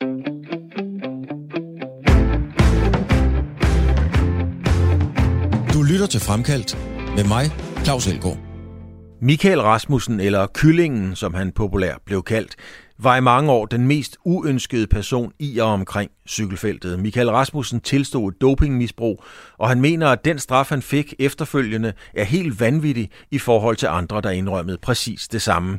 Du 0.00 0.06
lytter 5.82 6.06
til 6.10 6.20
Fremkaldt 6.20 6.78
med 7.16 7.24
mig, 7.24 7.44
Claus 7.84 8.06
Elgaard. 8.06 8.38
Michael 9.20 9.60
Rasmussen, 9.60 10.20
eller 10.20 10.46
Kyllingen, 10.54 11.16
som 11.16 11.34
han 11.34 11.52
populært 11.52 11.98
blev 12.04 12.22
kaldt, 12.22 12.56
var 12.98 13.16
i 13.16 13.20
mange 13.20 13.52
år 13.52 13.66
den 13.66 13.86
mest 13.86 14.16
uønskede 14.24 14.86
person 14.86 15.32
i 15.38 15.58
og 15.58 15.68
omkring 15.68 16.10
cykelfeltet. 16.28 16.98
Michael 16.98 17.30
Rasmussen 17.30 17.80
tilstod 17.80 18.32
et 18.32 18.40
dopingmisbrug, 18.40 19.24
og 19.58 19.68
han 19.68 19.80
mener, 19.80 20.08
at 20.08 20.24
den 20.24 20.38
straf, 20.38 20.68
han 20.68 20.82
fik 20.82 21.14
efterfølgende, 21.18 21.92
er 22.14 22.24
helt 22.24 22.60
vanvittig 22.60 23.10
i 23.30 23.38
forhold 23.38 23.76
til 23.76 23.86
andre, 23.86 24.20
der 24.20 24.30
indrømmede 24.30 24.78
præcis 24.82 25.28
det 25.28 25.42
samme. 25.42 25.78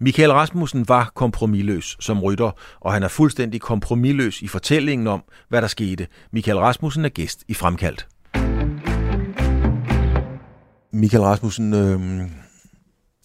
Michael 0.00 0.32
Rasmussen 0.32 0.88
var 0.88 1.12
kompromilløs 1.14 1.96
som 2.00 2.22
rytter, 2.22 2.50
og 2.80 2.92
han 2.92 3.02
er 3.02 3.08
fuldstændig 3.08 3.60
kompromilløs 3.60 4.42
i 4.42 4.48
fortællingen 4.48 5.06
om, 5.06 5.22
hvad 5.48 5.62
der 5.62 5.68
skete. 5.68 6.06
Michael 6.30 6.58
Rasmussen 6.58 7.04
er 7.04 7.08
gæst 7.08 7.44
i 7.48 7.54
Fremkaldt. 7.54 8.06
Michael 10.92 11.22
Rasmussen, 11.22 11.74
øh, 11.74 12.00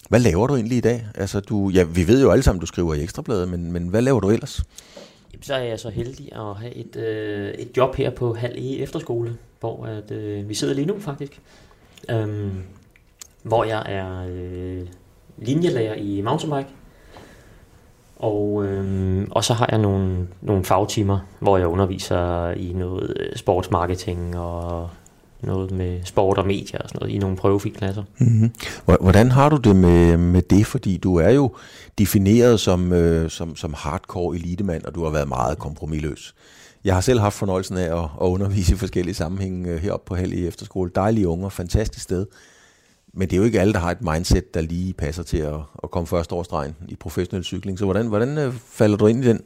hvad 0.09 0.19
laver 0.19 0.47
du 0.47 0.55
egentlig 0.55 0.77
i 0.77 0.81
dag? 0.81 1.07
Altså, 1.15 1.39
du, 1.39 1.69
ja, 1.69 1.83
vi 1.83 2.07
ved 2.07 2.21
jo 2.21 2.31
alle 2.31 2.43
sammen, 2.43 2.59
du 2.59 2.65
skriver 2.65 2.93
i 2.93 3.03
Ekstrabladet, 3.03 3.49
men, 3.49 3.71
men 3.71 3.87
hvad 3.87 4.01
laver 4.01 4.19
du 4.19 4.29
ellers? 4.29 4.63
Jamen, 5.33 5.43
så 5.43 5.53
er 5.53 5.63
jeg 5.63 5.79
så 5.79 5.89
heldig 5.89 6.29
at 6.35 6.55
have 6.55 6.73
et, 6.73 6.95
øh, 6.95 7.49
et 7.49 7.77
job 7.77 7.95
her 7.95 8.09
på 8.09 8.33
Hal 8.33 8.57
E 8.57 8.77
Efterskole, 8.77 9.37
hvor 9.59 9.85
at, 9.85 10.11
øh, 10.11 10.49
vi 10.49 10.53
sidder 10.53 10.73
lige 10.73 10.85
nu 10.85 10.99
faktisk. 10.99 11.41
Øhm, 12.09 12.63
hvor 13.43 13.63
jeg 13.63 13.83
er 13.85 14.27
øh, 14.29 14.87
linjelærer 15.37 15.93
i 15.93 16.21
mountainbike. 16.21 16.69
Og, 18.15 18.65
øh, 18.65 19.27
og 19.31 19.43
så 19.43 19.53
har 19.53 19.67
jeg 19.71 19.79
nogle, 19.79 20.27
nogle 20.41 20.63
fagtimer, 20.63 21.19
hvor 21.39 21.57
jeg 21.57 21.67
underviser 21.67 22.51
i 22.51 22.73
noget 22.73 23.13
øh, 23.19 23.35
sportsmarketing 23.35 24.37
og 24.37 24.89
noget 25.41 25.71
med 25.71 25.99
sport 26.03 26.37
og 26.37 26.47
medier 26.47 26.79
og 26.79 26.89
sådan 26.89 26.99
noget 27.01 27.13
i 27.15 27.17
nogle 27.17 27.37
prøvefilklasser. 27.37 28.03
Mm-hmm. 28.17 28.51
Hvordan 28.85 29.31
har 29.31 29.49
du 29.49 29.57
det 29.57 29.75
med, 29.75 30.17
med 30.17 30.41
det? 30.41 30.65
Fordi 30.65 30.97
du 30.97 31.15
er 31.15 31.29
jo 31.29 31.55
defineret 31.97 32.59
som, 32.59 32.93
øh, 32.93 33.29
som, 33.29 33.55
som 33.55 33.73
hardcore 33.77 34.35
elitemand, 34.35 34.83
og 34.83 34.95
du 34.95 35.03
har 35.03 35.11
været 35.11 35.27
meget 35.27 35.57
kompromilløs. 35.57 36.35
Jeg 36.83 36.93
har 36.93 37.01
selv 37.01 37.19
haft 37.19 37.35
fornøjelsen 37.35 37.77
af 37.77 37.97
at, 37.97 38.09
at 38.21 38.25
undervise 38.25 38.73
i 38.73 38.77
forskellige 38.77 39.15
sammenhænge 39.15 39.69
øh, 39.69 39.77
heroppe 39.77 40.07
på 40.07 40.15
Hellig 40.15 40.47
Efterskole. 40.47 40.91
Dejlige 40.95 41.27
unger, 41.27 41.49
fantastisk 41.49 42.03
sted. 42.03 42.25
Men 43.15 43.29
det 43.29 43.33
er 43.33 43.37
jo 43.37 43.43
ikke 43.43 43.61
alle, 43.61 43.73
der 43.73 43.79
har 43.79 43.91
et 43.91 44.01
mindset, 44.01 44.53
der 44.53 44.61
lige 44.61 44.93
passer 44.93 45.23
til 45.23 45.37
at, 45.37 45.59
at 45.83 45.91
komme 45.91 46.07
først 46.07 46.31
over 46.31 46.43
stregen 46.43 46.75
i 46.87 46.95
professionel 46.95 47.43
cykling. 47.43 47.79
Så 47.79 47.85
hvordan, 47.85 48.07
hvordan 48.07 48.37
øh, 48.37 48.53
falder 48.53 48.97
du 48.97 49.07
ind 49.07 49.25
i 49.25 49.27
den? 49.27 49.41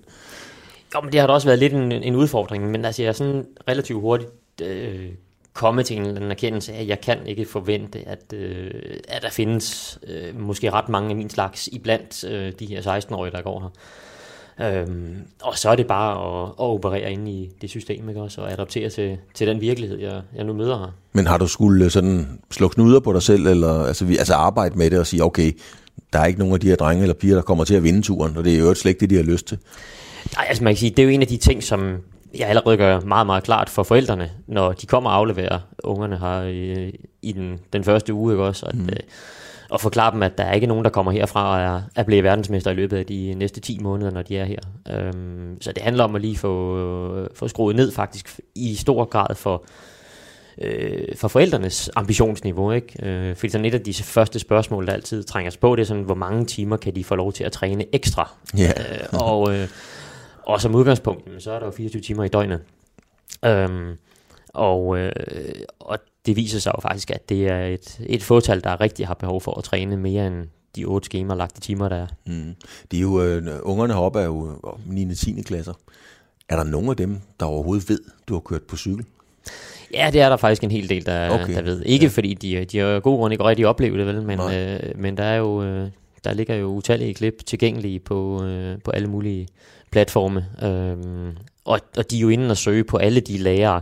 Jo, 0.95 1.01
men 1.01 1.11
det 1.11 1.19
har 1.19 1.27
da 1.27 1.33
også 1.33 1.47
været 1.47 1.59
lidt 1.59 1.73
en, 1.73 1.91
en 1.91 2.15
udfordring, 2.15 2.71
men 2.71 2.85
altså, 2.85 3.01
jeg 3.01 3.09
er 3.09 3.13
sådan 3.13 3.45
relativt 3.67 4.01
hurtigt 4.01 4.31
øh, 4.61 5.09
kommet 5.53 5.85
til 5.85 5.95
en 5.95 6.01
eller 6.01 6.15
anden 6.15 6.31
erkendelse 6.31 6.73
af, 6.73 6.81
at 6.81 6.87
jeg 6.87 7.01
kan 7.01 7.27
ikke 7.27 7.45
forvente, 7.45 7.99
at, 8.07 8.33
øh, 8.33 8.71
at 9.07 9.21
der 9.21 9.29
findes 9.29 9.99
øh, 10.07 10.39
måske 10.39 10.71
ret 10.71 10.89
mange 10.89 11.09
af 11.09 11.15
min 11.15 11.29
slags 11.29 11.69
iblandt 11.71 12.23
øh, 12.23 12.53
de 12.59 12.65
her 12.65 12.81
16-årige, 12.81 13.31
der 13.31 13.41
går 13.41 13.59
her. 13.59 13.69
Øhm, 14.61 15.17
og 15.41 15.57
så 15.57 15.69
er 15.69 15.75
det 15.75 15.87
bare 15.87 16.11
at, 16.11 16.49
at 16.49 16.53
operere 16.57 17.11
ind 17.11 17.29
i 17.29 17.49
det 17.61 17.69
system, 17.69 18.09
ikke 18.09 18.21
også, 18.21 18.41
og 18.41 18.51
adaptere 18.51 18.89
til, 18.89 19.17
til 19.33 19.47
den 19.47 19.61
virkelighed, 19.61 19.99
jeg, 19.99 20.21
jeg 20.35 20.43
nu 20.43 20.53
møder 20.53 20.77
her. 20.77 20.91
Men 21.13 21.27
har 21.27 21.37
du 21.37 21.47
skulle 21.47 21.89
sådan 21.89 22.39
slå 22.51 22.67
knuder 22.67 22.99
på 22.99 23.13
dig 23.13 23.23
selv, 23.23 23.47
eller 23.47 23.83
altså, 23.83 24.05
vi, 24.05 24.17
altså 24.17 24.33
arbejde 24.33 24.77
med 24.77 24.89
det 24.89 24.99
og 24.99 25.07
sige, 25.07 25.23
okay, 25.23 25.51
der 26.13 26.19
er 26.19 26.25
ikke 26.25 26.39
nogen 26.39 26.53
af 26.53 26.59
de 26.59 26.67
her 26.67 26.75
drenge 26.75 27.01
eller 27.01 27.13
piger, 27.13 27.35
der 27.35 27.41
kommer 27.41 27.63
til 27.63 27.75
at 27.75 27.83
vinde 27.83 28.01
turen, 28.01 28.37
og 28.37 28.43
det 28.43 28.55
er 28.55 28.59
jo 28.59 28.73
slet 28.73 28.89
ikke 28.89 28.99
det, 28.99 29.09
de 29.09 29.15
har 29.15 29.23
lyst 29.23 29.47
til? 29.47 29.57
Nej, 30.35 30.45
altså 30.49 30.63
man 30.63 30.73
kan 30.73 30.77
sige, 30.77 30.89
det 30.89 30.99
er 30.99 31.03
jo 31.03 31.09
en 31.09 31.21
af 31.21 31.27
de 31.27 31.37
ting, 31.37 31.63
som 31.63 31.97
jeg 32.37 32.47
allerede 32.47 32.77
gør 32.77 32.99
meget, 32.99 33.25
meget 33.25 33.43
klart 33.43 33.69
for 33.69 33.83
forældrene, 33.83 34.31
når 34.47 34.71
de 34.71 34.85
kommer 34.85 35.09
og 35.09 35.15
afleverer 35.15 35.59
ungerne 35.83 36.17
her 36.17 36.43
i, 36.43 36.91
i 37.21 37.31
den, 37.31 37.59
den 37.73 37.83
første 37.83 38.13
uge, 38.13 38.33
ikke 38.33 38.43
også? 38.43 38.65
At, 38.65 38.75
mm. 38.75 38.89
øh, 38.89 38.99
og 39.69 39.81
forklare 39.81 40.11
dem, 40.11 40.23
at 40.23 40.37
der 40.37 40.43
er 40.43 40.53
ikke 40.53 40.67
nogen, 40.67 40.83
der 40.83 40.89
kommer 40.89 41.11
herfra 41.11 41.55
og 41.55 41.61
er, 41.61 41.81
er 41.95 42.03
blevet 42.03 42.23
verdensmester 42.23 42.71
i 42.71 42.73
løbet 42.73 42.97
af 42.97 43.05
de 43.05 43.33
næste 43.33 43.61
10 43.61 43.79
måneder, 43.79 44.11
når 44.11 44.21
de 44.21 44.37
er 44.37 44.45
her. 44.45 44.59
Øhm, 44.89 45.61
så 45.61 45.71
det 45.71 45.83
handler 45.83 46.03
om 46.03 46.15
at 46.15 46.21
lige 46.21 46.37
få, 46.37 47.27
få 47.35 47.47
skruet 47.47 47.75
ned 47.75 47.91
faktisk 47.91 48.39
i 48.55 48.75
stor 48.75 49.05
grad 49.05 49.35
for, 49.35 49.63
øh, 50.61 51.15
for 51.15 51.27
forældrenes 51.27 51.89
ambitionsniveau. 51.95 52.71
Ikke? 52.71 53.05
Øh, 53.05 53.35
fordi 53.35 53.51
sådan 53.51 53.65
et 53.65 53.73
af 53.73 53.81
de 53.81 53.93
første 53.93 54.39
spørgsmål, 54.39 54.87
der 54.87 54.93
altid 54.93 55.23
trænger 55.23 55.51
sig 55.51 55.59
på, 55.59 55.75
det 55.75 55.81
er 55.81 55.85
sådan, 55.85 56.03
hvor 56.03 56.15
mange 56.15 56.45
timer 56.45 56.77
kan 56.77 56.95
de 56.95 57.03
få 57.03 57.15
lov 57.15 57.33
til 57.33 57.43
at 57.43 57.51
træne 57.51 57.95
ekstra? 57.95 58.31
Yeah. 58.59 58.69
øh, 58.69 59.07
og, 59.21 59.55
øh, 59.55 59.67
og 60.45 60.61
som 60.61 60.75
udgangspunkt, 60.75 61.43
så 61.43 61.51
er 61.51 61.59
der 61.59 61.65
jo 61.65 61.71
24 61.71 62.01
timer 62.01 62.23
i 62.23 62.27
døgnet. 62.27 62.61
Øhm, 63.45 63.97
og, 64.53 64.97
øh, 64.97 65.11
og 65.79 65.99
det 66.29 66.35
viser 66.35 66.59
sig 66.59 66.73
jo 66.75 66.81
faktisk, 66.81 67.11
at 67.11 67.29
det 67.29 67.47
er 67.47 67.65
et, 67.65 67.99
et 68.05 68.23
fåtal, 68.23 68.63
der 68.63 68.81
rigtig 68.81 69.07
har 69.07 69.13
behov 69.13 69.41
for 69.41 69.57
at 69.57 69.63
træne 69.63 69.97
mere 69.97 70.27
end 70.27 70.47
de 70.75 70.85
otte 70.85 71.05
skema 71.05 71.35
lagte 71.35 71.61
timer, 71.61 71.89
der 71.89 71.95
er. 71.95 72.07
Mm. 72.25 72.55
De 72.91 72.97
er 72.97 73.01
jo, 73.01 73.21
øh, 73.21 73.59
ungerne 73.61 73.93
heroppe 73.93 74.19
er 74.19 74.25
jo 74.25 74.57
9. 74.85 75.09
og 75.09 75.17
10. 75.17 75.41
klasser. 75.41 75.73
Er 76.49 76.55
der 76.55 76.63
nogen 76.63 76.89
af 76.89 76.95
dem, 76.95 77.19
der 77.39 77.45
overhovedet 77.45 77.89
ved, 77.89 77.99
du 78.27 78.33
har 78.33 78.39
kørt 78.39 78.63
på 78.63 78.77
cykel? 78.77 79.05
Ja, 79.93 80.09
det 80.13 80.21
er 80.21 80.29
der 80.29 80.37
faktisk 80.37 80.63
en 80.63 80.71
hel 80.71 80.89
del, 80.89 81.05
der, 81.05 81.29
okay. 81.29 81.55
der 81.55 81.61
ved. 81.61 81.83
Ikke 81.85 82.05
ja. 82.05 82.09
fordi 82.09 82.33
de, 82.33 82.65
de 82.65 82.77
har 82.77 82.99
god 82.99 83.17
grund 83.17 83.33
ikke 83.33 83.43
rigtig 83.43 83.67
oplevet 83.67 83.99
det, 83.99 84.07
vel? 84.07 84.21
Men, 84.21 84.39
øh, 84.39 84.79
men 84.95 85.17
der 85.17 85.23
er 85.23 85.35
jo... 85.35 85.63
Øh, 85.63 85.89
der 86.23 86.33
ligger 86.33 86.55
jo 86.55 86.67
utallige 86.67 87.13
klip 87.13 87.45
tilgængelige 87.45 87.99
på, 87.99 88.43
øh, 88.43 88.77
på 88.83 88.91
alle 88.91 89.07
mulige 89.07 89.47
platforme. 89.91 90.45
Øhm, 90.63 91.37
og, 91.65 91.79
og 91.97 92.11
de 92.11 92.17
er 92.17 92.21
jo 92.21 92.29
inde 92.29 92.51
og 92.51 92.57
søge 92.57 92.83
på 92.83 92.97
alle 92.97 93.19
de 93.19 93.37
lærere, 93.37 93.81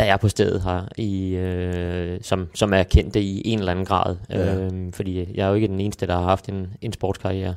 der 0.00 0.06
er 0.12 0.16
på 0.16 0.28
stedet 0.28 0.62
her, 0.62 0.88
i, 0.96 1.34
øh, 1.34 2.18
som, 2.22 2.46
som 2.54 2.72
er 2.72 2.82
kendte 2.82 3.20
i 3.20 3.42
en 3.44 3.58
eller 3.58 3.72
anden 3.72 3.84
grad. 3.84 4.16
Ja. 4.30 4.54
Øhm, 4.54 4.92
fordi 4.92 5.28
jeg 5.34 5.44
er 5.44 5.48
jo 5.48 5.54
ikke 5.54 5.68
den 5.68 5.80
eneste, 5.80 6.06
der 6.06 6.16
har 6.16 6.22
haft 6.22 6.48
en, 6.48 6.66
en 6.80 6.92
sportskarriere. 6.92 7.54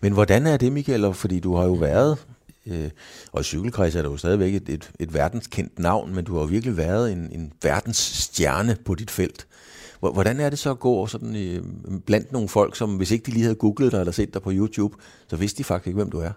Men 0.00 0.12
hvordan 0.12 0.46
er 0.46 0.56
det, 0.56 0.72
Michael? 0.72 1.14
Fordi 1.14 1.40
du 1.40 1.56
har 1.56 1.64
jo 1.64 1.72
været, 1.72 2.18
øh, 2.66 2.90
og 3.32 3.40
i 3.40 3.44
cykelkreds 3.44 3.96
er 3.96 4.02
der 4.02 4.10
jo 4.10 4.16
stadigvæk 4.16 4.54
et, 4.54 4.68
et, 4.68 4.90
et 5.00 5.14
verdenskendt 5.14 5.78
navn, 5.78 6.14
men 6.14 6.24
du 6.24 6.34
har 6.34 6.40
jo 6.40 6.46
virkelig 6.46 6.76
været 6.76 7.12
en, 7.12 7.28
en 7.32 7.52
verdensstjerne 7.62 8.76
på 8.84 8.94
dit 8.94 9.10
felt. 9.10 9.46
Hvordan 10.00 10.40
er 10.40 10.50
det 10.50 10.58
så 10.58 10.70
at 10.70 10.80
gå 10.80 11.06
sådan, 11.06 11.36
øh, 11.36 11.62
blandt 12.06 12.32
nogle 12.32 12.48
folk, 12.48 12.76
som 12.76 12.96
hvis 12.96 13.10
ikke 13.10 13.26
de 13.26 13.30
lige 13.30 13.42
havde 13.42 13.54
googlet 13.54 13.92
dig 13.92 14.00
eller 14.00 14.12
set 14.12 14.34
dig 14.34 14.42
på 14.42 14.50
YouTube, 14.52 14.96
så 15.30 15.36
vidste 15.36 15.58
de 15.58 15.64
faktisk 15.64 15.86
ikke, 15.86 15.96
hvem 15.96 16.10
du 16.10 16.18
er? 16.18 16.30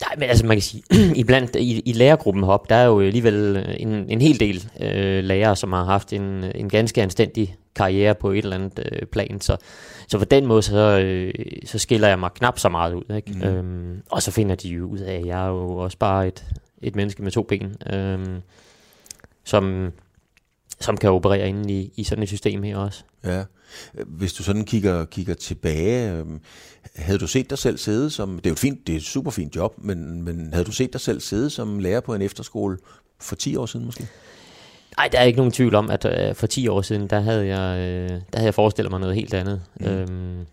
Nej, 0.00 0.14
men 0.18 0.28
altså 0.28 0.46
man 0.46 0.56
kan 0.56 0.62
sige, 0.62 0.82
iblandt 1.20 1.56
i, 1.56 1.80
i 1.80 1.92
lærergruppen 1.92 2.42
hop, 2.42 2.68
der 2.68 2.74
er 2.74 2.84
jo 2.84 3.00
alligevel 3.00 3.66
en, 3.78 3.88
en 3.88 4.20
hel 4.20 4.40
del 4.40 4.70
øh, 4.80 5.24
lærere, 5.24 5.56
som 5.56 5.72
har 5.72 5.84
haft 5.84 6.12
en, 6.12 6.44
en 6.54 6.68
ganske 6.68 7.02
anstændig 7.02 7.56
karriere 7.74 8.14
på 8.14 8.30
et 8.30 8.38
eller 8.38 8.56
andet 8.56 8.88
øh, 8.92 9.06
plan, 9.06 9.40
så, 9.40 9.56
så 10.08 10.18
på 10.18 10.24
den 10.24 10.46
måde, 10.46 10.62
så, 10.62 11.00
øh, 11.00 11.34
så 11.64 11.78
skiller 11.78 12.08
jeg 12.08 12.18
mig 12.18 12.30
knap 12.34 12.58
så 12.58 12.68
meget 12.68 12.94
ud, 12.94 13.14
ikke? 13.16 13.32
Mm. 13.32 13.42
Øhm, 13.42 14.02
og 14.10 14.22
så 14.22 14.30
finder 14.30 14.54
de 14.54 14.68
jo 14.68 14.86
ud 14.86 14.98
af, 14.98 15.14
at 15.14 15.26
jeg 15.26 15.44
er 15.44 15.48
jo 15.48 15.76
også 15.76 15.98
bare 15.98 16.28
et, 16.28 16.44
et 16.82 16.96
menneske 16.96 17.22
med 17.22 17.32
to 17.32 17.42
ben, 17.42 17.76
øhm, 17.92 18.42
som, 19.44 19.92
som 20.80 20.96
kan 20.96 21.10
operere 21.10 21.48
inde 21.48 21.72
i, 21.72 21.92
i 21.96 22.04
sådan 22.04 22.22
et 22.22 22.28
system 22.28 22.62
her 22.62 22.76
også. 22.76 23.04
Ja. 23.24 23.44
Hvis 24.06 24.32
du 24.32 24.42
sådan 24.42 24.64
kigger, 24.64 25.04
kigger 25.04 25.34
tilbage, 25.34 26.12
øh, 26.12 26.24
havde 26.96 27.18
du 27.18 27.26
set 27.26 27.50
dig 27.50 27.58
selv 27.58 27.78
sidde 27.78 28.10
som, 28.10 28.36
det 28.36 28.46
er 28.46 28.50
jo 28.50 28.52
et, 28.52 28.58
fint, 28.58 28.86
det 28.86 28.92
er 28.92 28.96
et 28.96 29.02
super 29.02 29.30
fint 29.30 29.56
job, 29.56 29.74
men, 29.78 30.22
men 30.22 30.52
havde 30.52 30.64
du 30.64 30.72
set 30.72 30.92
dig 30.92 31.00
selv 31.00 31.20
sidde 31.20 31.50
som 31.50 31.78
lærer 31.78 32.00
på 32.00 32.14
en 32.14 32.22
efterskole 32.22 32.78
for 33.20 33.36
10 33.36 33.56
år 33.56 33.66
siden 33.66 33.86
måske? 33.86 34.08
Nej, 34.96 35.08
der 35.12 35.18
er 35.18 35.22
ikke 35.22 35.36
nogen 35.36 35.52
tvivl 35.52 35.74
om, 35.74 35.90
at 35.90 36.04
øh, 36.04 36.34
for 36.34 36.46
10 36.46 36.68
år 36.68 36.82
siden, 36.82 37.06
der 37.06 37.20
havde 37.20 37.46
jeg, 37.46 37.78
øh, 37.78 38.08
der 38.08 38.36
havde 38.36 38.46
jeg 38.46 38.54
forestillet 38.54 38.90
mig 38.90 39.00
noget 39.00 39.14
helt 39.14 39.34
andet. 39.34 39.62
Mm. 39.80 39.86
Øhm, 39.86 40.46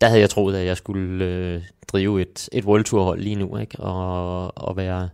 der 0.00 0.06
havde 0.06 0.20
jeg 0.20 0.30
troet, 0.30 0.56
at 0.56 0.66
jeg 0.66 0.76
skulle 0.76 1.24
øh, 1.24 1.62
drive 1.88 2.22
et, 2.22 2.48
et 2.52 2.64
World 2.64 2.84
Tour 2.84 3.02
hold 3.02 3.20
lige 3.20 3.36
nu, 3.36 3.56
ikke? 3.56 3.80
Og, 3.80 4.58
og 4.58 4.76
være, 4.76 5.08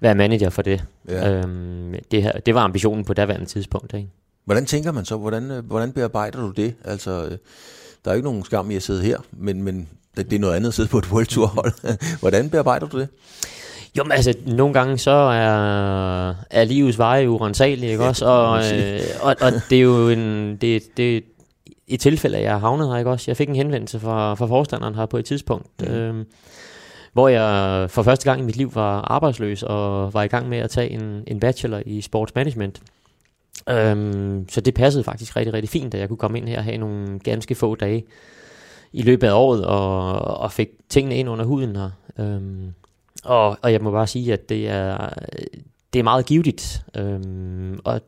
være 0.00 0.14
manager 0.14 0.50
for 0.50 0.62
det. 0.62 0.84
Ja. 1.08 1.30
Øhm, 1.30 1.94
det, 2.10 2.22
her, 2.22 2.32
det 2.32 2.54
var 2.54 2.60
ambitionen 2.60 3.04
på 3.04 3.14
daværende 3.14 3.46
tidspunkt, 3.46 3.94
ikke? 3.94 4.08
Hvordan 4.44 4.66
tænker 4.66 4.92
man 4.92 5.04
så? 5.04 5.16
Hvordan, 5.16 5.50
øh, 5.50 5.66
hvordan 5.66 5.92
bearbejder 5.92 6.40
du 6.40 6.50
det? 6.50 6.74
Altså, 6.84 7.24
øh, 7.24 7.38
der 8.04 8.10
er 8.10 8.14
ikke 8.14 8.24
nogen 8.24 8.44
skam 8.44 8.70
i 8.70 8.76
at 8.76 8.82
sidde 8.82 9.02
her, 9.02 9.18
men, 9.32 9.62
men 9.62 9.88
det, 10.16 10.32
er 10.32 10.38
noget 10.38 10.54
andet 10.54 10.68
at 10.68 10.74
sidde 10.74 10.88
på 10.88 10.98
et 10.98 11.06
World 11.12 11.26
Tour 11.26 11.46
hold. 11.46 11.72
hvordan 12.20 12.50
bearbejder 12.50 12.86
du 12.86 13.00
det? 13.00 13.08
Jo, 13.98 14.04
men 14.04 14.12
altså, 14.12 14.34
nogle 14.46 14.74
gange 14.74 14.98
så 14.98 15.10
er, 15.10 16.28
er 16.50 16.64
livets 16.64 16.98
veje 16.98 17.30
urensagelige, 17.30 17.92
ikke 17.92 18.02
ja, 18.02 18.08
også? 18.08 18.26
Og, 18.26 18.72
øh, 18.74 19.00
og, 19.20 19.36
og 19.40 19.52
det 19.70 19.78
er 19.78 19.82
jo 19.82 20.08
en, 20.08 20.56
det, 20.56 20.96
det, 20.96 21.24
et 21.88 22.00
tilfælde, 22.00 22.40
jeg 22.40 22.60
havnet 22.60 22.88
her, 22.88 22.96
ikke 22.96 23.10
også? 23.10 23.24
Jeg 23.26 23.36
fik 23.36 23.48
en 23.48 23.56
henvendelse 23.56 24.00
fra, 24.00 24.34
fra 24.34 24.46
forstanderen 24.46 24.94
her 24.94 25.06
på 25.06 25.16
et 25.16 25.24
tidspunkt, 25.24 25.66
mm. 25.80 25.94
øh, 25.94 26.24
hvor 27.12 27.28
jeg 27.28 27.90
for 27.90 28.02
første 28.02 28.30
gang 28.30 28.40
i 28.40 28.44
mit 28.44 28.56
liv 28.56 28.74
var 28.74 29.00
arbejdsløs 29.00 29.62
og 29.62 30.14
var 30.14 30.22
i 30.22 30.26
gang 30.26 30.48
med 30.48 30.58
at 30.58 30.70
tage 30.70 30.90
en, 30.90 31.24
en 31.26 31.40
bachelor 31.40 31.82
i 31.86 32.00
sportsmanagement. 32.00 32.80
Øhm, 33.68 34.48
så 34.48 34.60
det 34.60 34.74
passede 34.74 35.04
faktisk 35.04 35.36
rigtig, 35.36 35.54
rigtig 35.54 35.68
fint, 35.68 35.94
at 35.94 36.00
jeg 36.00 36.08
kunne 36.08 36.16
komme 36.16 36.38
ind 36.38 36.48
her 36.48 36.58
og 36.58 36.64
have 36.64 36.76
nogle 36.76 37.18
ganske 37.18 37.54
få 37.54 37.74
dage 37.74 38.04
i 38.92 39.02
løbet 39.02 39.26
af 39.26 39.32
året, 39.32 39.64
og, 39.64 40.12
og 40.20 40.52
fik 40.52 40.68
tingene 40.88 41.16
ind 41.16 41.28
under 41.28 41.44
huden 41.44 41.76
her. 41.76 41.90
Øhm, 42.18 42.74
og, 43.24 43.58
og 43.62 43.72
jeg 43.72 43.80
må 43.80 43.90
bare 43.90 44.06
sige, 44.06 44.32
at 44.32 44.48
det 44.48 44.68
er, 44.68 45.08
det 45.92 45.98
er 45.98 46.02
meget 46.02 46.26
givetigt. 46.26 46.82
Øhm, 46.96 47.78
og, 47.84 48.00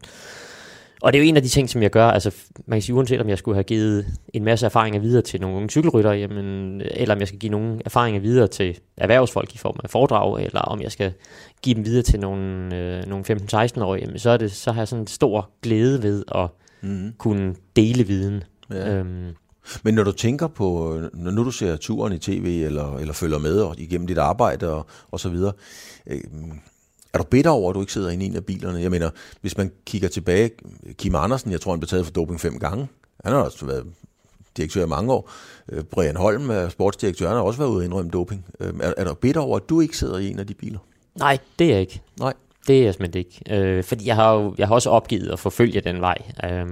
og 1.06 1.12
det 1.12 1.18
er 1.18 1.22
jo 1.22 1.28
en 1.28 1.36
af 1.36 1.42
de 1.42 1.48
ting, 1.48 1.70
som 1.70 1.82
jeg 1.82 1.90
gør, 1.90 2.06
altså 2.06 2.34
man 2.66 2.76
kan 2.76 2.82
sige, 2.82 2.94
uanset 2.94 3.20
om 3.20 3.28
jeg 3.28 3.38
skulle 3.38 3.54
have 3.54 3.64
givet 3.64 4.06
en 4.34 4.44
masse 4.44 4.66
erfaringer 4.66 5.00
videre 5.00 5.22
til 5.22 5.40
nogle 5.40 5.56
unge 5.56 5.70
cykelrytter, 5.70 6.12
jamen, 6.12 6.82
eller 6.84 7.14
om 7.14 7.20
jeg 7.20 7.28
skal 7.28 7.40
give 7.40 7.50
nogle 7.50 7.80
erfaringer 7.84 8.20
videre 8.20 8.46
til 8.46 8.78
erhvervsfolk 8.96 9.54
i 9.54 9.58
form 9.58 9.76
af 9.84 9.90
foredrag, 9.90 10.44
eller 10.44 10.60
om 10.60 10.80
jeg 10.80 10.92
skal 10.92 11.12
give 11.62 11.74
dem 11.74 11.84
videre 11.84 12.02
til 12.02 12.20
nogle, 12.20 12.76
øh, 12.76 13.06
nogle 13.06 13.24
15-16-årige, 13.30 14.04
jamen, 14.04 14.18
så, 14.18 14.30
er 14.30 14.36
det, 14.36 14.52
så 14.52 14.72
har 14.72 14.80
jeg 14.80 14.88
sådan 14.88 15.02
en 15.02 15.06
stor 15.06 15.50
glæde 15.62 16.02
ved 16.02 16.24
at 16.34 16.48
mm. 16.82 17.12
kunne 17.18 17.54
dele 17.76 18.04
viden. 18.04 18.44
Ja. 18.70 18.94
Øhm, 18.94 19.34
men 19.82 19.94
når 19.94 20.02
du 20.02 20.12
tænker 20.12 20.46
på, 20.46 21.00
når 21.14 21.30
nu 21.30 21.44
du 21.44 21.50
ser 21.50 21.76
turen 21.76 22.12
i 22.12 22.18
tv, 22.18 22.62
eller, 22.64 22.96
eller 22.96 23.14
følger 23.14 23.38
med 23.38 23.60
og, 23.60 23.74
igennem 23.78 24.06
dit 24.06 24.18
arbejde 24.18 24.72
og, 24.72 24.86
og 25.10 25.20
så 25.20 25.28
videre, 25.28 25.52
øh, 26.06 26.20
er 27.16 27.22
du 27.22 27.28
bitter 27.28 27.50
over, 27.50 27.70
at 27.70 27.74
du 27.74 27.80
ikke 27.80 27.92
sidder 27.92 28.10
inde 28.10 28.24
i 28.24 28.28
en 28.28 28.36
af 28.36 28.44
bilerne? 28.44 28.80
Jeg 28.80 28.90
mener, 28.90 29.10
hvis 29.40 29.56
man 29.56 29.72
kigger 29.86 30.08
tilbage, 30.08 30.50
Kim 30.92 31.14
Andersen, 31.14 31.52
jeg 31.52 31.60
tror, 31.60 31.72
han 31.72 31.80
blev 31.80 31.88
taget 31.88 32.04
for 32.04 32.12
doping 32.12 32.40
fem 32.40 32.58
gange. 32.58 32.88
Han 33.24 33.32
har 33.32 33.40
også 33.40 33.66
været 33.66 33.86
direktør 34.56 34.84
i 34.84 34.88
mange 34.88 35.12
år. 35.12 35.30
Øh, 35.72 35.84
Brian 35.84 36.16
Holm 36.16 36.70
sportsdirektør, 36.70 37.26
han 37.26 37.36
har 37.36 37.42
også 37.42 37.58
været 37.58 37.70
ude 37.70 37.78
og 37.78 37.84
indrømme 37.84 38.10
doping. 38.10 38.46
Øh, 38.60 38.72
er, 38.80 38.92
er 38.96 39.04
du 39.04 39.14
bitter 39.14 39.40
over, 39.40 39.56
at 39.56 39.68
du 39.68 39.80
ikke 39.80 39.96
sidder 39.96 40.18
i 40.18 40.30
en 40.30 40.38
af 40.38 40.46
de 40.46 40.54
biler? 40.54 40.78
Nej, 41.18 41.38
det 41.58 41.66
er 41.66 41.70
jeg 41.70 41.80
ikke. 41.80 42.00
Nej. 42.20 42.32
Det 42.66 42.78
er 42.78 42.84
jeg 42.84 42.94
simpelthen 42.94 43.18
ikke. 43.18 43.42
Øh, 43.50 43.84
fordi 43.84 44.06
jeg 44.06 44.14
har 44.14 44.34
jo 44.34 44.54
jeg 44.58 44.68
har 44.68 44.74
også 44.74 44.90
opgivet 44.90 45.30
at 45.30 45.38
forfølge 45.38 45.80
den 45.80 46.00
vej. 46.00 46.18
Øh, 46.44 46.66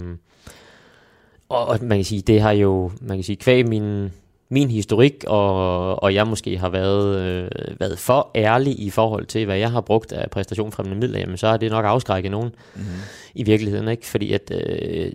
og, 1.49 1.67
og 1.67 1.79
man 1.82 1.99
kan 1.99 2.05
sige, 2.05 2.23
det 2.23 2.41
har 2.41 2.52
jo, 2.52 2.91
man 3.00 3.17
kan 3.17 3.25
sige, 3.25 3.37
kvæg 3.37 3.69
min, 3.69 4.11
min 4.55 4.71
historik, 4.71 5.25
og, 5.27 6.03
og 6.03 6.15
jeg 6.15 6.27
måske 6.27 6.59
har 6.59 6.69
været, 6.69 7.19
øh, 7.21 7.51
været 7.81 7.99
for 7.99 8.31
ærlig 8.35 8.81
i 8.81 8.91
forhold 8.91 9.27
til, 9.27 9.45
hvad 9.45 9.56
jeg 9.56 9.71
har 9.71 9.81
brugt 9.81 10.12
af 10.12 10.31
præstationfremmende 10.31 10.99
midler, 11.01 11.19
jamen 11.19 11.37
så 11.37 11.49
har 11.49 11.56
det 11.56 11.71
nok 11.71 11.85
afskrækket 11.85 12.31
nogen 12.31 12.51
mm-hmm. 12.75 12.91
i 13.35 13.43
virkeligheden, 13.43 13.89
ikke? 13.89 14.06
Fordi 14.06 14.33
at 14.33 14.51
øh, 14.51 15.12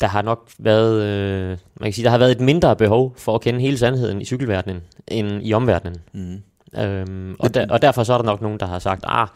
der 0.00 0.06
har 0.06 0.22
nok 0.22 0.50
været, 0.58 1.02
øh, 1.02 1.48
man 1.48 1.86
kan 1.86 1.92
sige, 1.92 2.04
der 2.04 2.10
har 2.10 2.18
været 2.18 2.30
et 2.30 2.40
mindre 2.40 2.76
behov 2.76 3.14
for 3.16 3.34
at 3.34 3.40
kende 3.40 3.60
hele 3.60 3.78
sandheden 3.78 4.20
i 4.20 4.24
cykelverdenen, 4.24 4.80
end 5.08 5.40
i 5.42 5.52
omverdenen. 5.52 5.96
Mm. 6.12 6.42
Øhm, 6.80 7.36
og, 7.38 7.54
der, 7.54 7.66
og 7.70 7.82
derfor 7.82 8.04
så 8.04 8.12
er 8.12 8.18
der 8.18 8.24
nok 8.24 8.42
nogen, 8.42 8.60
der 8.60 8.66
har 8.66 8.78
sagt, 8.78 9.04
ah, 9.06 9.28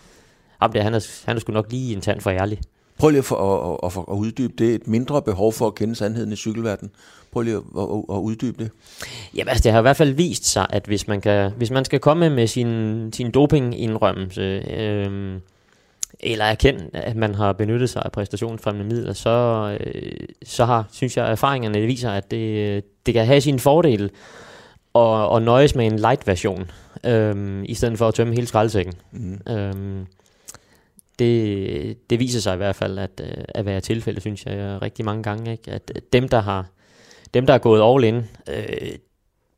ham 0.60 0.72
der, 0.72 0.82
han 0.82 0.94
er, 0.94 1.22
han 1.26 1.36
er 1.36 1.40
sgu 1.40 1.52
nok 1.52 1.66
lige 1.70 1.94
en 1.94 2.00
tand 2.00 2.20
for 2.20 2.30
ærlig. 2.30 2.58
Prøv 2.98 3.10
lige 3.10 3.22
for 3.22 3.36
at, 3.36 3.78
at, 3.82 3.96
at, 3.98 4.04
at 4.10 4.14
uddybe 4.14 4.52
det. 4.58 4.74
Et 4.74 4.88
mindre 4.88 5.22
behov 5.22 5.52
for 5.52 5.66
at 5.66 5.74
kende 5.74 5.94
sandheden 5.94 6.32
i 6.32 6.36
cykelverdenen. 6.36 6.92
Prøv 7.32 7.42
lige 7.42 7.56
at, 7.56 7.62
at, 7.78 7.82
at 8.10 8.18
uddybe 8.18 8.64
det. 8.64 8.70
Jamen 9.34 9.48
altså, 9.48 9.62
det 9.62 9.72
har 9.72 9.78
i 9.78 9.82
hvert 9.82 9.96
fald 9.96 10.12
vist 10.12 10.44
sig, 10.44 10.66
at 10.70 10.86
hvis 10.86 11.08
man, 11.08 11.20
kan, 11.20 11.52
hvis 11.56 11.70
man 11.70 11.84
skal 11.84 12.00
komme 12.00 12.30
med 12.30 12.46
sin, 12.46 13.12
sin 13.12 13.30
dopingindrømmelse, 13.30 14.62
øh, 14.70 15.38
eller 16.20 16.44
erkende, 16.44 16.90
at 16.92 17.16
man 17.16 17.34
har 17.34 17.52
benyttet 17.52 17.90
sig 17.90 18.02
af 18.04 18.12
præstationsfremmende 18.12 18.94
midler, 18.94 19.12
så, 19.12 19.76
øh, 19.80 20.12
så 20.44 20.64
har, 20.64 20.88
synes 20.92 21.16
jeg, 21.16 21.30
erfaringerne 21.30 21.80
viser, 21.80 22.10
at 22.10 22.30
det, 22.30 22.84
det 23.06 23.14
kan 23.14 23.26
have 23.26 23.40
sin 23.40 23.58
fordel 23.58 24.10
at, 24.94 25.36
at 25.36 25.42
nøjes 25.42 25.74
med 25.74 25.86
en 25.86 25.98
light 25.98 26.26
version, 26.26 26.70
øh, 27.04 27.62
i 27.64 27.74
stedet 27.74 27.98
for 27.98 28.08
at 28.08 28.14
tømme 28.14 28.34
hele 28.34 28.46
skraldesækken. 28.46 28.94
Mm. 29.12 29.40
Øh, 29.48 30.06
det, 31.18 32.10
det 32.10 32.20
viser 32.20 32.40
sig 32.40 32.54
i 32.54 32.56
hvert 32.56 32.76
fald 32.76 32.98
at, 32.98 33.20
øh, 33.20 33.44
at 33.48 33.66
være 33.66 33.80
tilfælde, 33.80 34.20
synes 34.20 34.46
jeg, 34.46 34.82
rigtig 34.82 35.04
mange 35.04 35.22
gange. 35.22 35.52
Ikke? 35.52 35.70
At 35.70 35.90
dem, 36.12 36.28
der 36.28 36.40
har 36.40 36.66
dem, 37.34 37.46
der 37.46 37.54
er 37.54 37.58
gået 37.58 37.94
all 37.94 38.04
in, 38.04 38.24
øh, 38.48 38.92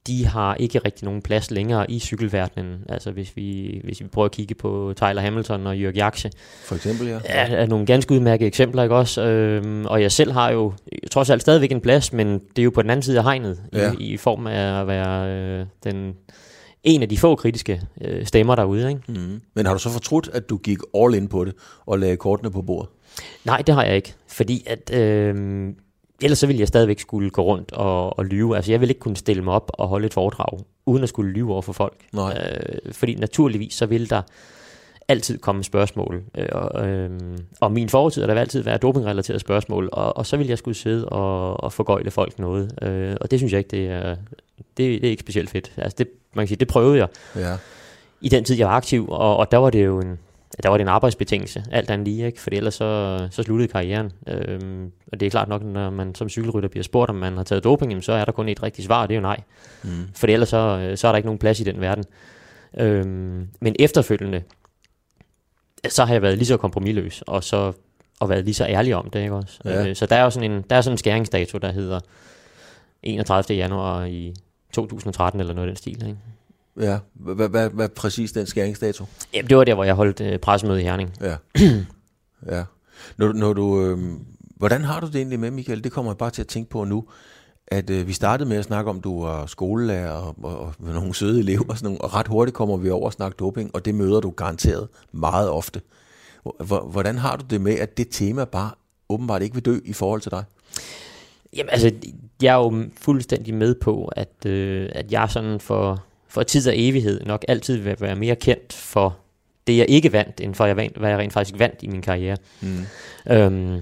de 0.07 0.27
har 0.27 0.55
ikke 0.55 0.79
rigtig 0.79 1.05
nogen 1.05 1.23
plads 1.23 1.51
længere 1.51 1.91
i 1.91 1.99
cykelverdenen. 1.99 2.85
Altså 2.89 3.11
hvis 3.11 3.37
vi, 3.37 3.81
hvis 3.85 4.01
vi 4.01 4.07
prøver 4.07 4.25
at 4.25 4.33
kigge 4.33 4.55
på 4.55 4.93
Tyler 4.97 5.21
Hamilton 5.21 5.67
og 5.67 5.79
Jørg 5.79 5.95
Jakse. 5.95 6.31
For 6.65 6.75
eksempel, 6.75 7.07
ja. 7.07 7.21
Er, 7.25 7.57
er 7.57 7.67
nogle 7.67 7.87
ganske 7.87 8.15
udmærkede 8.15 8.47
eksempler, 8.47 8.83
ikke 8.83 8.95
også? 8.95 9.23
Øhm, 9.23 9.87
og 9.87 10.03
jeg 10.03 10.13
selv 10.13 10.33
har 10.33 10.51
jo 10.51 10.73
trods 11.11 11.31
alt 11.31 11.43
stadigvæk 11.43 11.73
en 11.73 11.81
plads, 11.81 12.13
men 12.13 12.39
det 12.39 12.59
er 12.59 12.65
jo 12.65 12.71
på 12.71 12.83
den 12.83 12.91
anden 12.91 13.03
side 13.03 13.19
af 13.19 13.25
hegnet, 13.25 13.63
ja. 13.73 13.93
i, 13.99 14.13
i 14.13 14.17
form 14.17 14.47
af 14.47 14.81
at 14.81 14.87
være 14.87 15.31
øh, 15.31 15.67
den 15.85 16.15
en 16.85 17.03
af 17.03 17.09
de 17.09 17.19
få 17.19 17.37
kritiske 17.37 17.83
øh, 18.01 18.27
stemmer 18.27 18.55
derude. 18.55 18.89
Ikke? 18.89 19.01
Mm. 19.09 19.41
Men 19.55 19.67
har 19.67 19.73
du 19.73 19.79
så 19.79 19.91
fortrudt, 19.91 20.31
at 20.33 20.51
du 20.51 20.57
gik 20.57 20.79
all 20.95 21.15
in 21.15 21.29
på 21.29 21.45
det 21.45 21.55
og 21.87 21.99
lagde 21.99 22.17
kortene 22.17 22.51
på 22.51 22.63
bordet? 22.63 22.91
Nej, 23.45 23.63
det 23.67 23.75
har 23.75 23.85
jeg 23.85 23.97
ikke. 23.97 24.15
Fordi 24.29 24.67
at, 24.67 24.95
øh, 24.95 25.35
ellers 26.25 26.39
så 26.39 26.47
ville 26.47 26.61
jeg 26.61 26.69
stadigvæk 26.69 27.01
skulle 27.01 27.31
gå 27.31 27.43
rundt 27.43 27.73
og, 27.73 28.19
og 28.19 28.25
lyve. 28.25 28.57
Altså 28.57 28.73
jeg 28.73 28.81
ville 28.81 28.91
ikke 28.91 29.01
kunne 29.01 29.17
stille 29.17 29.45
mig 29.45 29.55
op 29.55 29.71
og 29.75 29.89
holde 29.89 30.07
et 30.07 30.15
foredrag, 30.15 30.59
uden 30.87 31.03
at 31.03 31.09
skulle 31.09 31.33
lyve 31.33 31.53
over 31.53 31.63
for 31.63 31.73
folk. 31.73 31.97
Nej. 32.13 32.59
Øh, 32.61 32.93
fordi 32.93 33.15
naturligvis 33.15 33.75
så 33.75 33.87
vil 33.87 34.11
der 34.11 34.23
altid 35.09 35.39
komme 35.39 35.65
spørgsmål. 35.65 36.23
Øh, 36.39 36.49
og, 36.53 36.89
øh, 36.89 37.11
og 37.61 37.73
min 37.73 37.89
fortid 37.89 38.23
der 38.23 38.35
vil 38.35 38.41
altid 38.41 38.63
være 38.63 38.79
dopingrelaterede 38.79 39.41
spørgsmål, 39.41 39.89
og, 39.93 40.17
og 40.17 40.27
så 40.27 40.37
vil 40.37 40.47
jeg 40.47 40.59
skulle 40.59 40.77
sidde 40.77 41.09
og, 41.09 41.65
og 41.65 41.73
forgøjle 41.73 42.11
folk 42.11 42.39
noget. 42.39 42.79
Øh, 42.83 43.17
og 43.21 43.31
det 43.31 43.39
synes 43.39 43.53
jeg 43.53 43.59
ikke, 43.59 43.71
det 43.71 43.89
er, 43.89 44.17
det, 44.59 44.77
det 44.77 45.05
er 45.05 45.11
ikke 45.11 45.21
specielt 45.21 45.51
fedt. 45.51 45.73
Altså 45.77 45.97
det, 45.99 46.09
man 46.35 46.43
kan 46.43 46.49
sige, 46.49 46.59
det 46.59 46.69
prøvede 46.69 46.99
jeg. 46.99 47.09
Ja. 47.37 47.57
I 48.21 48.29
den 48.29 48.45
tid, 48.45 48.57
jeg 48.57 48.67
var 48.67 48.75
aktiv, 48.75 49.09
og, 49.09 49.37
og 49.37 49.51
der 49.51 49.59
var 49.59 49.71
det 49.71 49.85
jo 49.85 50.01
en, 50.01 50.19
der 50.63 50.69
var 50.69 50.77
det 50.77 50.83
en 50.83 50.89
arbejdsbetingelse, 50.89 51.65
alt 51.71 51.91
andet 51.91 52.09
lige, 52.09 52.27
ikke? 52.27 52.41
for 52.41 52.51
ellers 52.53 52.75
så, 52.75 53.19
så 53.31 53.43
sluttede 53.43 53.69
karrieren. 53.69 54.13
Øhm, 54.27 54.93
og 55.13 55.21
det 55.21 55.27
er 55.27 55.31
klart 55.31 55.49
nok, 55.49 55.63
når 55.63 55.91
man 55.91 56.15
som 56.15 56.29
cykelrytter 56.29 56.69
bliver 56.69 56.85
spurgt, 56.85 57.11
om 57.11 57.17
man 57.17 57.37
har 57.37 57.45
taget 57.45 57.65
doping, 57.65 57.91
jamen, 57.91 58.03
så 58.03 58.13
er 58.13 58.25
der 58.25 58.33
kun 58.33 58.49
et 58.49 58.63
rigtigt 58.63 58.87
svar, 58.87 59.03
og 59.03 59.09
det 59.09 59.15
er 59.15 59.19
jo 59.19 59.23
nej. 59.23 59.41
Mm. 59.83 59.91
For 60.15 60.27
ellers 60.27 60.49
så, 60.49 60.93
så 60.97 61.09
er 61.09 61.13
der 61.13 61.17
ikke 61.17 61.27
nogen 61.27 61.39
plads 61.39 61.61
i 61.61 61.65
den 61.65 61.81
verden. 61.81 62.05
Øhm, 62.79 63.49
men 63.61 63.77
efterfølgende, 63.79 64.43
så 65.89 66.05
har 66.05 66.15
jeg 66.15 66.23
været 66.23 66.39
lige 66.39 66.47
så 66.47 66.57
kompromilløs, 66.57 67.23
og 67.27 67.45
så 67.45 67.73
og 68.21 68.29
været 68.29 68.45
lige 68.45 68.55
så 68.55 68.67
ærlig 68.67 68.95
om 68.95 69.11
det, 69.11 69.21
ikke 69.21 69.35
også? 69.35 69.61
Ja. 69.65 69.89
Øh, 69.89 69.97
så 69.97 70.07
der 70.07 70.17
er 70.17 70.23
jo 70.23 70.31
sådan 70.31 70.53
en, 70.53 70.65
der 70.71 70.77
er 70.77 70.81
sådan 70.81 70.95
en 70.95 70.99
skæringsdato, 70.99 71.59
der 71.59 71.73
hedder 71.73 72.01
31. 73.03 73.57
januar 73.57 74.05
i 74.05 74.35
2013, 74.73 75.41
eller 75.41 75.55
noget 75.55 75.69
af 75.69 75.71
den 75.71 75.77
stil, 75.77 76.07
ikke? 76.07 76.19
Ja, 76.81 76.99
hvad, 77.15 77.49
hvad, 77.49 77.71
hvad 77.71 77.89
præcis 77.89 78.33
den 78.33 78.47
skæringsdato? 78.47 79.05
Jamen, 79.35 79.49
det 79.49 79.57
var 79.57 79.65
der, 79.65 79.75
hvor 79.75 79.85
jeg 79.85 79.95
holdt 79.95 80.21
øh, 80.21 80.39
pressemøde 80.39 80.81
i 80.81 80.85
Herning. 80.85 81.15
Ja. 81.21 81.37
ja. 82.57 82.65
Når, 83.17 83.33
når 83.33 83.53
du, 83.53 83.83
øh, 83.83 83.99
hvordan 84.57 84.85
har 84.85 85.01
du 85.01 85.07
det 85.07 85.17
egentlig 85.17 85.41
med, 85.41 85.51
Michael? 85.51 85.85
Det 85.85 85.93
kommer 85.93 86.13
jeg 86.13 86.19
bare 86.19 86.31
til 86.31 86.43
at 86.43 86.49
tænke 86.49 86.71
på 86.71 86.85
nu. 86.85 87.05
At 87.67 87.91
øh, 87.91 88.09
vi 88.09 88.13
startede 88.13 88.49
med 88.49 88.57
at 88.57 88.65
snakke 88.65 88.91
om, 88.91 89.01
du 89.01 89.23
var 89.23 89.47
skolelærer 89.47 90.11
og, 90.11 90.37
og, 90.43 90.59
og 90.59 90.75
nogle 90.79 91.15
søde 91.15 91.39
elever, 91.39 91.65
og, 91.69 91.77
sådan 91.77 91.87
nogle, 91.87 92.01
og 92.01 92.15
ret 92.15 92.29
hurtigt 92.29 92.57
kommer 92.57 92.77
vi 92.77 92.91
over 92.91 93.07
at 93.07 93.13
snakke 93.13 93.37
doping, 93.37 93.71
og 93.75 93.85
det 93.85 93.95
møder 93.95 94.21
du 94.21 94.31
garanteret 94.31 94.89
meget 95.13 95.51
ofte. 95.51 95.81
Hvordan 96.91 97.19
har 97.19 97.37
du 97.37 97.45
det 97.51 97.61
med, 97.61 97.79
at 97.79 97.97
det 97.97 98.07
tema 98.11 98.45
bare 98.45 98.71
åbenbart 99.09 99.43
ikke 99.43 99.55
vil 99.55 99.65
dø 99.65 99.79
i 99.85 99.93
forhold 99.93 100.21
til 100.21 100.31
dig? 100.31 100.45
Jamen 101.57 101.71
altså, 101.71 101.93
jeg 102.43 102.53
er 102.53 102.59
jo 102.59 102.85
fuldstændig 103.01 103.55
med 103.55 103.75
på, 103.75 104.13
at, 104.17 104.47
øh, 104.47 104.89
at 104.93 105.13
jeg 105.13 105.31
sådan 105.31 105.61
for, 105.61 106.05
for 106.35 106.43
tid 106.43 106.69
og 106.69 106.75
evighed 106.77 107.21
nok 107.27 107.45
altid 107.49 107.77
vil 107.77 107.97
være 108.01 108.17
mere 108.17 108.37
kendt 108.37 108.73
for 108.73 109.17
det, 109.67 109.77
jeg 109.77 109.87
ikke 109.89 110.13
vandt, 110.13 110.41
end 110.41 110.55
for 110.55 110.67
jeg, 110.67 110.91
hvad 110.97 111.11
jeg 111.11 111.19
rent 111.19 111.33
faktisk 111.33 111.59
vandt 111.59 111.83
i 111.83 111.87
min 111.87 112.03
karriere. 112.03 112.37
Mm. 112.61 112.87
Øhm, 113.31 113.81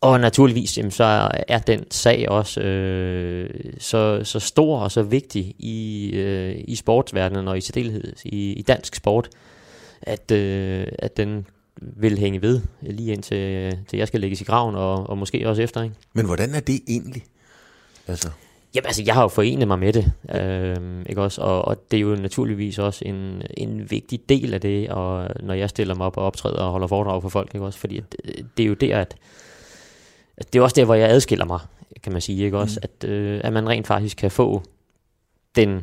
og 0.00 0.20
naturligvis, 0.20 0.78
jamen, 0.78 0.90
så 0.90 1.30
er 1.48 1.58
den 1.58 1.90
sag 1.90 2.28
også 2.28 2.60
øh, 2.60 3.50
så, 3.78 4.20
så 4.24 4.40
stor 4.40 4.78
og 4.78 4.92
så 4.92 5.02
vigtig 5.02 5.54
i, 5.58 6.10
øh, 6.14 6.64
i 6.68 6.76
sportsverdenen 6.76 7.48
og 7.48 7.58
i 7.58 7.60
særdeleshed 7.60 8.12
i, 8.24 8.52
i 8.52 8.62
dansk 8.62 8.94
sport, 8.94 9.28
at, 10.02 10.30
øh, 10.30 10.86
at 10.98 11.16
den 11.16 11.46
vil 11.80 12.18
hænge 12.18 12.42
ved 12.42 12.60
lige 12.82 13.12
indtil 13.12 13.76
til 13.88 13.98
jeg 13.98 14.08
skal 14.08 14.20
lægges 14.20 14.40
i 14.40 14.44
graven, 14.44 14.74
og, 14.74 15.10
og 15.10 15.18
måske 15.18 15.48
også 15.48 15.62
efter. 15.62 15.82
Ikke? 15.82 15.94
Men 16.12 16.26
hvordan 16.26 16.54
er 16.54 16.60
det 16.60 16.80
egentlig? 16.88 17.24
Altså. 18.06 18.30
Jamen 18.74 18.86
altså, 18.86 19.02
jeg 19.06 19.14
har 19.14 19.22
jo 19.22 19.28
forenet 19.28 19.68
mig 19.68 19.78
med 19.78 19.92
det, 19.92 20.12
øh, 20.34 21.02
ikke 21.06 21.22
også? 21.22 21.40
Og, 21.40 21.64
og 21.64 21.90
det 21.90 21.96
er 21.96 22.00
jo 22.00 22.16
naturligvis 22.16 22.78
også 22.78 23.04
en, 23.04 23.42
en 23.56 23.90
vigtig 23.90 24.20
del 24.28 24.54
af 24.54 24.60
det, 24.60 24.88
og 24.88 25.28
når 25.42 25.54
jeg 25.54 25.70
stiller 25.70 25.94
mig 25.94 26.06
op 26.06 26.16
og 26.16 26.24
optræder 26.24 26.62
og 26.62 26.70
holder 26.70 26.86
foredrag 26.86 27.22
for 27.22 27.28
folk, 27.28 27.54
ikke 27.54 27.66
også? 27.66 27.78
Fordi 27.78 27.98
at, 27.98 28.16
det 28.56 28.62
er 28.62 28.66
jo 28.66 28.74
der, 28.74 28.98
at, 28.98 29.16
at 30.36 30.52
det 30.52 30.58
er 30.58 30.62
også 30.62 30.74
der, 30.74 30.84
hvor 30.84 30.94
jeg 30.94 31.10
adskiller 31.10 31.44
mig, 31.44 31.60
kan 32.02 32.12
man 32.12 32.20
sige, 32.20 32.44
ikke 32.44 32.58
også? 32.58 32.80
Mm. 32.82 32.88
At, 33.02 33.08
øh, 33.08 33.40
at 33.44 33.52
man 33.52 33.68
rent 33.68 33.86
faktisk 33.86 34.16
kan 34.16 34.30
få 34.30 34.62
den 35.56 35.82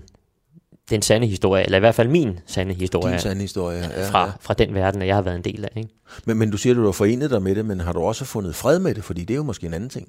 den 0.89 1.01
sande 1.01 1.27
historie, 1.27 1.63
eller 1.63 1.77
i 1.77 1.79
hvert 1.79 1.95
fald 1.95 2.07
min 2.07 2.39
sande 2.45 2.73
historie. 2.73 3.13
Din 3.13 3.19
sande 3.19 3.41
historie, 3.41 3.77
ja. 3.77 4.09
Fra, 4.09 4.25
ja. 4.25 4.31
fra 4.39 4.53
den 4.53 4.73
verden, 4.73 5.01
jeg 5.01 5.15
har 5.15 5.21
været 5.21 5.35
en 5.35 5.41
del 5.41 5.63
af. 5.63 5.69
Ikke? 5.77 5.89
Men, 6.25 6.37
men 6.37 6.51
du 6.51 6.57
siger, 6.57 6.73
at 6.73 6.77
du 6.77 6.85
har 6.85 6.91
forenet 6.91 7.31
dig 7.31 7.41
med 7.41 7.55
det, 7.55 7.65
men 7.65 7.79
har 7.79 7.93
du 7.93 7.99
også 7.99 8.25
fundet 8.25 8.55
fred 8.55 8.79
med 8.79 8.95
det? 8.95 9.03
Fordi 9.03 9.21
det 9.21 9.33
er 9.33 9.37
jo 9.37 9.43
måske 9.43 9.67
en 9.67 9.73
anden 9.73 9.89
ting. 9.89 10.07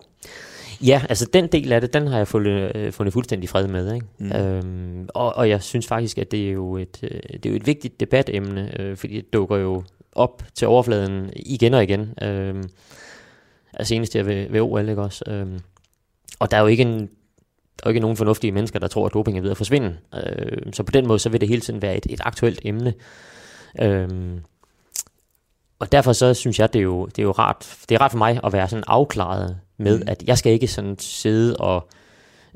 Ja, 0.87 1.03
altså 1.09 1.27
den 1.33 1.47
del 1.47 1.73
af 1.73 1.81
det, 1.81 1.93
den 1.93 2.07
har 2.07 2.17
jeg 2.17 2.29
fundet, 2.29 2.77
øh, 2.77 2.93
fundet 2.93 3.13
fuldstændig 3.13 3.49
fred 3.49 3.67
med. 3.67 3.95
Ikke? 3.95 4.07
Mm. 4.19 4.33
Øhm, 4.33 5.09
og, 5.15 5.37
og 5.37 5.49
jeg 5.49 5.63
synes 5.63 5.87
faktisk, 5.87 6.19
at 6.19 6.31
det 6.31 6.49
er 6.49 6.53
jo 6.53 6.77
et, 6.77 6.99
øh, 7.03 7.21
det 7.33 7.47
er 7.47 7.51
jo 7.51 7.57
et 7.57 7.67
vigtigt 7.67 8.01
debatemne, 8.01 8.81
øh, 8.81 8.97
fordi 8.97 9.17
det 9.17 9.33
dukker 9.33 9.57
jo 9.57 9.83
op 10.13 10.43
til 10.55 10.69
overfladen 10.69 11.31
igen 11.37 11.75
og 11.75 11.83
igen. 11.83 12.15
Øh, 12.23 12.55
altså 13.73 13.89
senest 13.89 14.17
jeg 14.17 14.27
ved, 14.27 14.51
ved 14.51 14.61
OL, 14.61 14.89
ikke 14.89 15.03
også? 15.03 15.25
Øh, 15.29 15.47
og 16.39 16.51
der 16.51 16.57
er 16.57 16.61
jo 16.61 16.67
ikke 16.67 16.83
en 16.83 17.11
der 17.79 17.87
er 17.87 17.91
jo 17.91 17.91
ikke 17.91 18.01
nogen 18.01 18.17
fornuftige 18.17 18.53
mennesker, 18.53 18.79
der 18.79 18.87
tror, 18.87 19.07
at 19.07 19.15
doping 19.15 19.39
er 19.39 19.43
ved 19.43 19.51
at 19.51 19.57
forsvinde. 19.57 19.97
Øh, 20.15 20.73
så 20.73 20.83
på 20.83 20.91
den 20.91 21.09
måde, 21.09 21.19
så 21.19 21.29
vil 21.29 21.41
det 21.41 21.49
hele 21.49 21.61
tiden 21.61 21.83
være 21.83 21.97
et, 21.97 22.07
et 22.11 22.21
aktuelt 22.25 22.61
emne. 22.65 22.95
Øh, 23.81 24.09
og 25.79 25.93
derfor 25.93 26.13
så 26.13 26.35
synes 26.35 26.59
jeg, 26.59 26.73
det 26.73 26.79
er 26.79 26.83
jo, 26.83 27.07
det 27.07 27.19
er 27.19 27.23
jo 27.23 27.31
rart, 27.31 27.77
det 27.89 27.95
er 27.95 28.01
rart 28.01 28.11
for 28.11 28.19
mig 28.19 28.41
at 28.45 28.53
være 28.53 28.69
sådan 28.69 28.85
afklaret 28.87 29.59
med, 29.77 29.99
mm. 29.99 30.05
at 30.07 30.25
jeg 30.27 30.39
skal 30.39 30.53
ikke 30.53 30.67
sådan 30.69 30.97
sidde 30.99 31.57
og, 31.57 31.89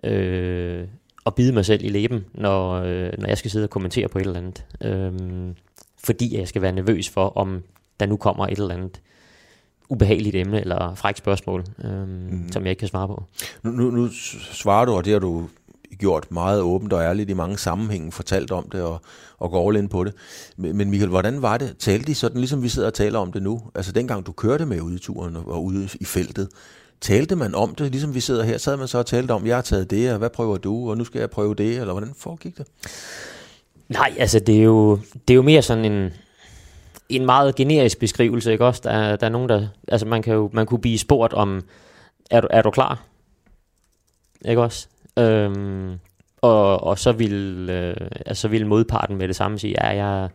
øh, 0.05 0.88
og 1.25 1.35
bide 1.35 1.52
mig 1.52 1.64
selv 1.64 1.85
i 1.85 1.88
læben, 1.88 2.25
når, 2.35 2.73
øh, 2.73 3.12
når 3.19 3.29
jeg 3.29 3.38
skal 3.38 3.50
sidde 3.50 3.64
og 3.64 3.71
kommentere 3.71 4.09
på 4.09 4.19
et 4.19 4.26
eller 4.26 4.38
andet. 4.38 4.64
Øh, 4.81 5.55
fordi 6.05 6.38
jeg 6.38 6.49
skal 6.49 6.62
være 6.62 6.73
nervøs 6.73 7.09
for, 7.09 7.29
om 7.29 7.62
der 8.00 8.07
nu 8.07 8.17
kommer 8.17 8.47
et 8.47 8.59
eller 8.59 8.75
andet 8.75 9.00
ubehageligt 9.88 10.37
emne 10.37 10.61
eller 10.61 10.95
frækt 10.95 11.19
spørgsmål, 11.19 11.64
øhm, 11.85 12.09
mm. 12.09 12.52
som 12.52 12.62
jeg 12.62 12.71
ikke 12.71 12.81
kan 12.81 12.88
svare 12.88 13.09
på. 13.09 13.25
Nu, 13.62 13.71
nu, 13.71 13.91
nu 13.91 14.09
svarer 14.52 14.85
du, 14.85 14.93
og 14.93 15.05
det 15.05 15.12
har 15.12 15.21
du 15.21 15.49
gjort 16.03 16.31
meget 16.31 16.61
åbent 16.61 16.93
og 16.93 17.03
ærligt 17.03 17.31
i 17.31 17.33
mange 17.33 17.59
sammenhænge, 17.59 18.13
fortalt 18.13 18.53
om 18.53 18.69
det 18.73 18.83
og, 18.83 19.01
og 19.39 19.51
går 19.51 19.69
all 19.69 19.79
ind 19.79 19.89
på 19.89 20.05
det. 20.05 20.15
Men, 20.57 20.91
Michael, 20.91 21.11
hvordan 21.11 21.43
var 21.43 21.59
det? 21.59 21.75
Talte 21.79 22.07
de 22.07 22.15
sådan, 22.15 22.39
ligesom 22.39 22.63
vi 22.63 22.69
sidder 22.69 22.89
og 22.89 22.95
taler 22.95 23.19
om 23.19 23.33
det 23.33 23.43
nu? 23.43 23.63
Altså 23.75 23.93
dengang 23.93 24.27
du 24.27 24.33
kørte 24.33 24.67
med 24.67 24.81
ude 24.81 24.95
i 24.95 24.99
turen 24.99 25.37
og 25.37 25.65
ude 25.65 25.89
i 26.01 26.05
feltet, 26.05 26.49
talte 27.01 27.37
man 27.37 27.55
om 27.55 27.75
det, 27.75 27.91
ligesom 27.91 28.15
vi 28.15 28.21
sidder 28.21 28.45
her? 28.45 28.59
Sad 28.59 28.77
man 28.77 28.89
så 28.89 28.99
og 28.99 29.07
talte 29.07 29.33
om, 29.33 29.47
jeg 29.47 29.57
har 29.57 29.63
taget 29.63 29.91
det, 29.91 30.13
og 30.13 30.19
hvad 30.19 30.31
prøver 30.31 30.57
du, 30.57 30.91
og 30.91 30.99
nu 30.99 31.05
skal 31.05 31.19
jeg 31.19 31.31
prøve 31.31 31.55
det, 31.55 31.79
eller 31.81 31.93
hvordan 31.93 32.15
foregik 32.17 32.59
det? 32.59 32.67
Nej, 33.89 34.15
altså 34.19 34.39
det 34.39 34.57
er 34.59 34.63
jo, 34.63 34.99
det 35.29 35.35
er 35.35 35.37
jo 35.37 35.43
mere 35.43 35.63
sådan 35.63 35.85
en, 35.85 36.13
en 37.09 37.27
meget 37.27 37.55
generisk 37.55 37.99
beskrivelse, 37.99 38.53
ikke 38.53 38.67
også? 38.67 38.81
Der, 38.85 39.17
der 39.17 39.27
er 39.27 39.31
nogen, 39.31 39.49
der... 39.49 39.69
Altså 39.89 40.07
man, 40.07 40.23
kan 40.23 40.35
jo, 40.35 40.51
man 40.53 40.67
kunne 40.67 40.81
blive 40.81 40.99
spurgt 40.99 41.33
om, 41.33 41.63
er 42.31 42.41
du, 42.41 42.49
er 42.51 42.63
du 42.63 42.71
klar? 42.71 43.03
Ikke 44.49 44.63
også? 44.63 44.89
Øhm, 45.19 45.99
og, 46.42 46.83
og 46.83 46.99
så 46.99 47.12
vil, 47.12 47.69
øh, 47.71 48.09
altså 48.26 48.49
vil 48.49 48.66
modparten 48.66 49.16
med 49.16 49.28
det 49.28 49.37
samme 49.37 49.59
sige, 49.59 49.75
ja, 49.85 50.04
jeg, 50.04 50.28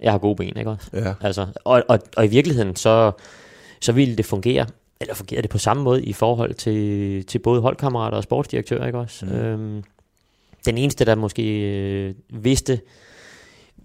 jeg 0.00 0.12
har 0.12 0.18
gode 0.18 0.36
ben, 0.36 0.56
ikke 0.56 0.70
også? 0.70 0.90
Ja. 0.92 1.14
Altså, 1.20 1.46
og, 1.64 1.82
og, 1.88 1.98
og 2.16 2.24
i 2.24 2.28
virkeligheden, 2.28 2.76
så, 2.76 3.12
så 3.80 3.92
ville 3.92 4.16
det 4.16 4.24
fungere, 4.24 4.66
eller 5.00 5.14
fungerer 5.14 5.40
det 5.40 5.50
på 5.50 5.58
samme 5.58 5.82
måde 5.82 6.04
i 6.04 6.12
forhold 6.12 6.54
til, 6.54 7.26
til 7.26 7.38
både 7.38 7.60
holdkammerater 7.60 8.16
og 8.16 8.22
sportsdirektører, 8.22 8.86
ikke 8.86 8.98
også? 8.98 9.26
Mm. 9.26 9.32
Øhm, 9.32 9.82
den 10.66 10.78
eneste, 10.78 11.04
der 11.04 11.14
måske 11.14 11.60
øh, 11.60 12.14
vidste 12.28 12.80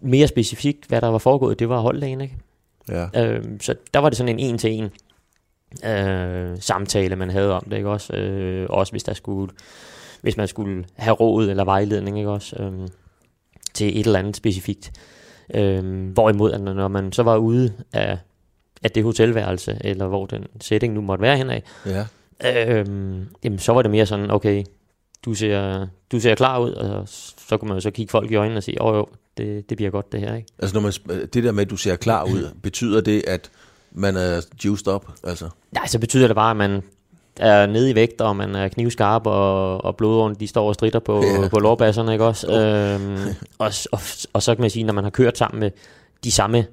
mere 0.02 0.28
specifikt, 0.28 0.86
hvad 0.86 1.02
der 1.02 1.08
var 1.08 1.18
foregået, 1.18 1.60
det 1.60 1.70
var 1.70 1.80
holddagen, 1.80 2.22
ikke? 2.22 2.38
Ja. 2.90 3.26
Øhm, 3.26 3.60
så 3.60 3.76
der 3.94 4.00
var 4.00 4.10
det 4.10 4.18
sådan 4.18 4.40
en 4.40 4.40
en-til-en 4.40 4.90
øh, 5.86 6.58
samtale, 6.60 7.16
man 7.16 7.30
havde 7.30 7.54
om 7.54 7.64
det, 7.70 7.78
ikke 7.78 7.90
også? 7.90 8.14
Øh, 8.14 8.68
også 8.70 8.94
hvis 8.94 9.04
der 9.04 9.14
skulle, 9.14 9.52
hvis 10.22 10.38
man 10.38 10.48
skulle 10.48 10.86
have 10.96 11.14
råd 11.14 11.50
eller 11.50 11.64
vejledning, 11.64 12.18
ikke 12.18 12.30
også? 12.30 12.56
Øh, 12.60 12.88
til 13.74 14.00
et 14.00 14.06
eller 14.06 14.20
andet 14.20 14.36
specifikt. 14.36 14.92
Øh, 15.56 16.10
hvorimod, 16.10 16.52
at 16.52 16.62
når 16.62 16.88
man 16.88 17.12
så 17.12 17.24
var 17.24 17.38
ude 17.38 17.74
af, 17.94 18.18
af 18.84 18.92
det 18.92 19.04
hotelværelse, 19.04 19.78
eller 19.82 20.08
hvor 20.08 20.26
den 20.26 20.46
setting 20.62 20.94
nu 20.94 21.02
måtte 21.02 21.22
være 21.22 21.38
henad, 21.38 21.62
ja. 21.86 22.06
øh, 22.46 22.86
jamen, 23.44 23.60
så 23.60 23.74
var 23.74 23.82
det 23.82 23.92
mere 23.92 24.06
sådan, 24.06 24.32
okay, 24.32 24.64
du 25.26 25.34
ser, 25.34 25.88
du 26.12 26.20
ser 26.20 26.36
klar 26.36 26.60
ud, 26.60 26.72
og 26.72 27.04
så 27.48 27.58
kunne 27.58 27.68
man 27.68 27.78
jo 27.78 27.82
så 27.82 27.92
kigge 27.92 28.12
folk 28.12 28.32
i 28.32 28.36
øjnene 28.36 28.58
og 28.58 28.64
sige, 28.64 28.82
åh 28.82 28.92
oh, 28.92 28.98
jo, 28.98 29.08
det, 29.38 29.70
det 29.70 29.78
bliver 29.78 29.92
godt 29.92 30.12
det 30.12 30.20
her, 30.20 30.36
ikke? 30.36 30.48
Altså 30.60 30.76
når 30.76 30.82
man, 30.82 31.28
det 31.34 31.44
der 31.44 31.52
med, 31.52 31.62
at 31.62 31.70
du 31.70 31.78
ser 31.78 31.96
klar 31.96 32.24
ud, 32.24 32.52
betyder 32.64 33.02
det, 33.02 33.24
at 33.28 33.52
man 33.92 34.16
er 34.16 34.42
juiced 34.66 34.88
up? 34.94 35.06
Altså? 35.24 35.50
Nej, 35.72 35.88
så 35.88 36.00
betyder 36.00 36.28
det 36.28 36.36
bare, 36.36 36.52
at 36.52 36.58
man 36.58 36.82
er 37.40 37.66
nede 37.66 37.90
i 37.90 37.96
vægt, 37.96 38.22
og 38.22 38.36
man 38.36 38.56
er 38.56 38.68
knivskarp, 38.68 39.28
og, 39.28 39.86
og 39.86 39.96
blodåren, 39.96 40.36
de 40.36 40.48
står 40.48 40.68
og 40.68 40.74
strider 40.74 41.00
på, 41.00 41.24
ja. 41.24 41.48
på 41.48 41.60
lårbasserne, 41.60 42.12
ikke 42.12 42.26
også? 42.26 42.52
Øhm, 42.52 43.18
og, 43.60 43.72
og, 43.92 44.00
og 44.34 44.44
så 44.44 44.56
kan 44.56 44.62
man 44.62 44.70
sige, 44.70 44.84
når 44.84 44.94
man 44.94 45.04
har 45.04 45.12
kørt 45.12 45.38
sammen 45.38 45.60
med 45.60 45.72
de 46.24 46.32
samme 46.32 46.66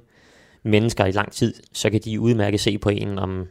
mennesker 0.63 1.05
i 1.05 1.11
lang 1.11 1.33
tid, 1.33 1.55
så 1.73 1.91
kan 1.91 2.01
de 2.05 2.21
udmærket 2.21 2.61
se 2.61 2.79
på 2.79 2.89
en, 2.89 3.19
om, 3.19 3.47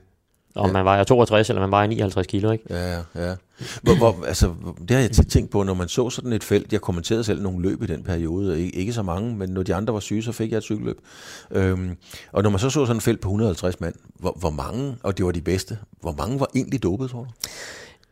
om 0.56 0.66
ja. 0.66 0.74
man 0.74 0.86
vejer 0.86 1.04
62 1.04 1.50
eller 1.50 1.62
man 1.62 1.72
vejer 1.72 1.88
59 1.88 2.28
kilo, 2.28 2.52
ikke? 2.52 2.64
Ja, 2.70 2.96
ja. 3.16 3.36
Hvor, 3.82 3.96
hvor, 3.96 4.26
altså, 4.28 4.54
det 4.80 4.92
har 4.92 5.00
jeg 5.00 5.12
tit 5.12 5.28
tænkt 5.28 5.52
på, 5.52 5.64
når 5.64 5.74
man 5.74 5.88
så 5.88 6.10
sådan 6.10 6.34
et 6.34 6.44
felt, 6.44 6.74
jeg 6.74 6.82
kommenterede 6.82 7.24
selv 7.24 7.42
nogle 7.42 7.62
løb 7.62 7.84
i 7.84 7.86
den 7.86 8.04
periode, 8.04 8.62
ikke, 8.62 8.78
ikke 8.78 8.94
så 8.94 9.04
mange, 9.04 9.36
men 9.36 9.50
når 9.50 9.64
de 9.64 9.76
andre 9.76 9.94
var 9.94 10.00
syge, 10.00 10.24
så 10.24 10.32
fik 10.32 10.52
jeg 10.52 10.58
et 10.58 10.64
cykelløb. 10.64 10.98
Øhm, 11.52 11.98
og 12.32 12.44
når 12.44 12.50
man 12.50 12.60
så 12.60 12.70
så 12.70 12.86
sådan 12.86 12.98
et 12.98 13.04
felt 13.04 13.22
på 13.22 13.30
150 13.30 13.80
mand, 13.80 13.96
hvor, 14.20 14.38
hvor 14.40 14.50
mange, 14.50 14.96
og 15.04 15.18
det 15.18 15.26
var 15.26 15.32
de 15.32 15.42
bedste, 15.42 15.78
hvor 16.02 16.16
mange 16.18 16.40
var 16.40 16.48
egentlig 16.56 16.84
dopet, 16.84 17.10
tror 17.10 17.24
du? 17.24 17.30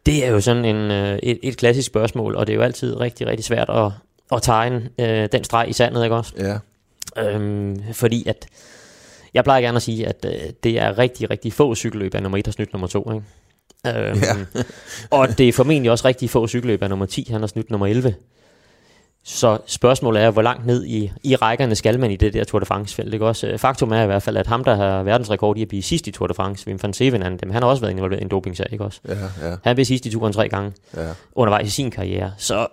Det 0.05 0.25
er 0.25 0.29
jo 0.29 0.41
sådan 0.41 0.65
en, 0.65 0.91
øh, 0.91 1.19
et, 1.24 1.39
et 1.43 1.57
klassisk 1.57 1.88
spørgsmål, 1.88 2.36
og 2.36 2.48
det 2.48 2.53
er 2.53 2.57
jo 2.57 2.63
altid 2.63 3.00
rigtig, 3.00 3.27
rigtig 3.27 3.45
svært 3.45 3.69
at, 3.69 3.91
at 4.31 4.41
tegne 4.41 4.89
øh, 5.00 5.29
den 5.31 5.43
streg 5.43 5.69
i 5.69 5.74
sandet, 5.74 6.03
ikke 6.03 6.15
også? 6.15 6.33
Ja. 6.38 6.57
Øhm, 7.17 7.79
fordi 7.93 8.27
at 8.27 8.48
jeg 9.33 9.43
plejer 9.43 9.61
gerne 9.61 9.75
at 9.75 9.81
sige, 9.81 10.07
at 10.07 10.25
øh, 10.25 10.50
det 10.63 10.79
er 10.79 10.97
rigtig, 10.97 11.29
rigtig 11.29 11.53
få 11.53 11.75
cykelløb 11.75 12.15
af 12.15 12.23
nummer 12.23 12.38
1 12.38 12.47
har 12.47 12.51
snydt 12.51 12.73
nummer 12.73 12.88
2. 12.88 13.11
Ikke? 13.11 13.25
Øhm, 13.88 14.19
ja. 14.19 14.63
og 15.17 15.38
det 15.38 15.50
er 15.50 15.53
formentlig 15.53 15.91
også 15.91 16.07
rigtig 16.07 16.29
få 16.29 16.47
cykelløb 16.47 16.83
af 16.83 16.89
nummer 16.89 17.05
10, 17.05 17.27
han 17.31 17.41
har 17.41 17.47
snydt 17.47 17.71
nummer 17.71 17.88
11. 17.88 18.15
Så 19.23 19.57
spørgsmålet 19.65 20.21
er, 20.21 20.31
hvor 20.31 20.41
langt 20.41 20.65
ned 20.65 20.85
i, 20.85 21.11
i 21.23 21.35
rækkerne 21.35 21.75
skal 21.75 22.00
man 22.00 22.11
i 22.11 22.15
det 22.15 22.33
der 22.33 22.43
Tour 22.43 22.59
de 22.59 22.65
France-felt. 22.65 23.13
Ikke? 23.13 23.25
Også, 23.25 23.47
øh, 23.47 23.59
faktum 23.59 23.91
er 23.91 24.03
i 24.03 24.05
hvert 24.05 24.23
fald, 24.23 24.38
at 24.38 24.47
ham, 24.47 24.63
der 24.63 24.75
har 24.75 25.03
verdensrekord 25.03 25.57
i 25.57 25.61
at 25.61 25.67
blive 25.67 25.81
sidst 25.83 26.07
i 26.07 26.11
Tour 26.11 26.27
de 26.27 26.33
France, 26.33 26.67
Wim 26.67 26.79
van 26.83 26.93
Sevenand, 26.93 27.51
han 27.51 27.63
har 27.63 27.69
også 27.69 27.81
været 27.81 27.91
involveret 27.91 28.19
i 28.19 28.23
en 28.23 28.29
dopingsag, 28.29 28.67
ikke 28.71 28.83
også? 28.83 29.00
Ja, 29.07 29.50
ja. 29.50 29.55
Han 29.63 29.75
blev 29.75 29.85
sidst 29.85 30.05
i 30.05 30.11
turen 30.11 30.33
tre 30.33 30.50
gange 30.50 30.71
ja. 30.97 31.09
undervejs 31.35 31.67
i 31.67 31.71
sin 31.71 31.91
karriere. 31.91 32.31
Så 32.38 32.67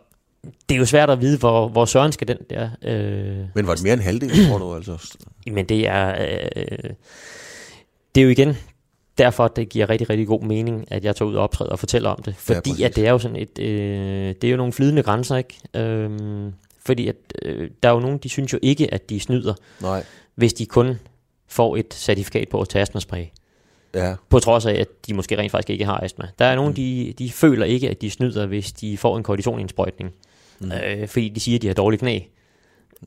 det 0.45 0.75
er 0.75 0.78
jo 0.78 0.85
svært 0.85 1.11
at 1.11 1.21
vide, 1.21 1.38
hvor, 1.38 1.68
hvor 1.68 1.85
Søren 1.85 2.12
skal 2.12 2.28
den 2.28 2.37
der... 2.50 2.71
Øh... 2.83 3.47
Men 3.54 3.66
var 3.66 3.75
det 3.75 3.83
mere 3.83 3.92
end 3.92 4.02
halvdelen, 4.02 4.49
tror 4.49 4.59
du? 4.59 4.75
Altså? 4.75 5.16
Men 5.47 5.64
det 5.64 5.88
er... 5.88 6.09
Øh... 6.21 6.90
Det 8.14 8.21
er 8.21 8.25
jo 8.25 8.30
igen 8.30 8.57
derfor, 9.18 9.45
at 9.45 9.57
det 9.57 9.68
giver 9.68 9.90
rigtig, 9.90 10.11
rigtig 10.11 10.26
god 10.26 10.42
mening, 10.42 10.85
at 10.92 11.04
jeg 11.04 11.16
tager 11.16 11.28
ud 11.28 11.35
og 11.35 11.42
optræder 11.42 11.71
og 11.71 11.78
fortæller 11.78 12.11
om 12.11 12.23
det. 12.23 12.35
Fordi 12.37 12.71
ja, 12.78 12.87
at 12.87 12.97
det 12.97 13.07
er 13.07 13.11
jo 13.11 13.18
sådan 13.18 13.37
et... 13.37 13.59
Øh... 13.59 14.35
Det 14.42 14.45
er 14.45 14.50
jo 14.50 14.57
nogle 14.57 14.73
flydende 14.73 15.02
grænser, 15.02 15.37
ikke? 15.37 15.54
Øh... 15.75 16.11
Fordi 16.87 17.09
at, 17.09 17.16
øh, 17.42 17.71
der 17.83 17.88
er 17.88 17.92
jo 17.92 18.00
nogen, 18.00 18.18
de 18.18 18.28
synes 18.28 18.52
jo 18.52 18.59
ikke, 18.62 18.95
at 18.95 19.11
de 19.11 19.21
snyder, 19.21 19.54
Nej. 19.80 20.04
hvis 20.35 20.52
de 20.52 20.66
kun 20.66 20.99
får 21.49 21.76
et 21.76 21.95
certifikat 21.95 22.49
på 22.49 22.61
at 22.61 22.68
tage 22.68 22.83
astmaspray. 22.83 23.25
Ja. 23.95 24.14
På 24.28 24.38
trods 24.38 24.66
af, 24.66 24.73
at 24.73 24.88
de 25.07 25.14
måske 25.14 25.38
rent 25.38 25.50
faktisk 25.50 25.71
ikke 25.71 25.85
har 25.85 26.00
astma. 26.00 26.28
Der 26.38 26.45
er 26.45 26.57
nogen, 26.57 26.71
mm. 26.71 26.75
de, 26.75 27.14
de 27.18 27.30
føler 27.30 27.66
ikke, 27.66 27.90
at 27.90 28.00
de 28.00 28.11
snyder, 28.11 28.47
hvis 28.47 28.73
de 28.73 28.99
får 28.99 29.16
en 29.16 29.23
kortisonindsprøjtning. 29.23 30.12
Mm. 30.60 30.72
Øh, 30.72 31.08
fordi 31.08 31.28
de 31.28 31.40
siger, 31.40 31.58
at 31.58 31.62
de 31.62 31.66
har 31.66 31.74
dårlige 31.74 31.98
knæ. 31.98 32.20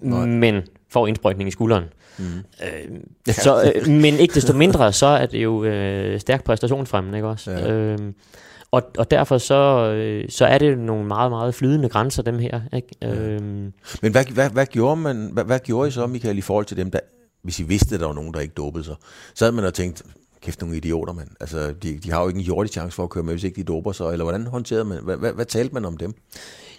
Nej. 0.02 0.26
Men 0.26 0.62
får 0.90 1.08
indsprøjtning 1.08 1.48
i 1.48 1.52
skulderen. 1.52 1.84
Mm. 2.18 2.26
Øh, 2.36 3.34
så, 3.34 3.74
øh, 3.76 3.88
men 3.88 4.14
ikke 4.14 4.34
desto 4.34 4.54
mindre, 4.54 4.94
så 4.94 5.06
er 5.06 5.26
det 5.26 5.44
jo 5.44 5.64
øh, 5.64 6.20
stærk 6.20 6.44
præstationsfremmende, 6.44 7.18
ikke 7.18 7.28
også? 7.28 7.52
Ja. 7.52 7.72
Øh, 7.72 8.00
og, 8.72 8.92
og 8.98 9.12
derfor 9.12 9.38
så, 9.38 9.92
øh, 9.94 10.30
så 10.30 10.46
er 10.46 10.58
det 10.58 10.78
nogle 10.78 11.08
meget, 11.08 11.32
meget 11.32 11.56
flydende 11.56 11.90
grænser, 11.90 12.24
dem 12.24 12.40
her. 12.40 12.62
Ikke? 12.74 12.88
Ja. 13.02 13.16
Øhm. 13.16 13.74
Men 14.02 14.12
hvad, 14.12 14.26
hvad, 14.34 14.50
hvad, 14.50 14.66
gjorde 14.66 15.02
man, 15.02 15.30
hvad, 15.34 15.44
hvad 15.44 15.60
gjorde 15.60 15.88
I 15.88 15.92
så, 15.92 16.08
Michael, 16.08 16.38
i 16.38 16.42
forhold 16.42 16.66
til 16.66 16.78
dem, 16.78 16.92
der, 16.92 17.00
hvis 17.44 17.60
I 17.60 17.64
vidste, 17.64 17.96
at 17.96 18.02
der 18.02 18.08
var 18.08 18.14
nogen, 18.14 18.34
der 18.34 18.40
ikke 18.40 18.54
dopede 18.54 18.84
sig? 18.84 18.96
Så 19.34 19.46
havde 19.46 19.56
man 19.56 19.66
og 19.66 19.74
tænkt, 19.74 20.04
kæft 20.42 20.62
nogle 20.62 20.78
idioter, 20.78 21.14
mand. 21.14 21.28
Altså, 21.40 21.74
de, 21.84 21.98
de 21.98 22.12
har 22.12 22.22
jo 22.22 22.28
ikke 22.28 22.40
en 22.40 22.46
jordig 22.46 22.72
chance 22.72 22.96
for 22.96 23.04
at 23.04 23.10
køre 23.10 23.24
med, 23.24 23.34
hvis 23.34 23.44
ikke 23.44 23.56
de 23.56 23.64
doper 23.64 23.92
sig. 23.92 24.12
Eller 24.12 24.24
hvordan 24.24 24.48
håndterede 24.48 24.86
man, 24.86 24.98
hvad, 25.04 25.18
hvad, 25.18 25.34
hvad 25.34 25.46
talte 25.46 25.74
man 25.74 25.86
om 25.86 25.98
dem? 25.98 26.14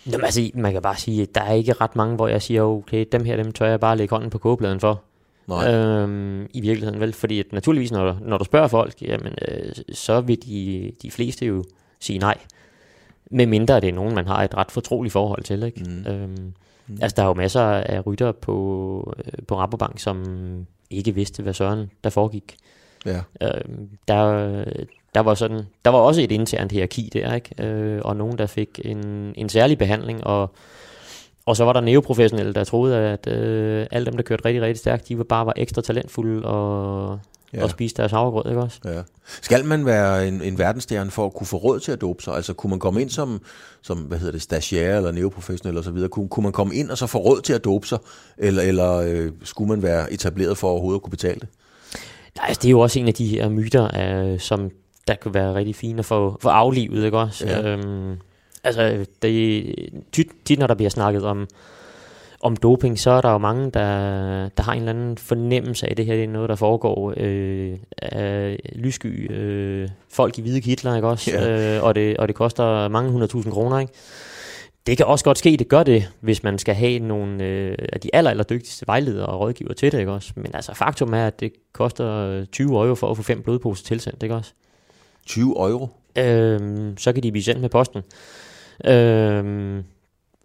Jamen, 0.07 0.25
altså, 0.25 0.51
man 0.55 0.73
kan 0.73 0.83
bare 0.83 0.97
sige, 0.97 1.23
at 1.23 1.35
der 1.35 1.41
er 1.41 1.53
ikke 1.53 1.73
ret 1.73 1.97
mange, 1.97 2.17
hvor 2.17 2.29
jeg 2.29 2.43
siger, 2.43 2.63
okay, 2.63 3.07
dem 3.13 3.25
her, 3.25 3.37
dem 3.37 3.53
tør 3.53 3.67
jeg 3.67 3.81
bare 3.81 3.97
lægge 3.97 4.15
hånden 4.15 4.31
på 4.31 4.39
kogepladen 4.39 4.81
for. 4.81 5.03
Nej. 5.47 5.75
Øhm, 5.75 6.47
I 6.55 6.61
virkeligheden 6.61 7.01
vel, 7.01 7.13
fordi 7.13 7.41
at 7.41 7.53
naturligvis, 7.53 7.93
når, 7.93 8.19
når 8.21 8.39
du 8.39 8.45
spørger 8.45 8.69
folk, 8.69 9.03
jamen, 9.03 9.35
øh, 9.49 9.73
så 9.93 10.21
vil 10.21 10.43
de, 10.47 10.93
de 11.03 11.11
fleste 11.11 11.47
jo 11.47 11.65
sige 12.01 12.19
nej. 12.19 12.39
Med 13.31 13.47
mindre 13.47 13.81
det 13.81 13.89
er 13.89 13.93
nogen, 13.93 14.15
man 14.15 14.27
har 14.27 14.45
et 14.45 14.55
ret 14.55 14.71
fortroligt 14.71 15.13
forhold 15.13 15.43
til. 15.43 15.63
Ikke? 15.63 15.85
Mm. 15.85 16.13
Øhm, 16.13 16.53
mm. 16.87 16.99
Altså, 17.03 17.15
der 17.17 17.23
er 17.23 17.27
jo 17.27 17.35
masser 17.35 17.63
af 17.63 18.07
rytter 18.07 18.33
på, 18.33 19.15
øh, 19.19 19.33
på 19.49 19.57
Rabobank, 19.57 19.99
som 19.99 20.25
ikke 20.91 21.15
vidste, 21.15 21.43
hvad 21.43 21.55
søren 21.55 21.91
der 22.05 22.11
foregik. 22.11 22.57
Ja. 23.07 23.21
Øhm, 23.43 23.89
der, 24.09 24.65
der 25.15 25.21
var 25.21 25.35
sådan, 25.35 25.61
der 25.85 25.91
var 25.91 25.99
også 25.99 26.21
et 26.21 26.33
internt 26.33 26.73
hierarki 26.73 27.11
der, 27.13 27.35
ikke? 27.35 27.65
Øh, 27.65 28.01
og 28.05 28.17
nogen, 28.17 28.39
der 28.39 28.47
fik 28.47 28.81
en, 28.85 29.33
en 29.37 29.49
særlig 29.49 29.79
behandling, 29.79 30.25
og, 30.25 30.51
og 31.47 31.57
så 31.57 31.65
var 31.65 31.73
der 31.73 31.81
neoprofessionelle, 31.81 32.55
der 32.55 32.65
troede, 32.65 32.97
at 32.97 33.27
øh, 33.27 33.87
alle 33.91 34.07
dem, 34.07 34.17
der 34.17 34.23
kørte 34.23 34.45
rigtig, 34.45 34.63
rigtig 34.63 34.79
stærkt, 34.79 35.09
de 35.09 35.19
var 35.19 35.25
bare 35.25 35.47
var 35.47 35.53
ekstra 35.57 35.83
talentfulde 35.83 36.47
og, 36.47 37.19
ja. 37.55 37.63
og 37.63 37.71
spiste 37.71 38.03
deres 38.03 38.13
havregrød, 38.13 38.51
ikke 38.51 38.63
også? 38.63 38.79
Ja. 38.85 39.03
Skal 39.43 39.65
man 39.65 39.87
være 39.87 40.29
en, 40.29 40.43
en 40.43 40.59
verdensstjerne 40.59 41.11
for 41.11 41.27
at 41.27 41.35
kunne 41.35 41.47
få 41.47 41.57
råd 41.57 41.81
til 41.81 41.93
at 41.93 42.01
dope 42.01 42.23
sig? 42.23 42.35
Altså 42.35 42.53
kunne 42.53 42.71
man 42.71 42.79
komme 42.79 43.01
ind 43.01 43.11
som, 43.11 43.41
som 43.83 43.99
hvad 43.99 44.19
hedder 44.19 44.33
det, 44.33 44.43
stagiaire 44.43 44.97
eller 44.97 45.13
neoprofessionel 45.13 45.79
og 45.79 45.85
så 45.85 45.91
videre? 45.91 46.09
Kunne, 46.09 46.29
kunne 46.29 46.45
man 46.45 46.53
komme 46.53 46.75
ind 46.75 46.91
og 46.91 46.99
så 46.99 47.07
få 47.07 47.19
råd 47.19 47.41
til 47.41 47.53
at 47.53 47.65
dope 47.65 47.87
sig? 47.87 47.99
Eller, 48.39 48.63
eller 48.63 48.93
øh, 48.97 49.33
skulle 49.45 49.69
man 49.69 49.83
være 49.83 50.13
etableret 50.13 50.59
for 50.59 50.69
overhovedet 50.69 50.99
at 50.99 51.03
kunne 51.03 51.11
betale 51.11 51.41
det? 51.41 51.49
Nej, 52.37 52.47
altså, 52.49 52.61
det 52.63 52.69
er 52.69 52.71
jo 52.71 52.81
også 52.81 52.99
en 52.99 53.09
af 53.09 53.15
de 53.15 53.27
her 53.27 53.49
myter, 53.49 53.89
øh, 54.33 54.41
som 54.41 54.71
der 55.09 55.15
kunne 55.15 55.35
være 55.35 55.55
rigtig 55.55 55.75
fine 55.75 55.99
at 55.99 56.05
få, 56.05 56.39
få 56.41 56.49
aflivet, 56.49 57.05
ikke 57.05 57.19
også? 57.19 57.47
Ja. 57.47 57.69
Øhm, 57.69 58.17
Altså, 58.65 59.07
det, 59.23 59.75
tit, 60.13 60.27
tit 60.45 60.59
når 60.59 60.67
der 60.67 60.75
bliver 60.75 60.91
snakket 60.91 61.25
om, 61.25 61.49
om 62.41 62.57
doping, 62.57 62.99
så 62.99 63.11
er 63.11 63.21
der 63.21 63.31
jo 63.31 63.39
mange, 63.39 63.71
der, 63.71 64.49
der 64.49 64.63
har 64.63 64.73
en 64.73 64.79
eller 64.79 64.93
anden 64.93 65.19
fornemmelse 65.19 65.87
af, 65.87 65.91
at 65.91 65.97
det 65.97 66.07
her 66.07 66.15
det 66.15 66.25
er 66.25 66.29
noget, 66.29 66.49
der 66.49 66.57
foregår 66.57 67.15
øh, 67.17 67.77
af 68.03 68.59
lysky 68.75 69.33
øh, 69.33 69.89
folk 70.11 70.39
i 70.39 70.43
hvide 70.43 70.61
kitler, 70.61 70.97
ikke 70.97 71.09
også? 71.09 71.31
Ja. 71.31 71.77
Øh, 71.77 71.85
og, 71.85 71.95
det, 71.95 72.17
og 72.17 72.29
det 72.29 72.37
koster 72.37 72.89
mange 72.89 73.11
hundredtusind 73.11 73.53
kroner, 73.53 73.79
ikke? 73.79 73.93
Det 74.87 74.97
kan 74.97 75.07
også 75.07 75.25
godt 75.25 75.39
ske, 75.39 75.57
det 75.57 75.69
gør 75.69 75.83
det, 75.83 76.09
hvis 76.21 76.43
man 76.43 76.59
skal 76.59 76.75
have 76.75 76.99
nogle 76.99 77.45
øh, 77.45 77.75
af 77.93 78.01
de 78.01 78.11
aller, 78.13 78.31
aller 78.31 78.45
dygtigste 78.45 78.87
vejledere 78.87 79.27
og 79.27 79.41
rådgiver 79.41 79.73
til 79.73 79.93
det, 79.93 79.99
ikke 79.99 80.13
også? 80.13 80.33
Men 80.37 80.51
altså, 80.55 80.75
faktum 80.75 81.15
er, 81.15 81.27
at 81.27 81.41
det 81.41 81.53
koster 81.73 82.45
20 82.45 82.69
euro 82.69 82.95
for 82.95 83.11
at 83.11 83.17
få 83.17 83.23
fem 83.23 83.43
blodposer 83.43 83.85
tilsendt, 83.85 84.23
ikke 84.23 84.35
også? 84.35 84.53
20 85.27 85.69
euro? 85.71 85.89
Øhm, 86.19 86.97
så 86.99 87.13
kan 87.13 87.23
de 87.23 87.31
blive 87.33 87.43
sendt 87.45 87.61
med 87.61 87.69
posten. 87.69 88.01
Øhm, 88.87 89.83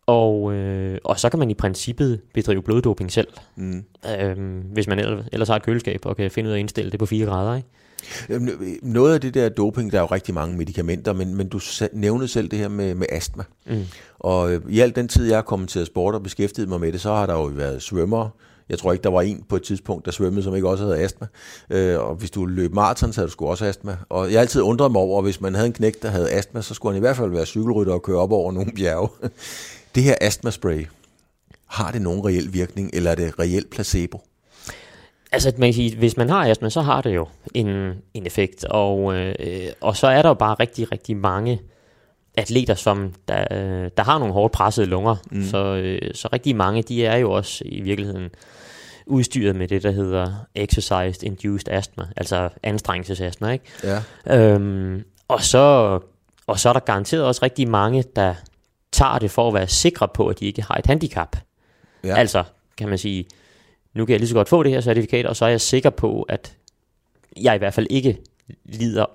og, 0.06 0.54
øh, 0.54 0.98
og 1.04 1.20
så 1.20 1.30
kan 1.30 1.40
man 1.40 1.50
i 1.50 1.54
princippet 1.54 2.22
bedrive 2.34 2.62
bloddoping 2.64 3.12
selv, 3.12 3.28
Mm. 3.56 3.84
øhm, 4.22 4.60
hvis 4.74 4.88
man 4.88 5.00
ellers, 5.32 5.48
har 5.50 5.56
et 5.56 5.64
køleskab 5.64 6.06
og 6.06 6.16
kan 6.18 6.32
finde 6.32 6.48
ud 6.48 6.52
af 6.52 6.58
at 6.58 6.60
indstille 6.60 6.92
det 6.92 7.00
på 7.00 7.06
4 7.06 7.26
grader. 7.26 7.56
Ikke? 7.56 7.68
Øh, 8.30 8.42
Noget 8.82 9.14
af 9.14 9.22
det 9.22 9.34
der 9.34 9.50
doping, 9.50 9.92
der 9.92 9.98
er 9.98 10.02
jo 10.02 10.08
rigtig 10.08 10.34
mange 10.34 10.58
medicamenter, 10.58 11.14
men, 11.14 11.36
men 11.36 11.50
du 11.50 11.60
nævnede 11.94 12.28
selv 12.28 12.48
det 12.48 12.60
her 12.60 12.68
med, 12.68 12.96
med 12.96 13.08
astma. 13.12 13.44
Mm. 13.66 13.84
Og 14.20 14.54
øh, 14.54 14.62
i 14.70 14.80
al 14.80 14.96
den 14.96 15.08
tid, 15.08 15.28
jeg 15.28 15.38
har 15.38 15.42
kommenteret 15.42 15.88
sport 15.88 16.16
og 16.16 16.24
beskæftiget 16.24 16.70
mig 16.70 16.80
med 16.80 16.92
det, 16.92 17.02
så 17.02 17.10
har 17.14 17.26
der 17.26 17.34
jo 17.34 17.44
været 17.44 17.82
svømmere. 17.82 18.30
Jeg 18.70 18.80
tror 18.80 18.94
ikke, 18.94 19.04
der 19.04 19.10
var 19.10 19.22
en 19.22 19.44
på 19.50 19.56
et 19.56 19.64
tidspunkt, 19.64 20.06
der 20.06 20.12
svømmede, 20.12 20.44
som 20.44 20.56
ikke 20.56 20.70
også 20.70 20.84
havde 20.84 21.00
astma. 21.00 21.28
Øh, 21.70 22.00
og 22.00 22.16
hvis 22.16 22.32
du 22.32 22.46
løb 22.46 22.74
maraton, 22.74 23.14
så 23.14 23.22
havde 23.22 23.28
du 23.28 23.32
sgu 23.32 23.48
også 23.48 23.66
astma. 23.66 23.98
Og 24.10 24.32
jeg 24.32 24.42
altid 24.42 24.62
undret 24.62 24.92
mig 24.92 25.02
over, 25.02 25.18
at 25.18 25.26
hvis 25.26 25.42
man 25.42 25.56
havde 25.56 25.68
en 25.68 25.74
knæk, 25.74 26.02
der 26.02 26.10
havde 26.10 26.32
astma, 26.32 26.62
så 26.62 26.74
skulle 26.74 26.94
han 26.94 26.98
i 26.98 27.06
hvert 27.06 27.16
fald 27.16 27.32
være 27.32 27.46
cykelrytter 27.46 27.94
og 27.94 28.04
køre 28.04 28.18
op 28.18 28.32
over 28.32 28.52
nogle 28.52 28.72
bjerge. 28.76 29.10
det 29.96 30.04
her 30.04 30.16
astmaspray, 30.22 30.86
har 31.68 31.92
det 31.92 32.02
nogen 32.02 32.26
reel 32.26 32.54
virkning, 32.54 32.90
eller 32.94 33.12
er 33.12 33.16
det 33.16 33.40
reelt 33.40 33.70
placebo? 33.70 34.22
Altså, 35.32 35.54
man 35.58 35.68
kan 35.68 35.74
sige, 35.74 35.98
hvis 35.98 36.18
man 36.18 36.30
har 36.30 36.50
astma, 36.50 36.70
så 36.70 36.82
har 36.82 37.02
det 37.02 37.16
jo 37.16 37.28
en, 37.54 37.68
en 38.14 38.26
effekt. 38.26 38.66
Og, 38.66 39.16
øh, 39.16 39.36
og 39.82 39.98
så 39.98 40.08
er 40.08 40.22
der 40.22 40.30
jo 40.30 40.34
bare 40.34 40.56
rigtig, 40.60 40.92
rigtig 40.92 41.18
mange 41.18 41.62
atleter, 42.38 42.76
som 42.76 43.14
der, 43.28 43.46
øh, 43.52 43.92
der 43.98 44.04
har 44.04 44.20
nogle 44.20 44.34
hårdt 44.34 44.54
pressede 44.54 44.88
lunger. 44.88 45.16
Mm. 45.32 45.44
Så, 45.44 45.58
øh, 45.58 46.14
så 46.14 46.30
rigtig 46.34 46.56
mange, 46.56 46.82
de 46.82 47.06
er 47.06 47.18
jo 47.18 47.32
også 47.32 47.64
i 47.66 47.82
virkeligheden 47.82 48.30
udstyret 49.08 49.56
med 49.56 49.68
det, 49.68 49.84
der 49.84 49.92
hedder 49.92 50.34
exercise 50.56 51.26
induced 51.26 51.70
asthma, 51.70 52.08
altså 52.18 52.50
anstrengelsesastma, 52.64 53.52
ikke? 53.52 53.66
Ja. 53.84 54.02
Øhm, 54.38 55.04
og, 55.28 55.42
så, 55.42 56.00
og 56.48 56.60
så 56.60 56.70
er 56.70 56.74
der 56.74 56.80
garanteret 56.80 57.24
også 57.24 57.40
rigtig 57.44 57.70
mange, 57.70 58.04
der 58.16 58.36
tager 58.92 59.20
det 59.20 59.32
for 59.32 59.48
at 59.48 59.54
være 59.54 59.68
sikre 59.68 60.08
på, 60.08 60.28
at 60.28 60.40
de 60.40 60.46
ikke 60.46 60.62
har 60.62 60.76
et 60.76 60.86
handicap. 60.86 61.36
Ja. 62.04 62.16
Altså, 62.16 62.44
kan 62.78 62.90
man 62.90 62.98
sige, 62.98 63.26
nu 63.94 64.06
kan 64.06 64.12
jeg 64.12 64.20
lige 64.20 64.30
så 64.30 64.36
godt 64.36 64.50
få 64.50 64.64
det 64.64 64.72
her 64.72 64.82
certifikat, 64.82 65.26
og 65.26 65.36
så 65.36 65.46
er 65.46 65.50
jeg 65.50 65.62
sikker 65.62 65.90
på, 65.90 66.22
at 66.22 66.54
jeg 67.42 67.56
i 67.56 67.58
hvert 67.58 67.74
fald 67.74 67.88
ikke 67.90 68.18
lider 68.66 69.06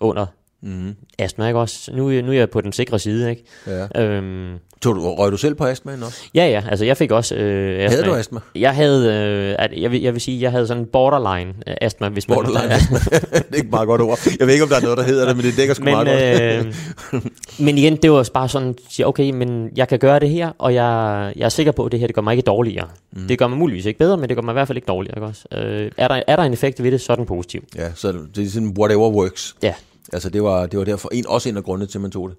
under 0.00 0.26
Mm. 0.62 0.94
astma, 1.18 1.46
ikke 1.46 1.60
også? 1.60 1.92
Nu, 1.94 2.08
nu 2.08 2.32
er 2.32 2.32
jeg 2.32 2.50
på 2.50 2.60
den 2.60 2.72
sikre 2.72 2.98
side, 2.98 3.30
ikke? 3.30 3.44
ja. 3.66 4.02
Øhm, 4.02 4.58
Tog 4.82 4.94
du, 4.94 5.14
røg 5.14 5.32
du 5.32 5.36
selv 5.36 5.54
på 5.54 5.64
astmaen 5.64 6.02
også? 6.02 6.22
ja, 6.34 6.46
ja, 6.46 6.62
altså 6.70 6.84
jeg 6.84 6.96
fik 6.96 7.10
også 7.10 7.34
øh, 7.34 7.84
astma. 7.84 7.96
Havde 7.96 8.10
du 8.10 8.14
astma? 8.14 8.40
Jeg 8.54 8.74
havde, 8.74 9.12
øh, 9.14 9.56
at, 9.58 9.70
jeg, 9.80 9.90
vil, 9.90 10.00
jeg 10.02 10.12
vil 10.12 10.20
sige, 10.20 10.42
jeg 10.42 10.50
havde 10.50 10.66
sådan 10.66 10.86
borderline 10.86 11.54
øh, 11.66 11.74
astma, 11.80 12.08
hvis 12.08 12.28
man... 12.28 12.36
Borderline 12.36 12.74
astma. 12.74 12.98
det 13.20 13.32
er 13.32 13.54
ikke 13.54 13.66
et 13.66 13.70
meget 13.70 13.86
godt 13.86 14.00
ord. 14.00 14.18
Jeg 14.38 14.46
ved 14.46 14.54
ikke, 14.54 14.62
om 14.62 14.68
der 14.68 14.76
er 14.76 14.80
noget, 14.80 14.98
der 14.98 15.04
hedder 15.04 15.26
det, 15.26 15.36
men 15.36 15.46
det 15.46 15.56
dækker 15.56 15.74
sgu 15.74 15.84
men, 15.84 15.94
meget 15.94 16.06
godt. 16.06 16.66
øh, 16.66 17.24
men 17.66 17.78
igen, 17.78 17.96
det 17.96 18.12
var 18.12 18.28
bare 18.34 18.48
sådan, 18.48 18.68
at 18.68 18.74
sige, 18.88 19.06
okay, 19.06 19.30
men 19.30 19.70
jeg 19.76 19.88
kan 19.88 19.98
gøre 19.98 20.20
det 20.20 20.30
her, 20.30 20.50
og 20.58 20.74
jeg, 20.74 21.32
jeg 21.36 21.44
er 21.44 21.48
sikker 21.48 21.72
på, 21.72 21.84
at 21.84 21.92
det 21.92 22.00
her 22.00 22.06
det 22.06 22.14
gør 22.14 22.22
mig 22.22 22.32
ikke 22.32 22.42
dårligere. 22.46 22.88
Mm. 23.12 23.28
Det 23.28 23.38
gør 23.38 23.46
mig 23.46 23.58
muligvis 23.58 23.86
ikke 23.86 23.98
bedre, 23.98 24.16
men 24.16 24.28
det 24.28 24.36
gør 24.36 24.42
mig 24.42 24.52
i 24.52 24.58
hvert 24.58 24.66
fald 24.68 24.76
ikke 24.78 24.86
dårligere. 24.86 25.18
Ikke 25.18 25.26
også? 25.26 25.44
Øh, 25.52 25.90
er, 25.96 26.08
der, 26.08 26.22
er 26.26 26.36
der 26.36 26.42
en 26.42 26.52
effekt 26.52 26.82
ved 26.82 26.92
det, 26.92 27.00
så 27.00 27.12
er 27.12 27.16
den 27.16 27.26
positiv. 27.26 27.64
Ja, 27.76 27.88
så 27.94 28.14
det 28.36 28.46
er 28.46 28.50
sådan 28.50 28.74
whatever 28.78 29.10
works. 29.10 29.54
Ja. 29.62 29.74
Altså 30.12 30.30
det 30.30 30.42
var, 30.42 30.66
det 30.66 30.78
var 30.78 30.84
derfor 30.84 31.08
en, 31.12 31.26
også 31.26 31.48
en 31.48 31.56
af 31.56 31.64
grundene 31.64 31.86
til, 31.86 31.98
at 31.98 32.02
man 32.02 32.10
tog 32.10 32.28
det. 32.28 32.36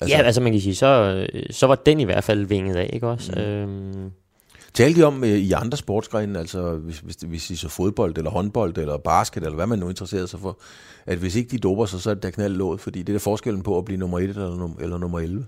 Altså, 0.00 0.16
ja, 0.16 0.22
altså 0.22 0.40
man 0.40 0.52
kan 0.52 0.60
sige, 0.60 0.74
så, 0.74 1.26
så 1.50 1.66
var 1.66 1.74
den 1.74 2.00
i 2.00 2.04
hvert 2.04 2.24
fald 2.24 2.44
vinget 2.46 2.76
af, 2.76 2.90
ikke 2.92 3.08
også? 3.08 3.32
Mm. 3.36 3.40
Øhm, 3.40 4.10
Talte 4.74 5.00
de 5.00 5.04
om 5.06 5.24
øh, 5.24 5.30
i 5.30 5.52
andre 5.52 5.76
sportsgrene, 5.76 6.38
altså 6.38 6.70
hvis, 6.76 6.98
hvis, 6.98 7.16
hvis 7.16 7.50
I 7.50 7.56
så 7.56 7.68
fodbold, 7.68 8.18
eller 8.18 8.30
håndbold, 8.30 8.78
eller 8.78 8.96
basket, 8.96 9.42
eller 9.42 9.54
hvad 9.56 9.66
man 9.66 9.78
nu 9.78 9.88
interesserer 9.88 10.26
sig 10.26 10.40
for, 10.40 10.58
at 11.06 11.18
hvis 11.18 11.36
ikke 11.36 11.50
de 11.50 11.58
doper 11.58 11.86
sig, 11.86 12.00
så 12.00 12.10
er 12.10 12.14
det 12.14 12.22
der 12.22 12.30
knaldlåd, 12.30 12.78
fordi 12.78 12.98
det 12.98 13.08
er 13.08 13.12
der 13.14 13.18
forskellen 13.18 13.62
på 13.62 13.78
at 13.78 13.84
blive 13.84 13.98
nummer 14.00 14.18
1 14.18 14.24
eller, 14.24 14.56
num- 14.56 14.82
eller 14.82 14.98
nummer 14.98 15.18
11. 15.20 15.46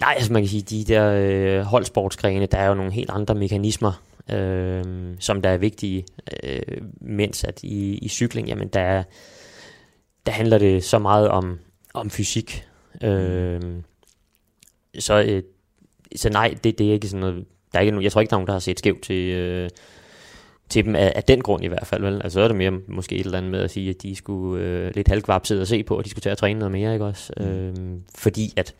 nej, 0.00 0.14
altså 0.16 0.32
man 0.32 0.42
kan 0.42 0.48
sige, 0.48 0.62
de 0.62 0.84
der 0.84 1.12
øh, 1.12 1.62
holdsportsgrene, 1.62 2.46
der 2.46 2.58
er 2.58 2.68
jo 2.68 2.74
nogle 2.74 2.92
helt 2.92 3.10
andre 3.10 3.34
mekanismer, 3.34 4.02
øh, 4.32 4.84
som 5.18 5.42
der 5.42 5.48
er 5.50 5.56
vigtige, 5.56 6.04
øh, 6.42 6.60
mens 7.00 7.44
at 7.44 7.60
i, 7.62 7.98
i 7.98 8.08
cykling, 8.08 8.48
jamen 8.48 8.68
der, 8.68 8.80
er- 8.80 9.02
der 10.26 10.32
handler 10.32 10.58
det 10.58 10.84
så 10.84 10.98
meget 10.98 11.28
om, 11.28 11.58
om 11.94 12.10
fysik. 12.10 12.64
Øh, 13.02 13.60
så, 14.98 15.22
øh, 15.22 15.42
så 16.16 16.28
nej, 16.30 16.54
det, 16.64 16.78
det 16.78 16.88
er 16.88 16.92
ikke 16.92 17.08
sådan 17.08 17.20
noget, 17.20 17.44
der 17.72 17.78
er 17.78 17.80
ikke, 17.80 17.90
nogen- 17.90 18.04
jeg 18.04 18.12
tror 18.12 18.20
ikke, 18.20 18.30
der 18.30 18.36
er 18.36 18.38
nogen, 18.38 18.46
der 18.46 18.52
har 18.52 18.60
set 18.60 18.78
skævt 18.78 19.02
til, 19.02 19.28
øh, 19.34 19.70
til 20.68 20.84
dem 20.84 20.96
af, 20.96 21.12
af 21.16 21.24
den 21.24 21.40
grund 21.42 21.64
i 21.64 21.66
hvert 21.66 21.86
fald. 21.86 22.02
Vel? 22.02 22.14
Altså 22.22 22.30
så 22.36 22.40
er 22.40 22.48
det 22.48 22.56
mere 22.56 22.70
måske 22.88 23.14
et 23.16 23.24
eller 23.24 23.38
andet 23.38 23.50
med 23.50 23.60
at 23.60 23.70
sige, 23.70 23.90
at 23.90 24.02
de 24.02 24.16
skulle 24.16 24.64
øh, 24.64 24.92
lidt 24.94 25.08
halvkvapset 25.08 25.60
og 25.60 25.66
se 25.66 25.82
på, 25.82 25.96
at 25.98 26.04
de 26.04 26.10
skulle 26.10 26.22
til 26.22 26.30
at 26.30 26.38
træne 26.38 26.58
noget 26.58 26.72
mere, 26.72 26.92
ikke 26.92 27.04
også? 27.04 27.32
Mm. 27.36 27.44
Øh, 27.46 27.74
fordi 28.14 28.52
at 28.56 28.74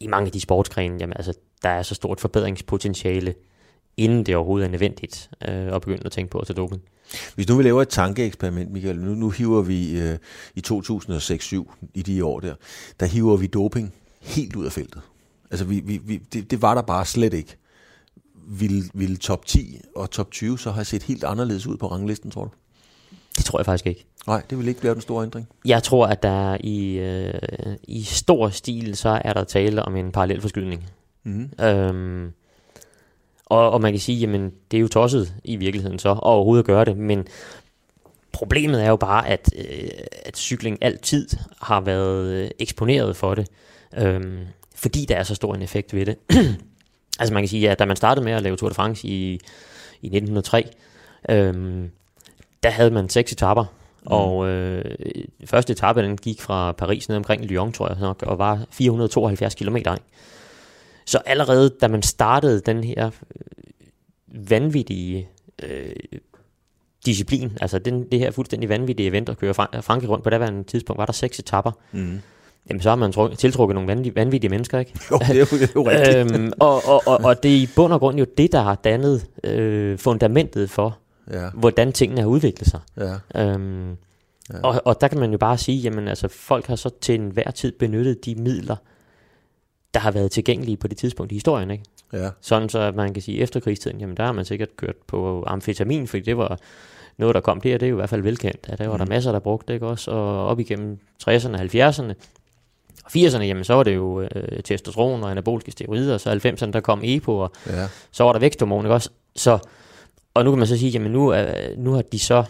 i 0.00 0.06
mange 0.06 0.26
af 0.26 0.32
de 0.32 0.40
sportsgrene, 0.40 0.96
jamen 1.00 1.16
altså, 1.16 1.32
der 1.62 1.68
er 1.68 1.82
så 1.82 1.94
stort 1.94 2.20
forbedringspotentiale, 2.20 3.34
inden 3.96 4.26
det 4.26 4.36
overhovedet 4.36 4.66
er 4.66 4.70
nødvendigt 4.70 5.30
øh, 5.48 5.74
at 5.74 5.80
begynde 5.80 6.02
at 6.04 6.12
tænke 6.12 6.30
på 6.30 6.38
at 6.38 6.46
tage 6.46 6.56
doping. 6.56 6.82
Hvis 7.34 7.48
nu 7.48 7.56
vi 7.56 7.62
laver 7.62 7.82
et 7.82 7.88
tankeeksperiment, 7.88 8.72
Michael, 8.72 8.98
nu, 8.98 9.14
nu 9.14 9.30
hiver 9.30 9.62
vi 9.62 10.00
øh, 10.00 10.18
i 10.54 10.62
2006-7, 10.66 11.90
i 11.94 12.02
de 12.02 12.24
år 12.24 12.40
der, 12.40 12.54
der 13.00 13.06
hiver 13.06 13.36
vi 13.36 13.46
doping 13.46 13.94
helt 14.20 14.56
ud 14.56 14.66
af 14.66 14.72
feltet. 14.72 15.02
Altså 15.50 15.64
vi, 15.64 15.80
vi, 15.80 16.00
vi, 16.04 16.16
det, 16.16 16.50
det 16.50 16.62
var 16.62 16.74
der 16.74 16.82
bare 16.82 17.04
slet 17.04 17.34
ikke. 17.34 17.56
Vil, 18.46 18.90
vil 18.94 19.18
top 19.18 19.46
10 19.46 19.80
og 19.96 20.10
top 20.10 20.30
20 20.30 20.58
så 20.58 20.70
have 20.70 20.84
set 20.84 21.02
helt 21.02 21.24
anderledes 21.24 21.66
ud 21.66 21.76
på 21.76 21.86
ranglisten, 21.86 22.30
tror 22.30 22.44
du? 22.44 22.50
Det 23.36 23.44
tror 23.44 23.58
jeg 23.58 23.66
faktisk 23.66 23.86
ikke. 23.86 24.06
Nej, 24.26 24.42
det 24.50 24.58
vil 24.58 24.68
ikke 24.68 24.80
blive 24.80 24.94
den 24.94 25.00
store 25.00 25.24
ændring. 25.24 25.48
Jeg 25.64 25.82
tror, 25.82 26.06
at 26.06 26.22
der 26.22 26.56
i, 26.60 26.98
øh, 26.98 27.32
i 27.82 28.02
stor 28.02 28.48
stil, 28.48 28.96
så 28.96 29.20
er 29.24 29.32
der 29.32 29.44
tale 29.44 29.82
om 29.82 29.96
en 29.96 30.12
parallel 30.12 30.40
forskydning. 30.40 30.90
Mm. 31.24 31.50
Øhm, 31.60 32.32
og, 33.54 33.70
og 33.70 33.80
man 33.80 33.92
kan 33.92 34.00
sige, 34.00 34.18
jamen 34.18 34.52
det 34.70 34.76
er 34.76 34.80
jo 34.80 34.88
tosset 34.88 35.34
i 35.44 35.56
virkeligheden 35.56 35.98
så, 35.98 36.16
overhovedet 36.22 36.62
at 36.62 36.66
gøre 36.66 36.84
det, 36.84 36.96
men 36.96 37.26
problemet 38.32 38.84
er 38.84 38.88
jo 38.88 38.96
bare, 38.96 39.28
at, 39.28 39.54
øh, 39.58 39.88
at 40.24 40.36
cykling 40.36 40.78
altid 40.80 41.28
har 41.62 41.80
været 41.80 42.26
øh, 42.26 42.50
eksponeret 42.58 43.16
for 43.16 43.34
det, 43.34 43.48
øhm, 43.96 44.38
fordi 44.74 45.04
der 45.04 45.16
er 45.16 45.22
så 45.22 45.34
stor 45.34 45.54
en 45.54 45.62
effekt 45.62 45.94
ved 45.94 46.06
det. 46.06 46.16
altså 47.20 47.34
man 47.34 47.42
kan 47.42 47.48
sige, 47.48 47.70
at 47.70 47.78
da 47.78 47.84
man 47.84 47.96
startede 47.96 48.24
med 48.24 48.32
at 48.32 48.42
lave 48.42 48.56
Tour 48.56 48.68
de 48.68 48.74
France 48.74 49.08
i, 49.08 49.32
i 50.02 50.06
1903, 50.06 50.68
øhm, 51.28 51.90
der 52.62 52.70
havde 52.70 52.90
man 52.90 53.08
seks 53.08 53.32
etapper, 53.32 53.64
mm. 53.64 54.12
og 54.12 54.48
øh, 54.48 54.84
første 55.44 55.72
etape 55.72 56.02
den 56.02 56.16
gik 56.16 56.40
fra 56.40 56.72
Paris 56.72 57.08
ned 57.08 57.16
omkring 57.16 57.44
Lyon, 57.44 57.72
tror 57.72 57.88
jeg 57.88 57.96
nok, 58.00 58.22
og 58.22 58.38
var 58.38 58.64
472 58.70 59.54
km. 59.54 59.76
Så 61.14 61.18
allerede 61.26 61.70
da 61.80 61.88
man 61.88 62.02
startede 62.02 62.60
den 62.60 62.84
her 62.84 63.06
øh, 63.06 64.50
vanvittige 64.50 65.28
øh, 65.62 65.92
disciplin, 67.06 67.58
altså 67.60 67.78
den, 67.78 68.10
det 68.12 68.18
her 68.18 68.30
fuldstændig 68.30 68.68
vanvittige 68.68 69.08
event 69.08 69.28
at 69.28 69.38
køre 69.38 69.54
Fran- 69.54 69.80
Frankrig 69.80 70.10
rundt 70.10 70.24
på 70.24 70.30
daværende 70.30 70.62
tidspunkt, 70.64 70.98
var 70.98 71.06
der 71.06 71.12
seks 71.12 71.38
etapper. 71.38 71.72
Mm. 71.92 72.20
Jamen 72.70 72.80
så 72.82 72.88
har 72.88 72.96
man 72.96 73.10
tru- 73.10 73.34
tiltrukket 73.34 73.74
nogle 73.74 73.88
vanvittige, 73.88 74.16
vanvittige 74.16 74.50
mennesker, 74.50 74.78
ikke? 74.78 74.92
Jo, 75.10 75.18
det 75.18 75.30
er 75.30 75.34
jo, 75.38 75.44
det 75.44 75.62
er 75.62 75.68
jo 75.76 75.88
rigtigt. 75.90 76.16
øhm, 76.40 76.52
og, 76.60 76.82
og, 76.88 77.02
og, 77.06 77.18
og 77.24 77.42
det 77.42 77.50
er 77.56 77.56
i 77.60 77.68
bund 77.76 77.92
og 77.92 78.00
grund 78.00 78.18
jo 78.18 78.26
det, 78.38 78.52
der 78.52 78.60
har 78.62 78.74
dannet 78.74 79.26
øh, 79.44 79.98
fundamentet 79.98 80.70
for, 80.70 80.98
Ja, 81.32 81.48
hvordan 81.54 81.92
tingene 81.92 82.20
har 82.20 82.28
udviklet 82.28 82.68
sig. 82.68 82.80
ja. 82.96 83.42
Øhm, 83.42 83.90
ja. 83.90 83.96
og, 84.62 84.82
og 84.84 85.00
der 85.00 85.08
kan 85.08 85.18
man 85.18 85.32
jo 85.32 85.38
bare 85.38 85.58
sige, 85.58 85.78
jamen 85.78 86.08
altså 86.08 86.28
folk 86.28 86.66
har 86.66 86.76
så 86.76 86.90
til 87.00 87.14
enhver 87.14 87.50
tid 87.50 87.72
benyttet 87.72 88.24
de 88.24 88.34
midler, 88.34 88.76
der 89.94 90.00
har 90.00 90.10
været 90.10 90.30
tilgængelige 90.30 90.76
på 90.76 90.88
det 90.88 90.96
tidspunkt 90.96 91.32
i 91.32 91.34
historien, 91.34 91.70
ikke? 91.70 91.84
Ja, 92.12 92.30
Sådan 92.40 92.68
så 92.68 92.78
at 92.78 92.94
man 92.94 93.14
kan 93.14 93.22
sige, 93.22 93.38
efter 93.38 93.60
krigstiden, 93.60 94.00
jamen 94.00 94.16
der 94.16 94.24
har 94.24 94.32
man 94.32 94.44
sikkert 94.44 94.76
kørt 94.76 94.96
på 95.06 95.44
amfetamin, 95.46 96.06
fordi 96.06 96.22
det 96.22 96.36
var 96.36 96.58
noget, 97.16 97.34
der 97.34 97.40
kom 97.40 97.60
der, 97.60 97.78
det 97.78 97.86
er 97.86 97.90
jo 97.90 97.96
i 97.96 97.98
hvert 97.98 98.10
fald 98.10 98.22
velkendt. 98.22 98.66
Ja, 98.68 98.76
der 98.76 98.88
var 98.88 98.96
mm. 98.96 98.98
der 98.98 99.06
masser, 99.06 99.32
der 99.32 99.38
brugte 99.38 99.66
det, 99.68 99.74
ikke 99.74 99.86
også? 99.86 100.10
Og 100.10 100.46
op 100.46 100.60
igennem 100.60 100.98
60'erne, 101.22 101.56
70'erne, 101.56 102.14
og 103.04 103.10
80'erne, 103.16 103.42
jamen 103.42 103.64
så 103.64 103.74
var 103.74 103.82
det 103.82 103.94
jo 103.94 104.20
øh, 104.20 104.62
testosteron 104.64 105.22
og 105.22 105.30
anaboliske 105.30 105.70
steroider, 105.70 106.14
og 106.14 106.20
så 106.20 106.30
90'erne, 106.30 106.70
der 106.70 106.80
kom 106.80 107.00
EPO, 107.04 107.38
og 107.38 107.52
ja. 107.66 107.86
så 108.10 108.24
var 108.24 108.32
der 108.32 108.40
væksthormon, 108.40 108.84
ikke 108.84 108.94
også? 108.94 109.10
Så, 109.36 109.58
og 110.34 110.44
nu 110.44 110.50
kan 110.50 110.58
man 110.58 110.68
så 110.68 110.78
sige, 110.78 110.90
jamen 110.90 111.12
nu, 111.12 111.28
er, 111.28 111.46
nu 111.76 111.92
har 111.92 112.02
de 112.02 112.18
så 112.18 112.44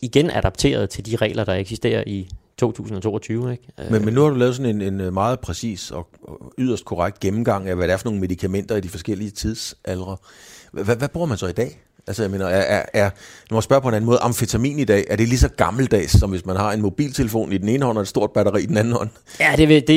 igen 0.00 0.30
adapteret 0.30 0.90
til 0.90 1.06
de 1.06 1.16
regler, 1.16 1.44
der 1.44 1.54
eksisterer 1.54 2.04
i 2.06 2.28
2022. 2.58 3.52
Ikke? 3.52 3.64
Men, 3.90 4.04
men 4.04 4.14
nu 4.14 4.22
har 4.22 4.28
du 4.28 4.36
lavet 4.36 4.56
sådan 4.56 4.82
en, 4.82 5.00
en 5.00 5.14
meget 5.14 5.40
præcis 5.40 5.90
og 5.90 6.08
yderst 6.58 6.84
korrekt 6.84 7.20
gennemgang 7.20 7.68
af, 7.68 7.76
hvad 7.76 7.88
det 7.88 7.92
er 7.92 7.96
for 7.96 8.04
nogle 8.04 8.20
medicamenter 8.20 8.76
i 8.76 8.80
de 8.80 8.88
forskellige 8.88 9.30
tidsaldre. 9.30 10.16
Hvad, 10.72 10.96
hvad 10.96 11.08
bruger 11.08 11.26
man 11.26 11.38
så 11.38 11.46
i 11.46 11.52
dag? 11.52 11.80
Altså, 12.08 12.22
jeg 12.22 12.30
mener, 12.30 12.46
er, 12.46 12.78
er, 12.78 12.84
er, 12.94 13.10
nu 13.50 13.54
må 13.54 13.56
jeg 13.56 13.62
spørge 13.62 13.82
på 13.82 13.88
en 13.88 13.94
anden 13.94 14.06
måde, 14.06 14.18
amfetamin 14.18 14.78
i 14.78 14.84
dag, 14.84 15.04
er 15.10 15.16
det 15.16 15.28
lige 15.28 15.38
så 15.38 15.48
gammeldags, 15.48 16.18
som 16.20 16.30
hvis 16.30 16.46
man 16.46 16.56
har 16.56 16.72
en 16.72 16.82
mobiltelefon 16.82 17.52
i 17.52 17.58
den 17.58 17.68
ene 17.68 17.84
hånd 17.84 17.98
og 17.98 18.02
et 18.02 18.08
stort 18.08 18.30
batteri 18.30 18.62
i 18.62 18.66
den 18.66 18.76
anden 18.76 18.92
hånd? 18.92 19.08
Ja, 19.40 19.54
det, 19.56 19.68
det, 19.68 19.88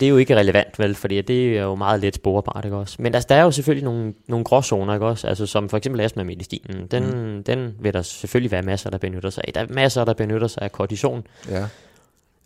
det 0.00 0.02
er 0.02 0.08
jo 0.08 0.16
ikke 0.16 0.36
relevant, 0.36 0.78
vel, 0.78 0.94
fordi 0.94 1.20
det 1.20 1.58
er 1.58 1.62
jo 1.62 1.74
meget 1.74 2.00
let 2.00 2.14
sporbart, 2.14 2.64
ikke 2.64 2.76
også? 2.76 2.96
Men 2.98 3.14
altså, 3.14 3.26
der 3.28 3.34
er 3.34 3.42
jo 3.42 3.50
selvfølgelig 3.50 3.84
nogle, 3.84 4.14
nogle 4.28 4.44
gråzoner, 4.44 4.94
ikke 4.94 5.06
også? 5.06 5.26
Altså, 5.26 5.46
som 5.46 5.68
for 5.68 5.76
eksempel 5.76 6.00
astma-medicinen, 6.00 6.86
den, 6.90 7.04
mm. 7.04 7.44
den 7.44 7.74
vil 7.80 7.92
der 7.92 8.02
selvfølgelig 8.02 8.50
være 8.50 8.62
masser, 8.62 8.90
der 8.90 8.98
benytter 8.98 9.30
sig 9.30 9.44
af. 9.46 9.52
Der 9.52 9.60
er 9.60 9.66
masser, 9.70 10.04
der 10.04 10.14
benytter 10.14 10.46
sig 10.46 10.62
af 10.62 10.72
kortison, 10.72 11.26
Ja. 11.50 11.66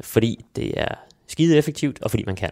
Fordi 0.01 0.45
det 0.57 0.81
er 0.81 0.95
skide 1.27 1.57
effektivt, 1.57 2.03
og 2.03 2.11
fordi 2.11 2.25
man 2.27 2.37
kan. 2.37 2.51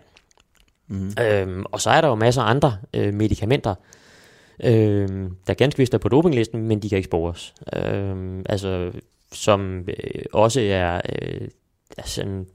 Mm. 0.88 1.12
Øhm, 1.20 1.64
og 1.72 1.80
så 1.80 1.90
er 1.90 2.00
der 2.00 2.09
jo 2.09 2.14
masser 2.14 2.42
af 2.42 2.50
andre 2.50 2.78
øh, 2.94 3.14
medicamenter, 3.14 3.74
øhm, 4.64 5.37
der 5.46 5.54
ganske 5.54 5.78
vist 5.78 5.94
er 5.94 5.98
på 5.98 6.09
dopinglisten, 6.09 6.68
men 6.68 6.83
de 6.83 6.88
kan 6.88 6.96
ikke 6.98 7.07
spores. 7.07 7.54
Øhm, 7.76 8.42
altså, 8.48 8.92
som 9.33 9.88
øh, 9.88 10.24
også 10.33 10.61
er 10.61 11.00
øh, 11.22 11.48
altså 11.98 12.22
en 12.22 12.46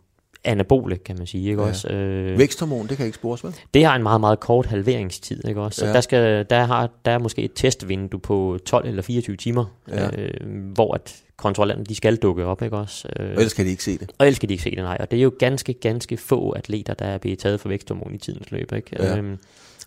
anabole, 0.50 0.98
kan 0.98 1.16
man 1.18 1.28
sige, 1.28 1.50
ikke 1.50 1.62
Ja. 1.62 1.68
også? 1.68 1.88
Øh, 1.90 2.38
Væksthormon, 2.38 2.88
det 2.88 2.98
kan 2.98 3.06
ikke 3.06 3.16
spores, 3.16 3.44
vel? 3.44 3.56
det 3.74 3.86
har 3.86 3.96
en 3.96 4.04
meget, 4.04 4.22
meget 4.22 4.40
kort 4.40 4.66
halveringstid, 4.66 5.48
ikke 5.48 5.62
også? 5.62 5.80
Så 5.80 5.86
Ja. 5.86 5.94
der, 5.94 6.02
skal, 6.02 6.46
der, 6.50 6.64
har, 6.64 6.90
der 7.06 7.12
er 7.12 7.18
måske 7.20 7.42
et 7.42 7.52
testvindue 7.56 8.20
på 8.20 8.58
12 8.66 8.88
eller 8.88 9.02
24 9.02 9.36
timer, 9.36 9.66
Ja. 9.88 10.10
øh, 10.22 10.32
hvor 10.74 10.94
at 10.94 11.16
kontrollanterne, 11.38 11.86
de 11.86 11.96
skal 11.96 12.16
dukke 12.16 12.46
op, 12.46 12.62
ikke 12.62 12.78
også? 12.78 13.08
Øh, 13.20 13.26
Og 13.26 13.32
ellers 13.34 13.54
kan 13.54 13.66
de 13.66 13.70
ikke 13.72 13.84
se 13.84 13.98
det. 13.98 14.12
og 14.18 14.26
ellers 14.26 14.40
kan 14.40 14.50
de 14.50 14.54
ikke 14.54 14.64
se 14.64 14.70
det, 14.70 14.78
nej. 14.84 14.98
Og 15.00 15.12
det 15.12 15.20
er 15.20 15.24
jo 15.24 15.32
ganske, 15.40 15.74
ganske 15.74 16.18
få 16.18 16.52
atleter, 16.52 16.94
der 16.94 17.06
er 17.06 17.18
blevet 17.18 17.40
taget 17.40 17.60
for 17.60 17.70
væksthormon 17.70 18.14
i 18.16 18.18
tidens 18.18 18.52
løb, 18.52 18.74
ikke? 18.74 18.90
Ja. 19.04 19.18
Øhm, 19.18 19.38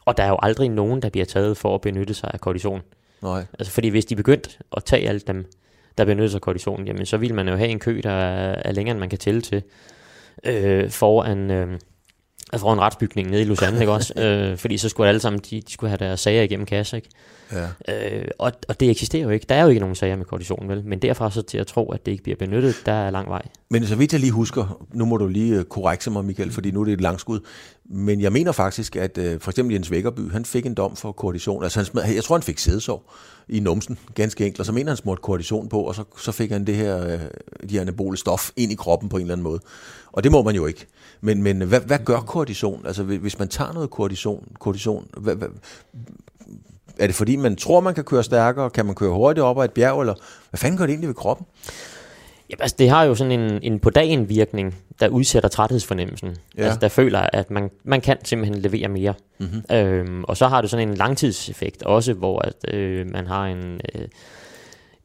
og 0.05 0.17
der 0.17 0.23
er 0.23 0.29
jo 0.29 0.37
aldrig 0.43 0.69
nogen, 0.69 1.03
der 1.03 1.09
bliver 1.09 1.25
taget 1.25 1.57
for 1.57 1.75
at 1.75 1.81
benytte 1.81 2.15
sig 2.15 2.31
af 2.35 2.41
kortison. 2.41 2.81
Nej. 3.23 3.45
Altså 3.59 3.73
fordi 3.73 3.89
hvis 3.89 4.05
de 4.05 4.17
begyndte 4.17 4.51
at 4.77 4.85
tage 4.85 5.09
alle 5.09 5.21
dem, 5.27 5.47
der 5.99 6.05
benytter 6.05 6.29
sig 6.29 6.37
af 6.37 6.41
kortison, 6.41 6.87
jamen 6.87 7.07
så 7.07 7.17
vil 7.17 7.35
man 7.35 7.49
jo 7.49 7.57
have 7.57 7.69
en 7.71 7.79
kø, 7.79 8.01
der 8.03 8.11
er, 8.11 8.63
er 8.65 8.73
længere, 8.73 8.93
end 8.93 9.01
man 9.01 9.09
kan 9.09 9.19
tælle 9.19 9.41
til, 9.41 9.63
øh, 10.47 10.91
foran, 10.91 11.51
øh, 11.51 11.81
foran 12.61 12.81
retsbygningen 12.81 13.31
nede 13.31 13.43
i 13.43 13.45
Lausanne, 13.45 13.81
ikke 13.81 13.93
også? 13.93 14.13
Øh, 14.23 14.59
fordi 14.59 14.79
så 14.79 14.89
skulle 14.89 15.09
alle 15.09 15.21
sammen, 15.21 15.43
de, 15.51 15.61
de 15.61 15.73
skulle 15.73 15.91
have 15.91 15.99
deres 15.99 16.21
sager 16.21 16.43
igennem 16.43 16.67
kasse, 16.67 16.97
ikke? 16.97 17.09
Ja. 17.53 17.69
Øh, 17.89 18.29
og, 18.39 18.53
og 18.69 18.81
det 18.81 18.91
eksisterer 18.91 19.23
jo 19.23 19.31
ikke. 19.31 19.47
Der 19.49 19.55
er 19.55 19.63
jo 19.63 19.69
ikke 19.69 19.81
nogen 19.81 19.95
sager 19.95 20.17
med 20.17 20.25
kortison, 20.25 20.69
vel? 20.69 20.85
Men 20.85 20.99
derfra 20.99 21.31
så 21.31 21.43
til 21.43 21.59
at 21.59 21.67
tro, 21.67 21.93
at 21.93 22.07
det 22.07 22.13
ikke 22.13 22.25
bliver 22.25 22.37
benyttet, 22.37 22.83
der 22.87 22.93
er 22.93 23.11
lang 23.11 23.29
vej. 23.29 23.43
Men 23.71 23.87
så 23.87 23.97
vidt 23.97 24.13
jeg 24.13 24.21
lige 24.21 24.33
husker, 24.33 24.87
nu 24.93 25.05
må 25.05 25.17
du 25.17 25.27
lige 25.27 25.59
øh, 25.59 25.65
korrekse 25.65 26.11
mig, 26.11 26.25
Michael, 26.25 26.53
fordi 26.53 26.71
nu 26.71 26.81
er 26.81 26.85
det 26.85 26.93
et 26.93 27.01
langskud, 27.01 27.41
men 27.85 28.21
jeg 28.21 28.33
mener 28.33 28.53
faktisk, 28.53 28.97
at 28.97 29.19
øh, 29.19 29.41
for 29.41 29.51
eksempel 29.51 29.75
Jens 29.75 29.91
Vækkerby, 29.91 30.33
han 30.33 30.45
fik 30.45 30.67
en 30.67 30.75
dom 30.75 30.97
for 30.97 31.13
kortison. 31.13 31.63
Altså, 31.63 31.79
han 31.79 31.87
smed, 31.87 32.03
jeg 32.15 32.25
tror, 32.25 32.37
han 32.37 32.43
fik 32.43 32.59
sædesår 32.59 33.15
i 33.49 33.61
numsen, 33.61 33.99
ganske 34.15 34.47
enkelt, 34.47 34.61
og 34.61 34.67
så 34.67 34.73
mener 34.73 34.91
han 34.91 34.97
smurt 34.97 35.23
kortison 35.23 35.69
på, 35.69 35.81
og 35.81 35.95
så, 35.95 36.05
så 36.19 36.33
fik 36.33 36.51
han 36.51 36.67
det 36.67 36.75
her, 36.75 37.07
øh, 37.07 37.21
de 37.69 37.75
her 37.75 37.81
anabole 37.81 38.17
stof 38.17 38.51
ind 38.57 38.73
i 38.73 38.75
kroppen 38.75 39.09
på 39.09 39.17
en 39.17 39.21
eller 39.21 39.35
anden 39.35 39.43
måde. 39.43 39.61
Og 40.13 40.25
det 40.25 40.33
må 40.33 40.43
man 40.43 40.55
jo 40.55 40.67
ikke. 40.67 40.87
Men, 41.25 41.43
men 41.43 41.63
hvad, 41.63 41.81
hvad 41.81 41.99
gør 42.05 42.19
kortison? 42.21 42.87
Altså, 42.87 43.03
hvis- 43.03 43.39
man 43.39 43.49
tager 43.49 43.73
noget 43.73 43.91
kortison, 43.91 44.45
kortison 44.59 45.07
hvad, 45.17 45.35
hvad, 45.35 45.49
er 46.99 47.07
det 47.07 47.15
fordi, 47.17 47.37
man 47.37 47.57
tror, 47.57 47.81
man 47.81 47.95
kan 47.95 48.05
køre 48.05 48.23
stærkere? 48.23 48.71
Kan 48.71 48.87
man 48.87 48.95
køre 48.95 49.11
hurtigt 49.13 49.45
op 49.45 49.59
ad 49.59 49.65
et 49.65 49.71
bjerg? 49.71 50.01
Eller 50.01 50.15
hvad 50.51 50.59
fanden 50.59 50.79
gør 50.79 50.87
det 50.87 50.93
egentlig 50.93 51.09
ved 51.09 51.15
kroppen? 51.15 51.47
Ja, 52.51 52.55
altså 52.61 52.77
det 52.79 52.91
har 52.91 53.05
jo 53.05 53.15
sådan 53.15 53.41
en, 53.41 53.59
en 53.63 53.79
på 53.81 53.91
dagen 53.91 54.29
virkning, 54.29 54.75
der 55.01 55.09
udsætter 55.09 55.49
træthedsfornemmelsen. 55.49 56.37
Ja. 56.59 56.63
Altså 56.63 56.79
der 56.81 56.89
føler, 56.89 57.21
at 57.33 57.51
man, 57.51 57.71
man 57.85 58.01
kan 58.01 58.17
simpelthen 58.25 58.63
levere 58.63 58.89
mere. 58.89 59.15
Mm-hmm. 59.39 59.77
Øhm, 59.77 60.25
og 60.25 60.37
så 60.37 60.49
har 60.49 60.61
det 60.61 60.71
sådan 60.71 60.89
en 60.89 60.95
langtidseffekt 60.95 61.83
også, 61.83 62.13
hvor 62.13 62.39
at, 62.39 62.75
øh, 62.75 63.11
man 63.13 63.27
har 63.27 63.47
en, 63.47 63.81
øh, 63.95 64.09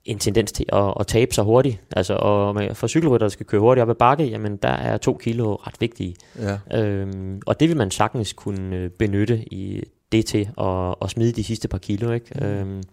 en 0.08 0.20
tendens 0.20 0.52
til 0.52 0.66
at, 0.74 0.94
at 1.00 1.08
tabe 1.08 1.34
sig 1.34 1.44
hurtigt. 1.44 1.82
Altså 1.96 2.14
og 2.14 2.56
med, 2.56 2.76
for 2.76 2.88
cykelrytter, 2.88 3.26
der 3.26 3.32
skal 3.32 3.46
køre 3.46 3.62
hurtigt 3.62 3.82
op 3.82 3.90
ad 3.90 3.96
bakke, 3.96 4.24
jamen 4.26 4.58
der 4.58 4.70
er 4.70 4.98
to 4.98 5.18
kilo 5.18 5.56
ret 5.56 5.76
vigtige. 5.80 6.16
Ja. 6.72 6.80
Øhm, 6.82 7.42
og 7.46 7.60
det 7.60 7.70
vil 7.70 7.78
man 7.78 7.92
sagtens 7.92 8.34
kunne 8.34 8.76
øh, 8.76 8.90
benytte 8.90 9.54
i 9.54 9.84
det 10.12 10.26
til 10.26 10.50
at, 10.62 10.96
at 11.02 11.10
smide 11.10 11.32
de 11.32 11.44
sidste 11.44 11.68
par 11.68 11.78
kilo, 11.78 12.12
ikke? 12.12 12.26
Mm. 12.36 12.46
Øhm, 12.46 12.84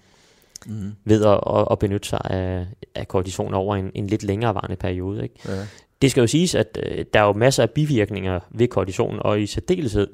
Mm. 0.67 0.93
ved 1.05 1.25
at, 1.25 1.41
at, 1.57 1.69
at 1.71 1.79
benytte 1.79 2.09
sig 2.09 2.21
af, 2.25 2.67
af 2.95 3.09
kortison 3.09 3.55
over 3.55 3.77
en, 3.77 3.91
en 3.95 4.07
lidt 4.07 4.23
længerevarende 4.23 4.77
periode. 4.77 5.23
Ikke? 5.23 5.35
Ja. 5.49 5.67
Det 6.03 6.11
skal 6.11 6.21
jo 6.21 6.27
siges, 6.27 6.55
at 6.55 6.79
øh, 6.83 7.05
der 7.15 7.21
er 7.21 7.25
jo 7.25 7.33
masser 7.33 7.63
af 7.63 7.71
bivirkninger 7.71 8.41
ved 8.51 8.69
kortison, 8.69 9.17
og 9.21 9.41
i 9.41 9.47
særdeleshed, 9.47 10.07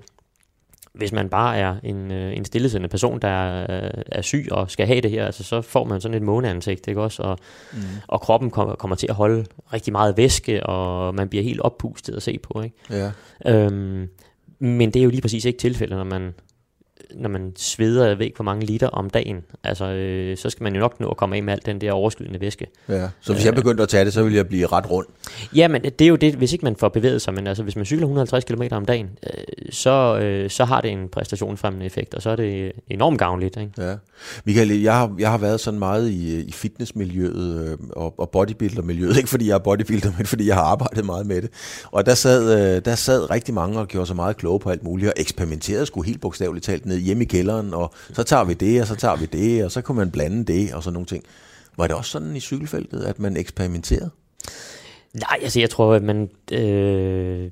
hvis 0.95 1.13
man 1.13 1.29
bare 1.29 1.57
er 1.57 1.77
en, 1.83 2.13
øh, 2.13 2.37
en 2.37 2.45
stillesiddende 2.45 2.89
person, 2.89 3.19
der 3.19 3.29
er, 3.29 3.91
er 4.07 4.23
syg 4.23 4.47
og 4.51 4.71
skal 4.71 4.87
have 4.87 5.01
det 5.01 5.11
her, 5.11 5.27
altså, 5.27 5.45
så 5.45 5.63
får 5.63 5.85
man 5.85 6.01
sådan 6.01 6.15
et 6.17 6.23
måneansigt, 6.23 6.89
ikke 6.89 7.01
også? 7.01 7.23
Og, 7.23 7.39
Mm. 7.73 7.79
og 8.09 8.21
kroppen 8.21 8.51
kommer, 8.51 8.75
kommer 8.75 8.97
til 8.97 9.07
at 9.11 9.15
holde 9.15 9.47
rigtig 9.73 9.93
meget 9.93 10.17
væske, 10.17 10.67
og 10.67 11.15
man 11.15 11.29
bliver 11.29 11.43
helt 11.45 11.61
oppustet 11.61 12.15
at 12.17 12.23
se 12.23 12.39
på. 12.39 12.63
Ikke? 12.63 12.77
Ja. 12.91 13.11
Øhm, 13.47 14.09
men 14.59 14.91
det 14.91 15.01
er 15.01 15.05
jo 15.05 15.11
lige 15.11 15.21
præcis 15.23 15.45
ikke 15.45 15.59
tilfældet, 15.59 15.97
når 15.97 16.05
man, 16.05 16.35
når 17.15 17.29
man 17.29 17.53
sveder, 17.57 18.07
jeg 18.07 18.19
ved 18.19 18.27
ikke 18.27 18.37
hvor 18.37 18.45
mange 18.45 18.67
liter 18.67 18.89
om 18.89 19.11
dagen. 19.11 19.45
Altså, 19.65 19.85
øh, 19.85 20.37
så 20.37 20.51
skal 20.51 20.65
man 20.65 20.75
jo 20.75 20.81
nok 20.81 21.01
nå 21.01 21.09
at 21.09 21.17
komme 21.17 21.37
af 21.37 21.43
med 21.43 21.53
alt 21.53 21.67
den 21.67 21.81
der 21.81 21.93
overskydende 21.93 22.41
væske. 22.41 22.67
Ja, 22.89 23.09
så 23.21 23.33
hvis 23.33 23.45
jeg 23.45 23.55
begyndte 23.55 23.83
at 23.83 23.89
tage 23.89 24.05
det, 24.05 24.13
så 24.13 24.23
ville 24.23 24.37
jeg 24.37 24.49
blive 24.49 24.67
ret 24.67 24.91
rund. 24.91 25.07
Ja, 25.57 25.69
men 25.69 25.83
det 25.83 26.01
er 26.01 26.09
jo 26.09 26.17
det, 26.17 26.35
hvis 26.35 26.53
ikke 26.53 26.65
man 26.65 26.77
får 26.77 26.89
bevæget 26.89 27.23
sig, 27.23 27.35
men 27.35 27.47
altså 27.47 27.63
hvis 27.63 27.77
man 27.77 27.85
cykler 27.85 28.07
150 28.07 28.45
km 28.45 28.63
om 28.71 28.85
dagen, 28.85 29.09
øh, 29.27 29.45
så, 29.71 30.19
øh, 30.19 30.51
så 30.51 30.65
har 30.65 30.81
det 30.81 30.91
en 30.91 31.09
præstationsfremmende 31.09 31.87
effekt, 31.87 32.15
og 32.15 32.23
så 32.23 32.31
er 32.31 32.37
det 32.37 32.73
enormt 32.91 33.19
gavnligt. 33.19 33.57
Ikke? 33.57 33.73
Ja. 33.79 33.95
Michael, 34.45 34.81
jeg 34.83 34.95
har, 34.95 35.15
jeg 35.19 35.31
har 35.31 35.39
været 35.39 35.61
sådan 35.61 35.79
meget 35.79 36.11
i, 36.11 36.41
i 36.41 36.53
fitnessmiljøet 36.53 37.69
øh, 37.71 37.79
og, 37.91 38.15
og 38.19 38.31
bodybuildermiljøet. 38.31 39.17
Ikke 39.21 39.29
fordi 39.29 39.49
jeg 39.49 39.55
er 39.55 39.59
bodybuilder, 39.59 40.13
men 40.17 40.27
fordi 40.27 40.47
jeg 40.47 40.55
har 40.55 40.63
arbejdet 40.63 41.05
meget 41.05 41.27
med 41.27 41.43
det. 41.43 41.51
Og 41.93 42.07
der 42.07 42.15
sad, 42.15 42.77
øh, 42.77 42.85
der 42.85 42.95
sad 42.95 43.31
rigtig 43.31 43.55
mange 43.55 43.79
og 43.79 43.89
gjorde 43.89 44.07
sig 44.07 44.17
meget 44.17 44.37
kloge 44.37 44.61
på 44.61 44.71
alt 44.71 44.85
muligt, 44.85 45.09
og 45.09 45.15
eksperimenterede 45.17 45.87
sgu 45.87 46.03
helt 46.03 46.21
bogstaveligt 46.21 46.65
talt 46.65 46.87
ned 46.87 46.97
hjemme 47.01 47.25
i 47.25 47.27
kælderen, 47.27 47.75
og 47.75 47.95
så 48.13 48.23
tager 48.23 48.45
vi 48.45 48.55
det, 48.55 48.81
og 48.81 48.87
så 48.87 48.95
tager 48.97 49.17
vi 49.17 49.27
det, 49.27 49.65
og 49.65 49.71
så 49.71 49.81
kunne 49.81 49.97
man 49.97 50.11
blande 50.11 50.45
det, 50.53 50.75
og 50.75 50.83
sådan 50.83 50.93
nogle 50.93 51.07
ting. 51.07 51.25
Var 51.77 51.87
det 51.87 51.97
også 51.97 52.11
sådan 52.11 52.37
i 52.37 52.41
cykelfeltet, 52.41 53.03
at 53.03 53.19
man 53.19 53.37
eksperimenterede? 53.37 54.11
Nej, 55.15 55.39
altså 55.43 55.61
jeg 55.61 55.71
tror, 55.71 55.95
at 55.95 56.03
man... 56.03 56.29
Øh, 56.53 57.51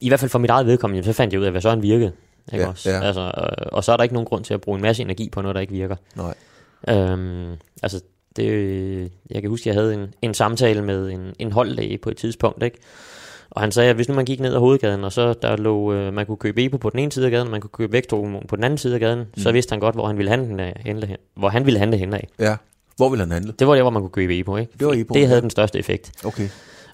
I 0.00 0.08
hvert 0.08 0.20
fald 0.20 0.30
for 0.30 0.38
mit 0.38 0.50
eget 0.50 0.66
vedkommende, 0.66 1.04
så 1.04 1.12
fandt 1.12 1.32
jeg 1.32 1.40
ud 1.40 1.44
af, 1.46 1.50
hvad 1.50 1.60
sådan 1.60 1.82
virkede. 1.82 2.12
Ikke 2.52 2.64
Ja, 2.64 2.70
også? 2.70 2.90
ja. 2.90 3.00
Altså, 3.00 3.20
og, 3.34 3.72
og 3.72 3.84
så 3.84 3.92
er 3.92 3.96
der 3.96 4.02
ikke 4.04 4.14
nogen 4.14 4.26
grund 4.26 4.44
til 4.44 4.54
at 4.54 4.60
bruge 4.60 4.76
en 4.76 4.82
masse 4.82 5.02
energi 5.02 5.28
på 5.28 5.42
noget, 5.42 5.54
der 5.54 5.60
ikke 5.60 5.72
virker. 5.72 5.96
Nej. 6.16 6.34
Øhm, 6.88 7.52
altså, 7.82 8.00
det, 8.36 9.10
jeg 9.30 9.42
kan 9.42 9.50
huske, 9.50 9.68
jeg 9.68 9.76
havde 9.76 9.94
en, 9.94 10.14
en 10.22 10.34
samtale 10.34 10.82
med 10.82 11.10
en, 11.10 11.34
en 11.38 11.52
holdlæge 11.52 11.98
på 11.98 12.10
et 12.10 12.16
tidspunkt, 12.16 12.62
ikke? 12.62 12.78
Og 13.54 13.60
han 13.60 13.72
sagde, 13.72 13.90
at 13.90 13.96
hvis 13.96 14.08
nu 14.08 14.14
man 14.14 14.24
gik 14.24 14.40
ned 14.40 14.54
ad 14.54 14.58
hovedgaden, 14.58 15.04
og 15.04 15.12
så 15.12 15.32
der 15.32 15.56
lå, 15.56 15.92
øh, 15.92 16.12
man 16.14 16.26
kunne 16.26 16.36
købe 16.36 16.64
EPO 16.64 16.76
på 16.76 16.90
den 16.90 16.98
ene 16.98 17.12
side 17.12 17.24
af 17.24 17.30
gaden, 17.30 17.46
og 17.46 17.50
man 17.50 17.60
kunne 17.60 17.70
købe 17.70 17.92
vægthormon 17.92 18.44
på 18.48 18.56
den 18.56 18.64
anden 18.64 18.78
side 18.78 18.94
af 18.94 19.00
gaden, 19.00 19.18
mm. 19.18 19.42
så 19.42 19.52
vidste 19.52 19.72
han 19.72 19.80
godt, 19.80 19.94
hvor 19.94 20.06
han 20.06 20.16
ville 20.18 20.30
handle, 20.30 20.62
af- 20.62 20.80
handle, 20.86 21.06
hen- 21.06 21.16
hvor 21.34 21.48
han 21.48 21.64
ville 21.66 21.78
handle 21.78 21.96
hen 21.98 22.12
af. 22.14 22.28
Ja. 22.38 22.56
Hvor 22.96 23.08
ville 23.08 23.22
han 23.24 23.32
handle? 23.32 23.52
Det 23.58 23.66
var 23.66 23.74
der, 23.74 23.82
hvor 23.82 23.90
man 23.90 24.02
kunne 24.02 24.10
købe 24.10 24.38
EPO, 24.38 24.56
ikke? 24.56 24.72
Det 24.78 24.86
var 24.86 24.92
EPO, 24.92 25.14
Det 25.14 25.22
havde 25.26 25.36
ja. 25.36 25.40
den 25.40 25.50
største 25.50 25.78
effekt. 25.78 26.24
Okay. 26.24 26.48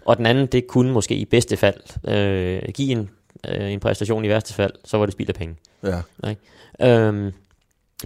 Og 0.04 0.16
den 0.16 0.26
anden, 0.26 0.46
det 0.46 0.66
kunne 0.66 0.92
måske 0.92 1.14
i 1.14 1.24
bedste 1.24 1.56
fald 1.56 2.08
øh, 2.08 2.62
give 2.74 2.92
en, 2.92 3.10
øh, 3.48 3.72
en 3.72 3.80
præstation, 3.80 4.24
i 4.24 4.28
værste 4.28 4.54
fald, 4.54 4.72
så 4.84 4.98
var 4.98 5.06
det 5.06 5.12
spild 5.12 5.28
af 5.28 5.34
penge. 5.34 5.56
Ja. 5.84 6.00
Øhm, 6.82 7.32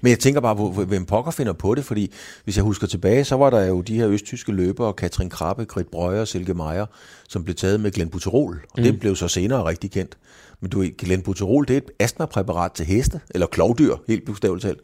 Men 0.02 0.11
jeg 0.11 0.18
tænker 0.18 0.40
bare, 0.40 0.85
hvem 0.85 1.04
pokker 1.04 1.30
finder 1.30 1.52
på 1.52 1.74
det, 1.74 1.85
fordi 1.85 2.12
hvis 2.44 2.57
jeg 2.57 2.64
husker 2.64 2.87
tilbage, 2.87 3.24
så 3.24 3.37
var 3.37 3.50
der 3.50 3.66
jo 3.66 3.80
de 3.80 3.94
her 3.94 4.09
østtyske 4.09 4.52
løbere, 4.52 4.92
Katrin 4.92 5.30
Krabbe, 5.30 5.64
Grit 5.64 5.88
Brøger, 5.88 6.24
Silke 6.24 6.54
Meier, 6.54 6.87
som 7.28 7.44
blev 7.44 7.57
taget 7.57 7.80
med 7.80 7.90
glenbuterol, 7.90 8.61
og 8.70 8.78
mm. 8.78 8.83
det 8.83 9.00
blev 9.00 9.16
så 9.16 9.28
senere 9.28 9.64
rigtig 9.64 9.90
kendt. 9.90 10.18
Men 10.61 10.70
du, 10.70 10.85
glenbuterol, 10.98 11.68
det 11.68 11.74
er 11.74 11.78
et 11.78 11.90
astmapræparat 11.98 12.72
til 12.72 12.87
heste, 12.87 13.20
eller 13.30 13.46
klovdyr, 13.46 13.96
helt 14.09 14.26
bogstaveligt 14.26 14.66
talt. 14.66 14.80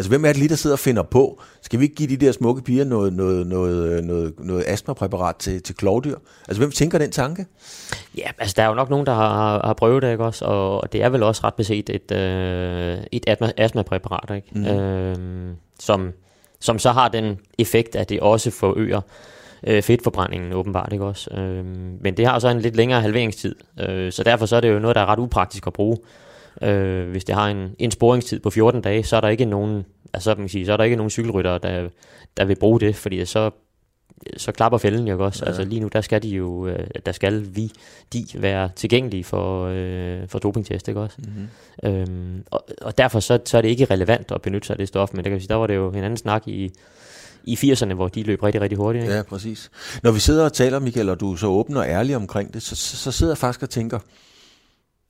Altså, 0.00 0.10
hvem 0.10 0.24
er 0.24 0.28
det 0.28 0.36
lige, 0.36 0.48
der 0.48 0.54
sidder 0.54 0.76
og 0.76 0.80
finder 0.80 1.02
på? 1.02 1.42
Skal 1.62 1.78
vi 1.78 1.84
ikke 1.84 1.94
give 1.94 2.08
de 2.08 2.26
der 2.26 2.32
smukke 2.32 2.62
piger 2.62 2.84
noget, 2.84 3.12
noget, 3.12 3.46
noget, 3.46 4.04
noget, 4.04 4.34
noget 4.38 4.64
astmapræparat 4.66 5.36
til, 5.36 5.62
til 5.62 5.74
klovdyr? 5.74 6.16
Altså, 6.48 6.60
hvem 6.60 6.70
tænker 6.70 6.98
den 6.98 7.10
tanke? 7.10 7.46
Ja, 8.18 8.30
altså 8.38 8.54
der 8.56 8.62
er 8.62 8.68
jo 8.68 8.74
nok 8.74 8.90
nogen, 8.90 9.06
der 9.06 9.14
har, 9.14 9.60
har 9.66 9.72
prøvet 9.72 10.02
det, 10.02 10.10
ikke 10.12 10.24
også? 10.24 10.44
Og 10.44 10.92
det 10.92 11.02
er 11.02 11.08
vel 11.08 11.22
også 11.22 11.40
ret 11.44 11.54
beset 11.54 11.90
et, 11.90 12.12
øh, 12.12 12.98
et 13.12 13.24
astma, 13.26 13.52
astmapræparat, 13.56 14.36
ikke? 14.36 14.48
Mm. 14.52 14.66
Øhm, 14.66 15.56
som, 15.80 16.12
som 16.60 16.78
så 16.78 16.90
har 16.90 17.08
den 17.08 17.38
effekt, 17.58 17.96
at 17.96 18.08
det 18.08 18.20
også 18.20 18.50
forøger 18.50 19.00
øh, 19.66 19.82
fedtforbrændingen 19.82 20.52
åbenbart, 20.52 20.92
ikke 20.92 21.04
også? 21.04 21.30
Øhm, 21.34 21.98
men 22.00 22.16
det 22.16 22.26
har 22.26 22.38
så 22.38 22.48
en 22.48 22.60
lidt 22.60 22.76
længere 22.76 23.00
halveringstid, 23.00 23.54
øh, 23.80 24.12
så 24.12 24.22
derfor 24.22 24.46
så 24.46 24.56
er 24.56 24.60
det 24.60 24.72
jo 24.72 24.78
noget, 24.78 24.96
der 24.96 25.02
er 25.02 25.06
ret 25.06 25.18
upraktisk 25.18 25.66
at 25.66 25.72
bruge. 25.72 25.98
Øh, 26.62 27.10
hvis 27.10 27.24
det 27.24 27.34
har 27.34 27.48
en, 27.48 27.68
en 27.78 27.90
sporingstid 27.90 28.40
på 28.40 28.50
14 28.50 28.80
dage, 28.80 29.04
så 29.04 29.16
er 29.16 29.20
der 29.20 29.28
ikke 29.28 29.44
nogen, 29.44 29.84
altså, 30.14 30.30
man 30.30 30.38
kan 30.42 30.48
sige, 30.48 30.66
så 30.66 30.72
er 30.72 30.76
der 30.76 30.84
ikke 30.84 30.96
nogen 30.96 31.10
cykelryttere, 31.10 31.58
der, 31.58 31.88
der 32.36 32.44
vil 32.44 32.56
bruge 32.56 32.80
det, 32.80 32.96
fordi 32.96 33.24
så 33.24 33.50
så 34.36 34.52
klapper 34.52 34.78
fælden 34.78 35.08
jo 35.08 35.24
også. 35.24 35.44
Ja. 35.44 35.48
Altså 35.48 35.64
lige 35.64 35.80
nu, 35.80 35.88
der 35.92 36.00
skal 36.00 36.22
de 36.22 36.28
jo, 36.28 36.66
øh, 36.66 36.86
der 37.06 37.12
skal 37.12 37.46
vi, 37.56 37.72
de 38.12 38.26
være 38.34 38.70
tilgængelige 38.76 39.24
for, 39.24 39.66
øh, 39.66 40.28
for 40.28 40.38
dopingtest, 40.38 40.88
ikke 40.88 41.00
også? 41.00 41.16
Mm-hmm. 41.18 41.90
Øhm, 41.90 42.44
og, 42.50 42.64
og 42.80 42.98
derfor 42.98 43.20
så, 43.20 43.38
så 43.44 43.56
er 43.56 43.62
det 43.62 43.68
ikke 43.68 43.84
relevant 43.84 44.32
at 44.32 44.42
benytte 44.42 44.66
sig 44.66 44.74
af 44.74 44.78
det 44.78 44.88
stof, 44.88 45.10
men 45.12 45.24
der, 45.24 45.30
kan 45.30 45.36
vi 45.36 45.40
sige, 45.40 45.48
der 45.48 45.54
var 45.54 45.66
det 45.66 45.74
jo 45.74 45.90
en 45.90 46.04
anden 46.04 46.16
snak 46.16 46.48
i, 46.48 46.72
i 47.44 47.54
80'erne, 47.54 47.94
hvor 47.94 48.08
de 48.08 48.22
løb 48.22 48.42
rigtig, 48.42 48.60
rigtig 48.60 48.78
hurtigt. 48.78 49.02
Ikke? 49.02 49.14
Ja, 49.14 49.22
præcis. 49.22 49.70
Når 50.02 50.10
vi 50.10 50.20
sidder 50.20 50.44
og 50.44 50.52
taler, 50.52 50.78
Michael, 50.78 51.08
og 51.08 51.20
du 51.20 51.32
er 51.32 51.36
så 51.36 51.46
åben 51.46 51.76
og 51.76 51.86
ærlig 51.86 52.16
omkring 52.16 52.54
det, 52.54 52.62
så, 52.62 52.76
så, 52.76 52.96
så 52.96 53.12
sidder 53.12 53.32
jeg 53.32 53.38
faktisk 53.38 53.62
og 53.62 53.70
tænker, 53.70 53.98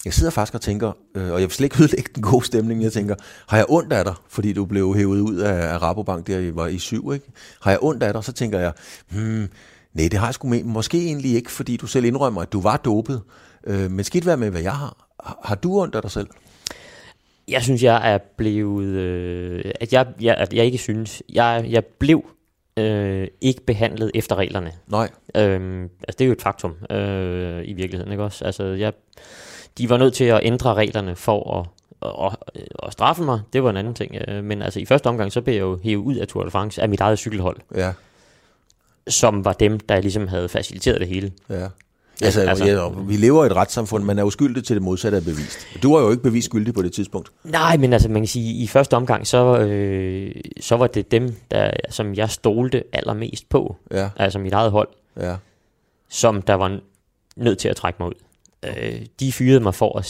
jeg 0.04 0.14
sidder 0.14 0.30
faktisk 0.30 0.54
og 0.54 0.60
tænker, 0.60 0.92
øh, 1.14 1.32
og 1.32 1.40
jeg 1.40 1.48
vil 1.48 1.50
slet 1.50 1.64
ikke 1.64 1.82
ødelægge 1.82 2.10
den 2.14 2.22
gode 2.22 2.44
stemning, 2.44 2.82
jeg 2.82 2.92
tænker, 2.92 3.14
har 3.48 3.56
jeg 3.56 3.66
ondt 3.68 3.92
af 3.92 4.04
dig, 4.04 4.14
fordi 4.28 4.52
du 4.52 4.64
blev 4.64 4.94
hævet 4.94 5.20
ud 5.20 5.36
af, 5.36 5.72
af 5.72 5.82
Rabobank, 5.82 6.26
der 6.26 6.38
I 6.38 6.56
var 6.56 6.66
i 6.66 6.78
syv, 6.78 7.12
ikke? 7.14 7.26
Har 7.62 7.70
jeg 7.70 7.78
ondt 7.82 8.02
af 8.02 8.12
dig, 8.12 8.24
så 8.24 8.32
tænker 8.32 8.58
jeg, 8.58 8.72
hmm, 9.10 9.48
nej, 9.94 10.08
det 10.08 10.14
har 10.14 10.26
jeg 10.26 10.34
sgu 10.34 10.48
med, 10.48 10.64
måske 10.64 11.04
egentlig 11.04 11.34
ikke, 11.34 11.50
fordi 11.50 11.76
du 11.76 11.86
selv 11.86 12.04
indrømmer, 12.04 12.42
at 12.42 12.52
du 12.52 12.60
var 12.60 12.76
dopet, 12.76 13.22
øh, 13.66 13.90
men 13.90 14.04
skidt 14.04 14.26
være 14.26 14.36
med, 14.36 14.50
hvad 14.50 14.62
jeg 14.62 14.72
har. 14.72 15.06
Har 15.44 15.54
du 15.54 15.80
ondt 15.80 15.94
af 15.94 16.02
dig 16.02 16.10
selv? 16.10 16.26
Jeg 17.48 17.62
synes, 17.62 17.82
jeg 17.82 18.12
er 18.12 18.18
blevet, 18.36 18.86
øh, 18.86 19.72
at 19.80 19.92
jeg, 19.92 20.06
jeg, 20.20 20.34
at 20.34 20.52
jeg 20.52 20.64
ikke 20.64 20.78
synes, 20.78 21.22
jeg, 21.28 21.66
jeg 21.68 21.84
blev 21.84 22.24
øh, 22.76 23.28
ikke 23.40 23.66
behandlet 23.66 24.10
efter 24.14 24.36
reglerne. 24.36 24.72
Nej. 24.86 25.08
Øhm, 25.36 25.82
altså 25.82 26.16
det 26.18 26.20
er 26.20 26.26
jo 26.26 26.32
et 26.32 26.42
faktum 26.42 26.74
øh, 26.90 27.62
i 27.64 27.72
virkeligheden, 27.72 28.12
ikke 28.12 28.24
også? 28.24 28.44
Altså 28.44 28.64
jeg 28.64 28.92
de 29.78 29.90
var 29.90 29.96
nødt 29.96 30.14
til 30.14 30.24
at 30.24 30.40
ændre 30.42 30.74
reglerne 30.74 31.16
for 31.16 31.58
at, 31.58 31.66
at, 32.26 32.56
at 32.86 32.92
straffe 32.92 33.22
mig. 33.22 33.40
Det 33.52 33.62
var 33.62 33.70
en 33.70 33.76
anden 33.76 33.94
ting. 33.94 34.16
Øh, 34.28 34.44
men 34.44 34.62
altså 34.62 34.80
i 34.80 34.84
første 34.84 35.06
omgang, 35.06 35.32
så 35.32 35.40
blev 35.40 35.54
jeg 35.54 35.60
jo 35.60 35.78
hævet 35.82 36.02
ud 36.02 36.14
af 36.14 36.28
Tour 36.28 36.44
de 36.44 36.50
France 36.50 36.82
af 36.82 36.88
mit 36.88 37.00
eget 37.00 37.18
cykelhold. 37.18 37.56
Ja. 37.74 37.92
Som 39.08 39.44
var 39.44 39.52
dem, 39.52 39.80
der 39.80 40.00
ligesom 40.00 40.28
havde 40.28 40.48
faciliteret 40.48 41.00
det 41.00 41.08
hele. 41.08 41.32
Ja. 41.50 41.68
Altså, 42.22 42.40
altså, 42.40 42.64
ja, 42.64 42.88
vi 42.88 43.16
lever 43.16 43.44
i 43.44 43.46
et 43.46 43.56
retssamfund, 43.56 44.04
man 44.04 44.18
er 44.18 44.22
jo 44.22 44.30
skyldig 44.30 44.64
til 44.64 44.76
det 44.76 44.82
modsatte 44.82 45.18
er 45.18 45.22
bevist. 45.22 45.66
Du 45.82 45.94
var 45.94 46.02
jo 46.02 46.10
ikke 46.10 46.22
bevist 46.22 46.44
skyldig 46.44 46.74
på 46.74 46.82
det 46.82 46.92
tidspunkt. 46.92 47.32
Nej, 47.44 47.76
men 47.76 47.92
altså 47.92 48.08
man 48.08 48.22
kan 48.22 48.28
sige, 48.28 48.62
i 48.62 48.66
første 48.66 48.94
omgang, 48.94 49.26
så, 49.26 49.58
øh, 49.58 50.34
så 50.60 50.76
var 50.76 50.86
det 50.86 51.10
dem, 51.10 51.34
der, 51.50 51.70
som 51.90 52.14
jeg 52.14 52.30
stolte 52.30 52.84
allermest 52.92 53.48
på. 53.48 53.76
Ja. 53.90 54.10
Altså 54.16 54.38
mit 54.38 54.52
eget 54.52 54.70
hold. 54.70 54.88
Ja. 55.20 55.36
Som 56.08 56.42
der 56.42 56.54
var 56.54 56.80
nødt 57.36 57.58
til 57.58 57.68
at 57.68 57.76
trække 57.76 57.96
mig 58.00 58.08
ud 58.08 58.14
øh, 58.66 59.06
de 59.20 59.32
fyrede 59.32 59.60
mig 59.60 59.74
for 59.74 59.98
at, 59.98 60.06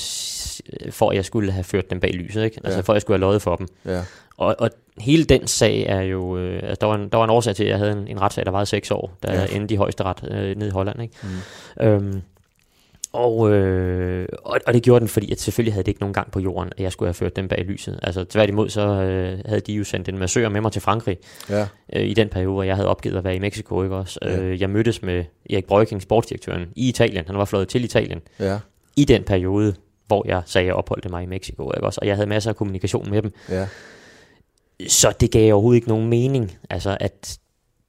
for 0.92 1.10
at 1.10 1.16
jeg 1.16 1.24
skulle 1.24 1.52
have 1.52 1.64
ført 1.64 1.90
dem 1.90 2.00
bag 2.00 2.10
lyset, 2.10 2.44
ikke? 2.44 2.60
Altså 2.64 2.78
ja. 2.78 2.82
for 2.82 2.92
at 2.92 2.94
jeg 2.94 3.02
skulle 3.02 3.14
have 3.14 3.20
løjet 3.20 3.42
for 3.42 3.56
dem. 3.56 3.68
Ja. 3.86 4.02
Og, 4.36 4.56
og 4.58 4.70
hele 4.98 5.24
den 5.24 5.46
sag 5.46 5.86
er 5.88 6.00
jo, 6.00 6.38
øh, 6.38 6.54
altså 6.62 6.76
der 6.80 6.86
var, 6.86 6.94
en, 6.94 7.08
der 7.08 7.16
var 7.16 7.24
en 7.24 7.30
årsag 7.30 7.56
til, 7.56 7.64
at 7.64 7.70
jeg 7.70 7.78
havde 7.78 7.92
en, 7.92 8.08
en 8.08 8.20
retssag, 8.20 8.44
der 8.44 8.50
varede 8.50 8.66
seks 8.66 8.90
år, 8.90 9.12
der 9.22 9.40
ja. 9.40 9.46
endte 9.46 9.74
i 9.74 9.76
højeste 9.76 10.04
ret 10.04 10.28
øh, 10.30 10.56
nede 10.56 10.68
i 10.68 10.72
Holland, 10.72 11.02
ikke? 11.02 11.14
Mm. 11.22 11.86
Øhm, 11.86 12.22
og, 13.12 13.52
øh, 13.52 14.28
og, 14.44 14.60
og 14.66 14.74
det 14.74 14.82
gjorde 14.82 15.00
den, 15.00 15.08
fordi 15.08 15.32
at 15.32 15.40
selvfølgelig 15.40 15.74
havde 15.74 15.84
det 15.84 15.88
ikke 15.88 16.00
nogen 16.00 16.14
gang 16.14 16.30
på 16.30 16.40
jorden, 16.40 16.72
at 16.76 16.82
jeg 16.82 16.92
skulle 16.92 17.06
have 17.06 17.14
ført 17.14 17.36
dem 17.36 17.48
bag 17.48 17.64
lyset. 17.64 17.98
Altså 18.02 18.24
tværtimod, 18.24 18.68
så 18.68 18.80
øh, 18.80 19.38
havde 19.46 19.60
de 19.60 19.72
jo 19.72 19.84
sendt 19.84 20.08
en 20.08 20.18
massør 20.18 20.48
med 20.48 20.60
mig 20.60 20.72
til 20.72 20.82
Frankrig 20.82 21.18
ja. 21.48 21.66
øh, 21.92 22.06
i 22.06 22.14
den 22.14 22.28
periode, 22.28 22.52
hvor 22.52 22.62
jeg 22.62 22.76
havde 22.76 22.88
opgivet 22.88 23.16
at 23.16 23.24
være 23.24 23.36
i 23.36 23.38
Mexico. 23.38 23.82
Ikke 23.82 23.96
også? 23.96 24.18
Ja. 24.22 24.40
Øh, 24.40 24.60
jeg 24.60 24.70
mødtes 24.70 25.02
med 25.02 25.24
Erik 25.50 25.64
Brøking, 25.64 26.02
sportsdirektøren, 26.02 26.68
i 26.76 26.88
Italien. 26.88 27.24
Han 27.26 27.38
var 27.38 27.44
flået 27.44 27.68
til 27.68 27.84
Italien. 27.84 28.20
Ja. 28.40 28.58
I 28.96 29.04
den 29.04 29.24
periode, 29.24 29.74
hvor 30.06 30.28
jeg 30.28 30.42
sagde, 30.46 30.64
at 30.64 30.66
jeg 30.66 30.74
opholdte 30.74 31.08
mig 31.08 31.22
i 31.22 31.26
Mexico. 31.26 31.72
Ikke 31.76 31.86
også? 31.86 31.98
Og 32.02 32.06
jeg 32.06 32.16
havde 32.16 32.28
masser 32.28 32.50
af 32.50 32.56
kommunikation 32.56 33.10
med 33.10 33.22
dem. 33.22 33.32
Ja. 33.48 33.66
Så 34.88 35.12
det 35.20 35.30
gav 35.30 35.52
overhovedet 35.52 35.76
ikke 35.76 35.88
nogen 35.88 36.08
mening, 36.08 36.58
altså 36.70 36.96
at 37.00 37.38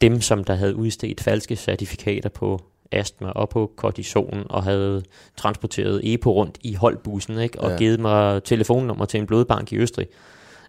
dem, 0.02 0.22
som 0.22 0.44
der 0.44 0.56
havde 0.56 0.76
udstedt 0.76 1.22
falske 1.22 1.56
certifikater 1.56 2.30
på 2.30 2.62
astma 2.92 3.30
og 3.30 3.50
på 3.50 3.72
kortison 3.76 4.46
og 4.50 4.64
havde 4.64 5.04
transporteret 5.38 6.14
EPO 6.14 6.34
rundt 6.34 6.58
i 6.62 6.74
holdbussen 6.74 7.40
ikke? 7.40 7.60
og 7.60 7.72
ja. 7.72 7.78
givet 7.78 8.00
mig 8.00 8.44
telefonnummer 8.44 9.06
til 9.06 9.20
en 9.20 9.28
blodbank 9.28 9.72
i 9.72 9.78
Østrig. 9.78 10.08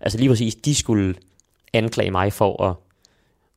Altså 0.01 0.19
lige 0.19 0.29
præcis, 0.29 0.55
de 0.55 0.75
skulle 0.75 1.15
anklage 1.73 2.11
mig 2.11 2.33
for 2.33 2.65
at, 2.65 2.77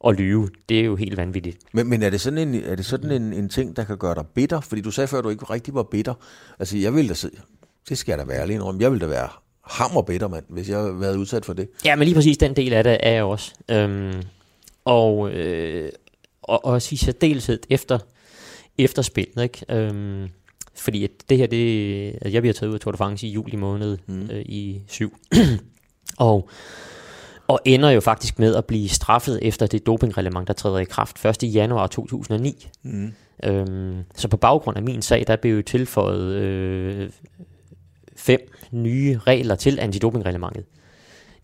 at 0.10 0.20
lyve. 0.20 0.50
Det 0.70 0.80
er 0.80 0.84
jo 0.84 0.96
helt 0.96 1.18
vanvittigt. 1.18 1.58
Men, 1.74 1.90
men 1.90 2.04
er 2.04 2.10
det 2.10 2.22
sådan, 2.22 2.48
en, 2.48 2.64
er 2.64 2.76
det 2.76 2.86
sådan 2.86 3.12
en, 3.12 3.34
en 3.34 3.50
ting, 3.50 3.76
der 3.76 3.84
kan 3.84 3.98
gøre 3.98 4.16
dig 4.16 4.26
bitter? 4.28 4.60
Fordi 4.60 4.82
du 4.82 4.92
sagde 4.92 5.08
før, 5.08 5.18
at 5.18 5.24
du 5.24 5.30
ikke 5.30 5.46
rigtig 5.46 5.74
var 5.74 5.84
bitter. 5.84 6.14
Altså 6.60 6.78
jeg 6.78 6.96
ville 6.96 7.10
da, 7.10 7.28
det 7.90 7.98
skal 7.98 8.12
jeg 8.12 8.20
da 8.20 8.24
være 8.24 8.42
ærlig 8.42 8.54
indrømme, 8.54 8.82
jeg 8.82 8.92
ville 8.92 9.06
da 9.06 9.10
være 9.12 9.30
hammer 9.62 10.02
bitter, 10.02 10.28
mand, 10.28 10.46
hvis 10.50 10.70
jeg 10.70 10.78
havde 10.78 11.00
været 11.00 11.18
udsat 11.18 11.46
for 11.46 11.54
det. 11.54 11.70
Ja, 11.86 11.96
men 11.96 12.06
lige 12.06 12.16
præcis 12.16 12.38
den 12.38 12.56
del 12.56 12.74
af 12.74 12.84
det 12.84 12.98
er 13.00 13.12
jeg 13.12 13.24
også. 13.24 13.54
Øhm, 13.72 14.22
og, 14.86 15.32
øh, 15.32 15.92
og, 16.42 16.66
og 16.66 16.92
i 16.92 16.96
særdeleshed 16.96 17.60
efter 17.70 18.00
efterspillet, 18.78 19.44
ikke? 19.44 19.66
Øhm, 19.70 20.30
fordi 20.76 21.04
at 21.04 21.12
det 21.30 21.38
her, 21.38 21.48
det, 21.48 22.08
altså 22.14 22.30
jeg 22.30 22.42
bliver 22.42 22.54
taget 22.54 22.70
ud 22.70 22.74
af 22.74 22.80
Tour 22.80 22.92
de 22.92 22.98
France 22.98 23.28
i 23.28 23.32
juli 23.32 23.56
måned 23.56 23.98
mm. 24.08 24.30
øh, 24.32 24.42
i 24.46 24.82
syv. 24.88 25.18
og, 26.18 26.50
og 27.48 27.60
ender 27.66 27.90
jo 27.90 28.02
faktisk 28.02 28.40
med 28.40 28.56
at 28.56 28.66
blive 28.66 28.90
straffet 28.90 29.40
efter 29.42 29.68
det 29.68 29.86
dopingreglement, 29.86 30.48
der 30.48 30.54
træder 30.54 30.78
i 30.78 30.84
kraft 30.84 31.26
1. 31.26 31.44
januar 31.44 31.88
2009. 31.88 32.68
Mm. 32.84 33.14
Øhm, 33.44 34.04
så 34.16 34.28
på 34.28 34.38
baggrund 34.38 34.78
af 34.78 34.84
min 34.84 35.02
sag, 35.02 35.24
der 35.28 35.36
blev 35.36 35.56
jo 35.56 35.62
tilføjet 35.62 36.34
øh, 36.34 37.10
fem 38.16 38.40
nye 38.72 39.20
regler 39.28 39.56
til 39.56 39.80
antidopingreglementet. 39.80 40.66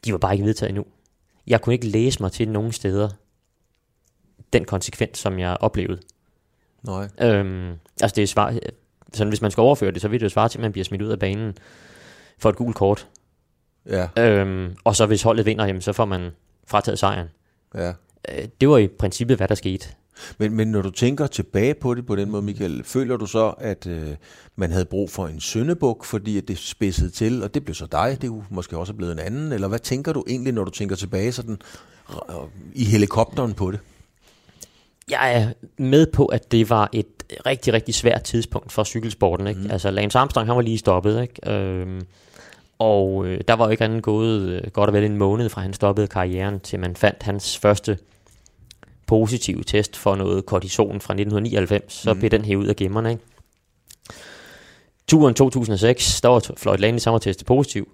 De 0.05 0.11
var 0.11 0.17
bare 0.17 0.33
ikke 0.33 0.45
vedtaget 0.45 0.69
endnu. 0.69 0.85
Jeg 1.47 1.61
kunne 1.61 1.73
ikke 1.73 1.87
læse 1.87 2.21
mig 2.21 2.31
til 2.31 2.49
nogen 2.49 2.71
steder 2.71 3.09
den 4.53 4.65
konsekvens, 4.65 5.17
som 5.17 5.39
jeg 5.39 5.57
oplevede. 5.59 5.99
Nej. 6.83 7.09
Øhm, 7.21 7.73
altså 8.01 8.15
det 8.15 8.23
er 8.23 8.27
svar, 8.27 8.53
sådan 9.13 9.29
hvis 9.29 9.41
man 9.41 9.51
skal 9.51 9.61
overføre 9.61 9.91
det, 9.91 10.01
så 10.01 10.07
vil 10.07 10.19
det 10.19 10.23
jo 10.23 10.29
svare 10.29 10.49
til, 10.49 10.57
at 10.57 10.61
man 10.61 10.71
bliver 10.71 10.85
smidt 10.85 11.01
ud 11.01 11.09
af 11.09 11.19
banen 11.19 11.57
for 12.37 12.49
et 12.49 12.55
gult 12.55 12.75
kort. 12.75 13.07
Ja. 13.89 14.07
Øhm, 14.17 14.75
og 14.83 14.95
så 14.95 15.05
hvis 15.05 15.23
holdet 15.23 15.45
vinder, 15.45 15.65
jamen, 15.65 15.81
så 15.81 15.93
får 15.93 16.05
man 16.05 16.29
frataget 16.67 16.99
sejren. 16.99 17.27
Ja. 17.75 17.93
Øh, 18.29 18.47
det 18.61 18.69
var 18.69 18.77
i 18.77 18.87
princippet, 18.87 19.37
hvad 19.37 19.47
der 19.47 19.55
skete. 19.55 19.87
Men, 20.37 20.53
men 20.53 20.67
når 20.67 20.81
du 20.81 20.89
tænker 20.89 21.27
tilbage 21.27 21.73
på 21.73 21.95
det 21.95 22.05
på 22.05 22.15
den 22.15 22.31
måde, 22.31 22.41
Michael, 22.41 22.83
føler 22.83 23.17
du 23.17 23.25
så, 23.25 23.53
at 23.57 23.87
øh, 23.87 24.15
man 24.55 24.71
havde 24.71 24.85
brug 24.85 25.09
for 25.09 25.27
en 25.27 25.39
søndebuk, 25.39 26.05
fordi 26.05 26.37
at 26.37 26.47
det 26.47 26.57
spidsede 26.57 27.09
til, 27.09 27.43
og 27.43 27.53
det 27.53 27.65
blev 27.65 27.75
så 27.75 27.85
dig, 27.85 28.17
det 28.21 28.23
er 28.23 28.33
jo 28.33 28.43
måske 28.49 28.77
også 28.77 28.93
blevet 28.93 29.11
en 29.11 29.19
anden, 29.19 29.51
eller 29.51 29.67
hvad 29.67 29.79
tænker 29.79 30.13
du 30.13 30.23
egentlig, 30.27 30.53
når 30.53 30.63
du 30.63 30.71
tænker 30.71 30.95
tilbage 30.95 31.31
sådan, 31.31 31.57
øh, 32.29 32.35
i 32.73 32.83
helikopteren 32.85 33.53
på 33.53 33.71
det? 33.71 33.79
Jeg 35.09 35.41
er 35.41 35.53
med 35.77 36.07
på, 36.07 36.25
at 36.25 36.51
det 36.51 36.69
var 36.69 36.89
et 36.93 37.07
rigtig, 37.45 37.73
rigtig 37.73 37.95
svært 37.95 38.23
tidspunkt 38.23 38.71
for 38.71 38.83
cykelsporten. 38.83 39.47
Ikke? 39.47 39.61
Mm. 39.61 39.71
Altså 39.71 39.91
Lance 39.91 40.19
Armstrong, 40.19 40.47
han 40.47 40.55
var 40.55 40.61
lige 40.61 40.77
stoppet, 40.77 41.21
ikke? 41.21 41.51
Øhm, 41.51 42.01
og 42.79 43.25
øh, 43.25 43.41
der 43.47 43.53
var 43.53 43.65
jo 43.65 43.71
ikke 43.71 43.83
andet 43.83 44.03
gået 44.03 44.41
øh, 44.41 44.71
godt 44.71 44.87
og 44.87 44.93
vel 44.93 45.03
en 45.03 45.17
måned 45.17 45.49
fra 45.49 45.61
han 45.61 45.73
stoppede 45.73 46.07
karrieren, 46.07 46.59
til 46.59 46.79
man 46.79 46.95
fandt 46.95 47.23
hans 47.23 47.57
første 47.57 47.97
positive 49.07 49.63
test 49.63 49.97
for 49.97 50.15
noget 50.15 50.45
kortison 50.45 51.01
fra 51.01 51.13
1999. 51.13 51.93
Så 51.93 52.13
mm. 52.13 52.19
blev 52.19 52.29
den 52.29 52.45
hævet 52.45 52.63
ud 52.63 52.67
af 52.67 52.75
gemmerne. 52.75 53.11
Ikke? 53.11 53.23
Turen 55.07 55.33
2006, 55.33 56.21
der 56.21 56.29
var 56.29 56.51
Floyd 56.57 56.77
Landry 56.77 56.97
samme 56.97 57.19
positiv. 57.45 57.91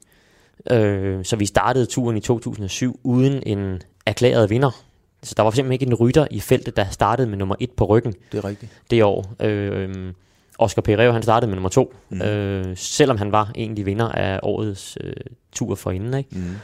Øh, 0.71 1.25
så 1.25 1.35
vi 1.35 1.45
startede 1.45 1.85
turen 1.85 2.17
i 2.17 2.19
2007 2.19 2.99
uden 3.03 3.43
en 3.45 3.81
erklæret 4.05 4.49
vinder. 4.49 4.86
Så 5.23 5.33
der 5.37 5.43
var 5.43 5.51
simpelthen 5.51 5.73
ikke 5.73 5.85
en 5.85 5.93
rytter 5.93 6.27
i 6.31 6.39
feltet, 6.39 6.77
der 6.77 6.85
startede 6.89 7.27
med 7.27 7.37
nummer 7.37 7.55
et 7.59 7.71
på 7.71 7.85
ryggen. 7.85 8.13
Det 8.31 8.37
er 8.37 8.45
rigtigt. 8.45 8.71
Det 8.91 9.03
år. 9.03 9.33
Øh, 9.39 10.13
Oscar 10.57 10.81
Pereira, 10.81 11.13
han 11.13 11.23
startede 11.23 11.49
med 11.49 11.55
nummer 11.55 11.69
to. 11.69 11.93
Mm. 12.09 12.21
Øh, 12.21 12.77
selvom 12.77 13.17
han 13.17 13.31
var 13.31 13.51
egentlig 13.55 13.85
vinder 13.85 14.09
af 14.09 14.39
årets 14.43 14.97
øh, 15.01 15.13
tur 15.51 15.75
for 15.75 15.91
inden. 15.91 16.13
Ikke? 16.13 16.29
Mm. 16.31 16.55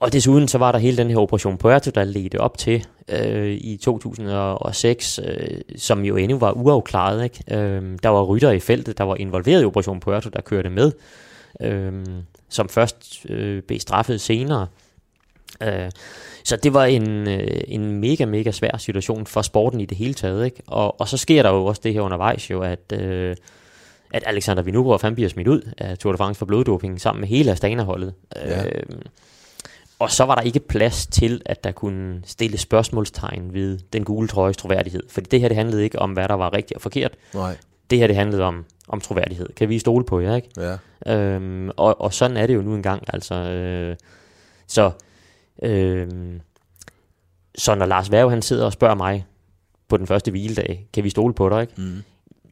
Og 0.00 0.12
desuden 0.12 0.48
så 0.48 0.58
var 0.58 0.72
der 0.72 0.78
hele 0.78 0.96
den 0.96 1.10
her 1.10 1.16
Operation 1.16 1.58
Puerto, 1.58 1.90
der 1.90 2.04
ledte 2.04 2.40
op 2.40 2.58
til 2.58 2.86
øh, 3.08 3.52
i 3.52 3.76
2006, 3.82 5.20
øh, 5.24 5.60
som 5.76 6.04
jo 6.04 6.16
endnu 6.16 6.38
var 6.38 6.52
uafklaret. 6.52 7.24
Ikke? 7.24 7.44
Øh, 7.50 7.98
der 8.02 8.08
var 8.08 8.22
rytter 8.22 8.50
i 8.50 8.60
feltet, 8.60 8.98
der 8.98 9.04
var 9.04 9.16
involveret 9.16 9.62
i 9.62 9.64
Operation 9.64 10.00
Puerto, 10.00 10.30
der 10.30 10.40
kørte 10.40 10.70
med, 10.70 10.92
øh, 11.62 11.92
som 12.48 12.68
først 12.68 13.26
øh, 13.28 13.62
blev 13.62 13.80
straffet 13.80 14.20
senere. 14.20 14.62
Øh, 14.62 14.85
så 16.44 16.56
det 16.56 16.74
var 16.74 16.84
en, 16.84 17.28
øh, 17.28 17.60
en 17.68 18.00
mega, 18.00 18.24
mega 18.24 18.50
svær 18.50 18.76
situation 18.78 19.26
for 19.26 19.42
sporten 19.42 19.80
i 19.80 19.86
det 19.86 19.96
hele 19.96 20.14
taget. 20.14 20.44
Ikke? 20.44 20.62
Og, 20.66 21.00
og 21.00 21.08
så 21.08 21.16
sker 21.16 21.42
der 21.42 21.50
jo 21.50 21.64
også 21.64 21.80
det 21.84 21.92
her 21.92 22.00
undervejs 22.00 22.50
jo, 22.50 22.62
at, 22.62 22.92
øh, 22.92 23.36
at 24.12 24.22
Alexander 24.26 24.62
Vinogorov 24.62 25.02
han 25.02 25.14
bliver 25.14 25.30
smidt 25.30 25.48
ud 25.48 25.72
af 25.78 25.98
Tour 25.98 26.12
de 26.12 26.18
France 26.18 26.38
for 26.38 26.46
bloddoping 26.46 27.00
sammen 27.00 27.20
med 27.20 27.28
hele 27.28 27.52
Astana-holdet. 27.52 28.14
Ja. 28.36 28.64
Øh, 28.64 28.82
og 29.98 30.10
så 30.10 30.24
var 30.24 30.34
der 30.34 30.42
ikke 30.42 30.60
plads 30.60 31.06
til, 31.06 31.42
at 31.44 31.64
der 31.64 31.72
kunne 31.72 32.22
stille 32.26 32.58
spørgsmålstegn 32.58 33.54
ved 33.54 33.78
den 33.92 34.04
gule 34.04 34.28
trøjes 34.28 34.56
troværdighed. 34.56 35.02
Fordi 35.10 35.28
det 35.30 35.40
her, 35.40 35.48
det 35.48 35.56
handlede 35.56 35.84
ikke 35.84 35.98
om, 35.98 36.12
hvad 36.12 36.28
der 36.28 36.34
var 36.34 36.52
rigtigt 36.52 36.76
og 36.76 36.82
forkert. 36.82 37.12
Nej. 37.34 37.56
Det 37.90 37.98
her, 37.98 38.06
det 38.06 38.16
handlede 38.16 38.42
om, 38.42 38.64
om 38.88 39.00
troværdighed. 39.00 39.48
Kan 39.56 39.68
vi 39.68 39.78
stole 39.78 40.04
på 40.04 40.20
jer, 40.20 40.36
ikke? 40.36 40.78
Ja. 41.06 41.14
Øhm, 41.14 41.70
og, 41.76 42.00
og 42.00 42.14
sådan 42.14 42.36
er 42.36 42.46
det 42.46 42.54
jo 42.54 42.62
nu 42.62 42.74
engang. 42.74 43.02
Altså, 43.08 43.34
øh, 43.34 43.96
så 44.66 44.90
Øhm, 45.62 46.40
så 47.58 47.74
når 47.74 47.86
Lars 47.86 48.10
Værge 48.10 48.30
han 48.30 48.42
sidder 48.42 48.64
og 48.64 48.72
spørger 48.72 48.94
mig, 48.94 49.26
på 49.88 49.96
den 49.96 50.06
første 50.06 50.30
hviledag, 50.30 50.86
kan 50.92 51.04
vi 51.04 51.10
stole 51.10 51.34
på 51.34 51.48
dig, 51.48 51.60
ikke? 51.60 51.72
Mm. 51.76 52.02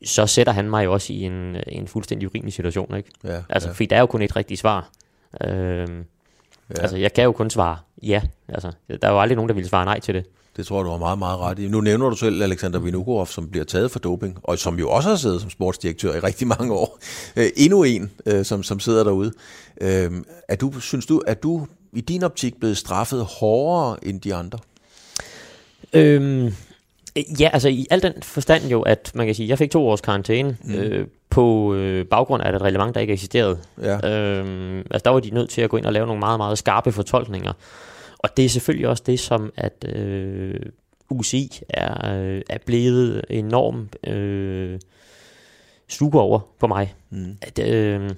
Så 0.05 0.27
sætter 0.27 0.53
han 0.53 0.71
mig 0.71 0.85
jo 0.85 0.93
også 0.93 1.13
i 1.13 1.23
en, 1.23 1.57
en 1.69 1.89
fuldstændig 1.89 2.29
urimelig 2.29 2.53
situation, 2.53 2.97
ikke? 2.97 3.11
Ja, 3.25 3.43
Altså, 3.49 3.69
ja. 3.69 3.73
fordi 3.73 3.87
der 3.87 3.97
er 3.97 4.01
jo 4.01 4.07
kun 4.07 4.23
et 4.23 4.37
rigtigt 4.37 4.61
svar. 4.61 4.91
Øhm, 5.45 6.05
ja. 6.71 6.81
Altså, 6.81 6.97
jeg 6.97 7.13
kan 7.13 7.25
jo 7.25 7.33
kun 7.33 7.51
svare 7.51 7.77
ja. 8.03 8.23
Altså, 8.49 8.73
der 8.89 9.09
er 9.09 9.13
jo 9.13 9.21
aldrig 9.21 9.37
nogen, 9.37 9.49
der 9.49 9.55
vil 9.55 9.69
svare 9.69 9.85
nej 9.85 10.01
til 10.01 10.15
det. 10.15 10.27
Det 10.57 10.67
tror 10.67 10.79
jeg, 10.79 10.85
du 10.85 10.91
har 10.91 10.99
meget, 10.99 11.19
meget 11.19 11.39
ret 11.39 11.59
i. 11.59 11.69
Nu 11.69 11.81
nævner 11.81 12.11
du 12.11 12.17
selv 12.17 12.43
Alexander 12.43 12.79
Vinogorov, 12.79 13.27
som 13.27 13.51
bliver 13.51 13.65
taget 13.65 13.91
for 13.91 13.99
doping, 13.99 14.39
og 14.43 14.59
som 14.59 14.79
jo 14.79 14.91
også 14.91 15.09
har 15.09 15.17
siddet 15.17 15.41
som 15.41 15.51
sportsdirektør 15.51 16.15
i 16.15 16.19
rigtig 16.19 16.47
mange 16.47 16.73
år. 16.73 16.99
Øh, 17.37 17.47
endnu 17.57 17.83
en, 17.83 18.11
øh, 18.27 18.45
som, 18.45 18.63
som 18.63 18.81
sidder 18.81 19.05
derude. 19.05 19.33
Øh, 19.81 20.11
er 20.49 20.57
du, 20.57 20.81
synes 20.81 21.07
du, 21.07 21.23
at 21.27 21.43
du 21.43 21.67
i 21.95 22.01
din 22.01 22.23
optik 22.23 22.61
blevet 22.61 22.77
straffet 22.77 23.25
hårdere 23.25 24.07
end 24.07 24.21
de 24.21 24.35
andre? 24.35 24.59
Øhm, 25.93 26.55
ja, 27.41 27.51
altså 27.53 27.69
i 27.69 27.87
al 27.91 28.03
den 28.03 28.23
forstand 28.23 28.65
jo, 28.65 28.83
at 28.83 29.13
man 29.15 29.27
kan 29.27 29.35
sige, 29.35 29.49
jeg 29.49 29.59
fik 29.59 29.71
to 29.71 29.89
års 29.89 30.01
karantæne 30.01 30.57
mm. 30.65 30.75
øh, 30.75 31.07
på 31.31 31.75
øh, 31.75 32.07
baggrund 32.07 32.43
af 32.43 32.55
et 32.55 32.63
reglement, 32.63 32.95
der 32.95 33.01
ikke 33.01 33.13
eksisterede. 33.13 33.59
Ja. 33.83 34.11
Øhm, 34.11 34.79
altså 34.79 35.01
der 35.05 35.11
var 35.11 35.21
de 35.21 35.31
nødt 35.31 35.51
til 35.51 35.61
at 35.61 35.71
gå 35.71 35.77
ind 35.77 35.87
og 35.87 35.93
lave 35.93 36.07
nogle 36.07 36.21
meget, 36.21 36.39
meget 36.39 36.59
skarpe 36.59 36.93
fortolkninger. 36.93 37.53
Og 38.19 38.37
det 38.37 38.45
er 38.45 38.49
selvfølgelig 38.49 38.89
også 38.89 39.03
det, 39.07 39.21
som 39.21 39.53
at 39.57 39.85
øh, 39.89 40.55
UCI 41.11 41.61
er, 41.69 42.15
øh, 42.15 42.43
er 42.51 42.59
blevet 42.67 43.25
enormt 43.31 44.09
øh, 44.09 44.81
sluger 45.89 46.21
over 46.21 46.41
på 46.59 46.67
mig. 46.67 46.95
Mm. 47.11 47.37
At, 47.43 47.59
øh, 47.59 48.11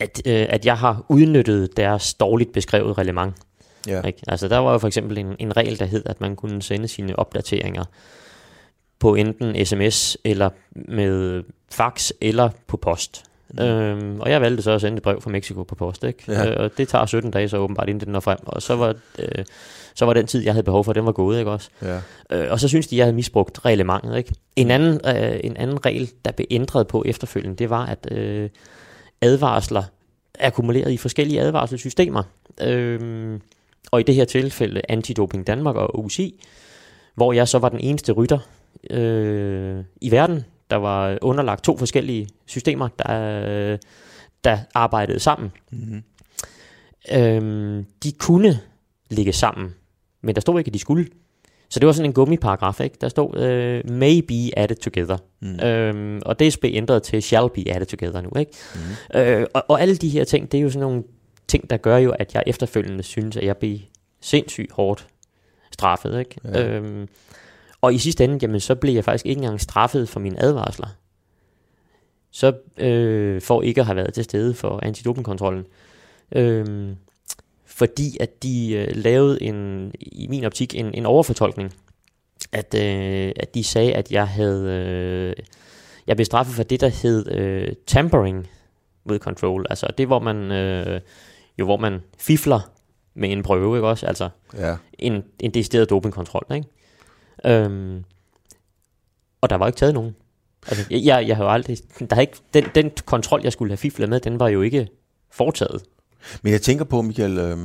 at, 0.00 0.22
øh, 0.26 0.46
at 0.48 0.66
jeg 0.66 0.78
har 0.78 1.04
udnyttet 1.08 1.76
deres 1.76 2.14
dårligt 2.14 2.52
beskrevet 2.52 2.98
reglement. 2.98 3.34
Ja. 3.86 4.02
Ikke? 4.02 4.18
Altså 4.28 4.48
der 4.48 4.58
var 4.58 4.72
jo 4.72 4.78
for 4.78 4.86
eksempel 4.86 5.18
en, 5.18 5.36
en 5.38 5.56
regel, 5.56 5.78
der 5.78 5.84
hed, 5.84 6.02
at 6.06 6.20
man 6.20 6.36
kunne 6.36 6.62
sende 6.62 6.88
sine 6.88 7.18
opdateringer 7.18 7.84
på 8.98 9.14
enten 9.14 9.66
sms 9.66 10.16
eller 10.24 10.50
med 10.74 11.42
fax 11.70 12.10
eller 12.20 12.50
på 12.66 12.76
post. 12.76 13.24
Mm. 13.48 13.62
Øhm, 13.62 14.20
og 14.20 14.30
jeg 14.30 14.40
valgte 14.40 14.62
så 14.62 14.70
at 14.70 14.80
sende 14.80 14.96
et 14.96 15.02
brev 15.02 15.20
fra 15.20 15.30
Mexico 15.30 15.62
på 15.62 15.74
post, 15.74 16.04
ikke? 16.04 16.32
Ja. 16.32 16.50
Øh, 16.50 16.56
og 16.64 16.70
det 16.78 16.88
tager 16.88 17.06
17 17.06 17.30
dage 17.30 17.48
så 17.48 17.56
åbenbart, 17.56 17.88
inden 17.88 18.00
det 18.00 18.08
når 18.08 18.20
frem. 18.20 18.38
Og 18.42 18.62
så 18.62 18.76
var, 18.76 18.94
øh, 19.18 19.44
så 19.94 20.04
var 20.04 20.12
den 20.12 20.26
tid, 20.26 20.44
jeg 20.44 20.52
havde 20.52 20.64
behov 20.64 20.84
for, 20.84 20.92
den 20.92 21.06
var 21.06 21.12
gået, 21.12 21.38
ikke 21.38 21.50
også? 21.50 21.70
Ja. 21.82 22.00
Øh, 22.30 22.50
og 22.50 22.60
så 22.60 22.68
synes 22.68 22.86
de, 22.86 22.96
jeg 22.96 23.04
havde 23.04 23.16
misbrugt 23.16 23.64
reglementet, 23.64 24.16
ikke? 24.16 24.34
En 24.56 24.70
anden, 24.70 25.00
øh, 25.16 25.40
en 25.44 25.56
anden 25.56 25.86
regel, 25.86 26.10
der 26.24 26.32
blev 26.32 26.46
ændret 26.50 26.86
på 26.86 27.02
efterfølgende, 27.06 27.56
det 27.56 27.70
var, 27.70 27.86
at 27.86 28.12
øh, 28.12 28.50
advarsler 29.22 29.82
er 30.34 30.46
akkumuleret 30.46 30.92
i 30.92 30.96
forskellige 30.96 31.40
advarselssystemer. 31.40 32.22
Øh, 32.60 33.40
og 33.90 34.00
i 34.00 34.02
det 34.02 34.14
her 34.14 34.24
tilfælde 34.24 34.80
Antidoping 34.88 35.46
Danmark 35.46 35.76
og 35.76 36.04
UCI, 36.04 36.44
hvor 37.14 37.32
jeg 37.32 37.48
så 37.48 37.58
var 37.58 37.68
den 37.68 37.80
eneste 37.80 38.12
rytter 38.12 38.38
øh, 38.90 39.84
i 40.00 40.10
verden, 40.10 40.44
der 40.70 40.76
var 40.76 41.18
underlagt 41.22 41.64
to 41.64 41.76
forskellige 41.76 42.28
systemer, 42.46 42.88
der, 42.88 43.76
der 44.44 44.58
arbejdede 44.74 45.20
sammen. 45.20 45.52
Mm-hmm. 45.70 46.02
Øhm, 47.12 47.86
de 48.02 48.12
kunne 48.12 48.60
ligge 49.10 49.32
sammen, 49.32 49.74
men 50.20 50.34
der 50.34 50.40
stod 50.40 50.58
ikke, 50.58 50.68
at 50.68 50.74
de 50.74 50.78
skulle. 50.78 51.06
Så 51.70 51.80
det 51.80 51.86
var 51.86 51.92
sådan 51.92 52.10
en 52.10 52.12
gummiparagraf, 52.12 52.80
ikke? 52.80 52.96
Der 53.00 53.08
stod, 53.08 53.36
øh, 53.36 53.90
may 53.90 54.18
be 54.28 54.58
added 54.58 54.76
together. 54.76 55.16
Mm. 55.40 55.60
Øhm, 55.60 56.22
og 56.26 56.38
det 56.38 56.56
blev 56.60 56.72
ændret 56.74 57.02
til 57.02 57.22
shall 57.22 57.48
be 57.54 57.70
added 57.70 57.86
together 57.86 58.20
nu, 58.20 58.30
ikke? 58.38 58.52
Mm. 58.74 59.18
Øh, 59.20 59.46
og, 59.54 59.64
og 59.68 59.80
alle 59.80 59.96
de 59.96 60.08
her 60.08 60.24
ting, 60.24 60.52
det 60.52 60.58
er 60.58 60.62
jo 60.62 60.70
sådan 60.70 60.80
nogle 60.80 61.02
ting, 61.48 61.70
der 61.70 61.76
gør 61.76 61.96
jo, 61.96 62.10
at 62.10 62.34
jeg 62.34 62.42
efterfølgende 62.46 63.02
synes, 63.02 63.36
at 63.36 63.44
jeg 63.44 63.56
bliver 63.56 63.78
sindssygt 64.20 64.72
hårdt 64.72 65.06
straffet, 65.72 66.18
ikke? 66.18 66.36
Ja. 66.44 66.68
Øhm, 66.68 67.08
og 67.80 67.94
i 67.94 67.98
sidste 67.98 68.24
ende, 68.24 68.38
jamen, 68.42 68.60
så 68.60 68.74
blev 68.74 68.94
jeg 68.94 69.04
faktisk 69.04 69.26
ikke 69.26 69.38
engang 69.38 69.60
straffet 69.60 70.08
for 70.08 70.20
mine 70.20 70.42
advarsler. 70.42 70.88
Så 72.30 72.52
øh, 72.76 73.42
for 73.42 73.62
ikke 73.62 73.80
at 73.80 73.86
have 73.86 73.96
været 73.96 74.14
til 74.14 74.24
stede 74.24 74.54
for 74.54 74.80
antidopingkontrollen. 74.82 75.64
Øhm, 76.32 76.96
fordi 77.78 78.16
at 78.20 78.42
de 78.42 78.72
øh, 78.72 78.96
lavede 78.96 79.42
en, 79.42 79.92
i 80.00 80.26
min 80.30 80.44
optik, 80.44 80.74
en, 80.74 80.94
en 80.94 81.06
overfortolkning. 81.06 81.74
At, 82.52 82.74
øh, 82.74 83.32
at 83.36 83.54
de 83.54 83.64
sagde, 83.64 83.94
at 83.94 84.12
jeg 84.12 84.28
havde, 84.28 84.64
øh, 84.70 85.44
jeg 86.06 86.16
blev 86.16 86.24
straffet 86.24 86.54
for 86.54 86.62
det, 86.62 86.80
der 86.80 86.88
hed 86.88 87.32
øh, 87.32 87.68
tampering 87.86 88.48
with 89.10 89.20
control. 89.20 89.66
Altså 89.70 89.86
det, 89.98 90.06
hvor 90.06 90.18
man, 90.18 90.36
øh, 90.52 91.00
jo, 91.58 91.64
hvor 91.64 91.76
man 91.76 92.00
fifler 92.18 92.60
med 93.14 93.30
en 93.32 93.42
prøve, 93.42 93.76
ikke 93.76 93.88
også? 93.88 94.06
Altså 94.06 94.28
Ja. 94.56 94.76
en, 94.98 95.24
en 95.40 95.50
decideret 95.50 95.90
dopingkontrol, 95.90 96.46
ikke? 96.54 96.66
Øhm, 97.44 98.04
og 99.40 99.50
der 99.50 99.56
var 99.56 99.66
ikke 99.66 99.76
taget 99.76 99.94
nogen. 99.94 100.16
Altså, 100.68 100.86
jeg, 100.90 101.00
jeg, 101.04 101.28
jeg 101.28 101.36
har 101.36 101.44
jo 101.44 101.50
aldrig, 101.50 101.78
der 102.10 102.20
ikke, 102.20 102.36
den, 102.54 102.64
den 102.74 102.90
kontrol, 103.04 103.40
jeg 103.44 103.52
skulle 103.52 103.70
have 103.70 103.76
fiflet 103.76 104.08
med, 104.08 104.20
den 104.20 104.40
var 104.40 104.48
jo 104.48 104.62
ikke 104.62 104.88
foretaget. 105.30 105.82
Men 106.42 106.52
jeg 106.52 106.62
tænker 106.62 106.84
på, 106.84 107.02
Michael, 107.02 107.38
øh, 107.38 107.58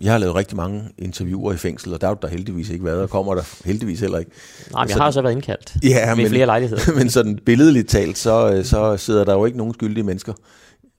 jeg 0.00 0.12
har 0.12 0.18
lavet 0.18 0.34
rigtig 0.34 0.56
mange 0.56 0.84
interviewer 0.98 1.52
i 1.52 1.56
fængsel, 1.56 1.94
og 1.94 2.00
der 2.00 2.06
har 2.06 2.14
du 2.14 2.18
der 2.22 2.28
heldigvis 2.28 2.70
ikke 2.70 2.84
været, 2.84 3.02
og 3.02 3.10
kommer 3.10 3.34
der 3.34 3.42
heldigvis 3.64 4.00
heller 4.00 4.18
ikke. 4.18 4.30
Nej, 4.72 4.82
men 4.84 4.88
jeg 4.88 4.96
Så- 4.96 5.02
har 5.02 5.10
så 5.10 5.22
været 5.22 5.32
indkaldt 5.34 5.74
Ja, 5.82 6.08
ved 6.08 6.16
men, 6.16 6.28
flere 6.28 6.46
lejligheder. 6.46 6.92
men 6.98 7.10
sådan 7.10 7.38
billedligt 7.46 7.88
talt, 7.88 8.18
så, 8.18 8.52
øh, 8.52 8.64
så 8.64 8.96
sidder 8.96 9.24
der 9.24 9.32
jo 9.34 9.44
ikke 9.44 9.58
nogen 9.58 9.74
skyldige 9.74 10.04
mennesker 10.04 10.32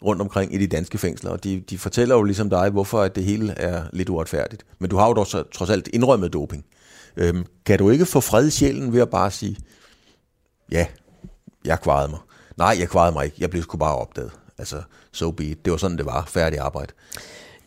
rundt 0.06 0.21
omkring 0.21 0.53
i 0.53 0.58
de 0.58 0.67
danske 0.67 0.97
fængsler, 0.97 1.32
og 1.32 1.43
de, 1.43 1.60
de 1.69 1.77
fortæller 1.77 2.15
jo 2.15 2.23
ligesom 2.23 2.49
dig, 2.49 2.69
hvorfor 2.69 3.01
at 3.01 3.15
det 3.15 3.23
hele 3.23 3.51
er 3.53 3.84
lidt 3.93 4.10
uretfærdigt. 4.10 4.65
Men 4.79 4.89
du 4.89 4.97
har 4.97 5.08
jo 5.08 5.13
dog 5.13 5.27
så, 5.27 5.43
trods 5.53 5.69
alt 5.69 5.89
indrømmet 5.93 6.34
doping. 6.34 6.65
Øhm, 7.17 7.45
kan 7.65 7.79
du 7.79 7.89
ikke 7.89 8.06
få 8.06 8.19
fred 8.19 8.47
i 8.47 8.49
sjælen 8.51 8.93
ved 8.93 9.01
at 9.01 9.10
bare 9.10 9.32
sige, 9.32 9.58
ja, 10.71 10.86
jeg 11.65 11.79
kvarede 11.82 12.10
mig. 12.10 12.19
Nej, 12.58 12.75
jeg 12.79 12.89
kvarede 12.89 13.13
mig 13.13 13.25
ikke. 13.25 13.38
Jeg 13.39 13.49
blev 13.49 13.63
sgu 13.63 13.77
bare 13.77 13.95
opdaget. 13.95 14.32
Altså, 14.63 14.82
so 15.12 15.32
be 15.32 15.43
it. 15.43 15.65
Det 15.65 15.71
var 15.71 15.78
sådan, 15.78 15.97
det 15.97 16.06
var. 16.06 16.26
Færdig 16.28 16.60
arbejde. 16.60 16.93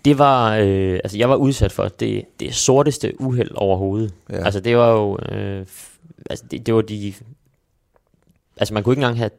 Det 0.04 0.18
var, 0.18 0.56
øh, 0.56 1.00
altså 1.04 1.18
jeg 1.18 1.30
var 1.30 1.36
udsat 1.36 1.72
for 1.72 1.88
det, 1.88 2.24
det 2.40 2.54
sorteste 2.54 3.20
uheld 3.20 3.50
overhovedet. 3.54 4.14
Ja. 4.30 4.44
Altså 4.44 4.60
det 4.60 4.76
var 4.76 4.90
jo, 4.90 5.18
øh, 5.18 5.66
altså 6.30 6.44
det, 6.50 6.66
det 6.66 6.74
var 6.74 6.80
de, 6.80 7.14
altså 8.56 8.74
man 8.74 8.82
kunne 8.82 8.92
ikke 8.92 9.00
engang 9.00 9.18
have 9.18 9.30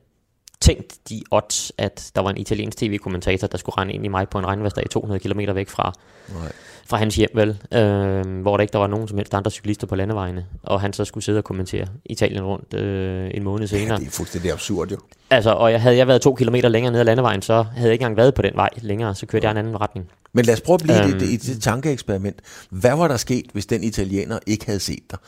tænkt 0.62 1.10
de 1.10 1.22
odds, 1.32 1.72
at 1.78 2.12
der 2.16 2.22
var 2.22 2.30
en 2.30 2.38
italiensk 2.38 2.78
tv-kommentator, 2.78 3.48
der 3.48 3.58
skulle 3.58 3.78
rende 3.78 3.94
ind 3.94 4.06
i 4.06 4.08
mig 4.08 4.30
på 4.30 4.40
en 4.40 4.46
regnværsdag 4.46 4.90
200 4.92 5.20
km 5.20 5.40
væk 5.56 5.70
fra, 5.70 5.94
Nej. 6.40 6.52
fra 6.90 6.98
hans 6.98 7.16
hjem, 7.16 7.30
vel? 7.36 7.50
Øh, 7.74 8.42
hvor 8.42 8.58
der 8.58 8.62
ikke 8.62 8.72
der 8.74 8.80
var 8.80 8.88
nogen 8.88 9.08
som 9.08 9.18
helst 9.18 9.34
andre 9.34 9.52
cyklister 9.52 9.88
på 9.88 9.96
landevejene, 9.96 10.46
og 10.64 10.82
han 10.82 10.94
så 10.94 11.06
skulle 11.06 11.24
sidde 11.24 11.38
og 11.38 11.44
kommentere 11.44 11.88
Italien 12.06 12.44
rundt 12.44 12.74
øh, 12.74 13.32
en 13.34 13.44
måned 13.44 13.68
Ja, 13.68 13.78
senere. 13.80 14.00
det 14.00 14.08
er 14.08 14.12
fuldstændig 14.12 14.52
absurd 14.52 14.92
jo. 14.92 14.98
Altså, 15.30 15.50
og 15.52 15.72
jeg, 15.72 15.82
havde 15.82 15.98
jeg 15.98 16.08
været 16.08 16.22
to 16.22 16.34
kilometer 16.36 16.70
længere 16.70 16.92
ned 16.92 17.00
ad 17.00 17.06
landevejen, 17.06 17.42
så 17.42 17.54
havde 17.64 17.88
jeg 17.88 17.94
ikke 17.94 18.04
engang 18.04 18.18
været 18.18 18.34
på 18.34 18.42
den 18.42 18.52
vej 18.56 18.70
længere, 18.82 19.16
så 19.16 19.26
kørte 19.26 19.46
jeg 19.46 19.52
en 19.52 19.58
anden 19.58 19.82
retning. 19.82 20.08
Men 20.34 20.46
lad 20.46 20.54
os 20.54 20.62
prøve 20.62 20.74
at 20.76 20.82
blive 20.82 20.98
øhm. 21.04 21.10
Øhm. 21.10 21.20
det, 21.20 21.30
det, 21.30 21.42
det 21.56 21.62
tankeeksperiment. 21.64 22.40
Hvad 22.70 22.96
var 22.96 23.08
der 23.08 23.18
sket, 23.18 23.46
hvis 23.54 23.66
den 23.66 23.84
italiener 23.84 24.40
ikke 24.48 24.66
havde 24.66 24.80
set 24.80 25.12
dig? 25.12 25.20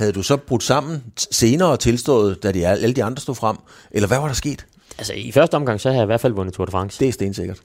Havde 0.00 0.12
du 0.12 0.22
så 0.22 0.36
brudt 0.36 0.62
sammen 0.62 1.04
senere 1.16 1.68
og 1.68 1.80
tilstået, 1.80 2.42
da 2.42 2.52
de, 2.52 2.66
alle 2.66 2.94
de 2.94 3.04
andre 3.04 3.20
stod 3.20 3.34
frem? 3.34 3.56
Eller 3.90 4.08
hvad 4.08 4.18
var 4.18 4.26
der 4.26 4.34
sket? 4.34 4.66
Altså, 4.98 5.12
i 5.14 5.32
første 5.32 5.54
omgang, 5.54 5.80
så 5.80 5.88
havde 5.88 5.98
jeg 5.98 6.04
i 6.04 6.06
hvert 6.06 6.20
fald 6.20 6.32
vundet 6.32 6.54
Tour 6.54 6.64
de 6.66 6.70
France. 6.72 7.00
Det 7.00 7.08
er 7.08 7.12
stensikkert. 7.12 7.60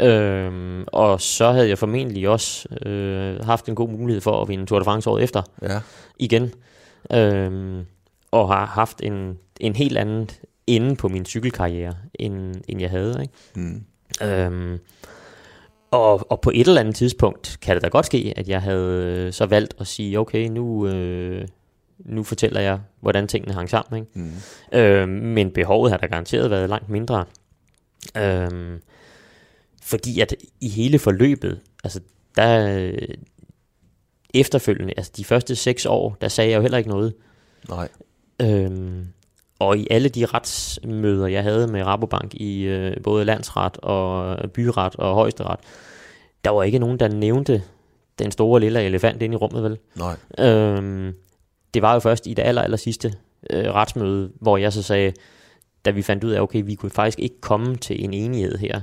Øhm, 0.00 0.84
og 0.86 1.20
så 1.20 1.52
havde 1.52 1.68
jeg 1.68 1.78
formentlig 1.78 2.28
også 2.28 2.68
øh, 2.86 3.44
haft 3.44 3.68
en 3.68 3.74
god 3.74 3.88
mulighed 3.88 4.20
for 4.20 4.42
at 4.42 4.48
vinde 4.48 4.66
Tour 4.66 4.78
de 4.78 4.84
France 4.84 5.10
året 5.10 5.22
efter 5.22 5.42
Ja. 5.62 5.80
igen. 6.18 6.52
Øhm, 7.12 7.80
og 8.30 8.48
har 8.48 8.66
haft 8.66 9.00
en, 9.02 9.38
en 9.60 9.76
helt 9.76 9.98
anden 9.98 10.30
ende 10.66 10.96
på 10.96 11.08
min 11.08 11.24
cykelkarriere, 11.24 11.94
end, 12.14 12.54
end 12.68 12.80
jeg 12.80 12.90
havde. 12.90 13.18
Ikke? 13.22 13.34
Mm. 13.54 13.82
Øhm, 14.28 14.78
og, 15.90 16.30
og 16.30 16.40
på 16.40 16.50
et 16.54 16.66
eller 16.66 16.80
andet 16.80 16.94
tidspunkt 16.94 17.58
kan 17.62 17.74
det 17.74 17.82
da 17.82 17.88
godt 17.88 18.06
ske, 18.06 18.34
at 18.36 18.48
jeg 18.48 18.62
havde 18.62 19.16
øh, 19.18 19.32
så 19.32 19.46
valgt 19.46 19.74
at 19.78 19.86
sige, 19.86 20.18
okay, 20.18 20.48
nu, 20.48 20.86
øh, 20.86 21.48
nu 22.04 22.22
fortæller 22.22 22.60
jeg, 22.60 22.80
hvordan 23.00 23.28
tingene 23.28 23.54
hang 23.54 23.70
sammen. 23.70 24.02
Ikke? 24.02 24.30
Mm. 24.72 24.78
Øh, 24.78 25.08
men 25.08 25.50
behovet 25.50 25.90
har 25.90 25.98
da 25.98 26.06
garanteret 26.06 26.50
været 26.50 26.68
langt 26.68 26.88
mindre. 26.88 27.24
Øh, 28.16 28.78
fordi 29.82 30.20
at 30.20 30.34
i 30.60 30.68
hele 30.68 30.98
forløbet, 30.98 31.60
altså 31.84 32.00
der 32.36 32.76
øh, 32.78 33.08
efterfølgende, 34.34 34.94
altså 34.96 35.12
de 35.16 35.24
første 35.24 35.56
seks 35.56 35.86
år, 35.86 36.16
der 36.20 36.28
sagde 36.28 36.50
jeg 36.50 36.56
jo 36.56 36.62
heller 36.62 36.78
ikke 36.78 36.90
noget. 36.90 37.14
Nej. 37.68 37.88
Øhm, 38.42 39.06
og 39.58 39.78
i 39.78 39.86
alle 39.90 40.08
de 40.08 40.26
retsmøder, 40.26 41.26
jeg 41.26 41.42
havde 41.42 41.66
med 41.66 41.82
Rabobank 41.82 42.34
i 42.34 42.62
øh, 42.62 42.96
både 43.02 43.24
landsret 43.24 43.76
og 43.76 44.38
byret 44.50 44.96
og 44.96 45.14
højesteret, 45.14 45.60
der 46.44 46.50
var 46.50 46.62
ikke 46.62 46.78
nogen, 46.78 47.00
der 47.00 47.08
nævnte 47.08 47.62
den 48.18 48.30
store 48.30 48.60
lille 48.60 48.82
elefant 48.82 49.22
inde 49.22 49.34
i 49.34 49.36
rummet, 49.36 49.62
vel? 49.62 49.78
Nej. 49.94 50.16
Øhm, 50.38 51.14
det 51.74 51.82
var 51.82 51.94
jo 51.94 52.00
først 52.00 52.26
i 52.26 52.34
det 52.34 52.42
aller, 52.42 52.62
aller 52.62 52.76
sidste 52.76 53.14
øh, 53.50 53.64
retsmøde, 53.64 54.30
hvor 54.40 54.56
jeg 54.56 54.72
så 54.72 54.82
sagde, 54.82 55.12
da 55.84 55.90
vi 55.90 56.02
fandt 56.02 56.24
ud 56.24 56.30
af, 56.30 56.40
okay, 56.40 56.62
vi 56.66 56.74
kunne 56.74 56.90
faktisk 56.90 57.18
ikke 57.18 57.40
komme 57.40 57.76
til 57.76 58.04
en 58.04 58.14
enighed 58.14 58.58
her. 58.58 58.80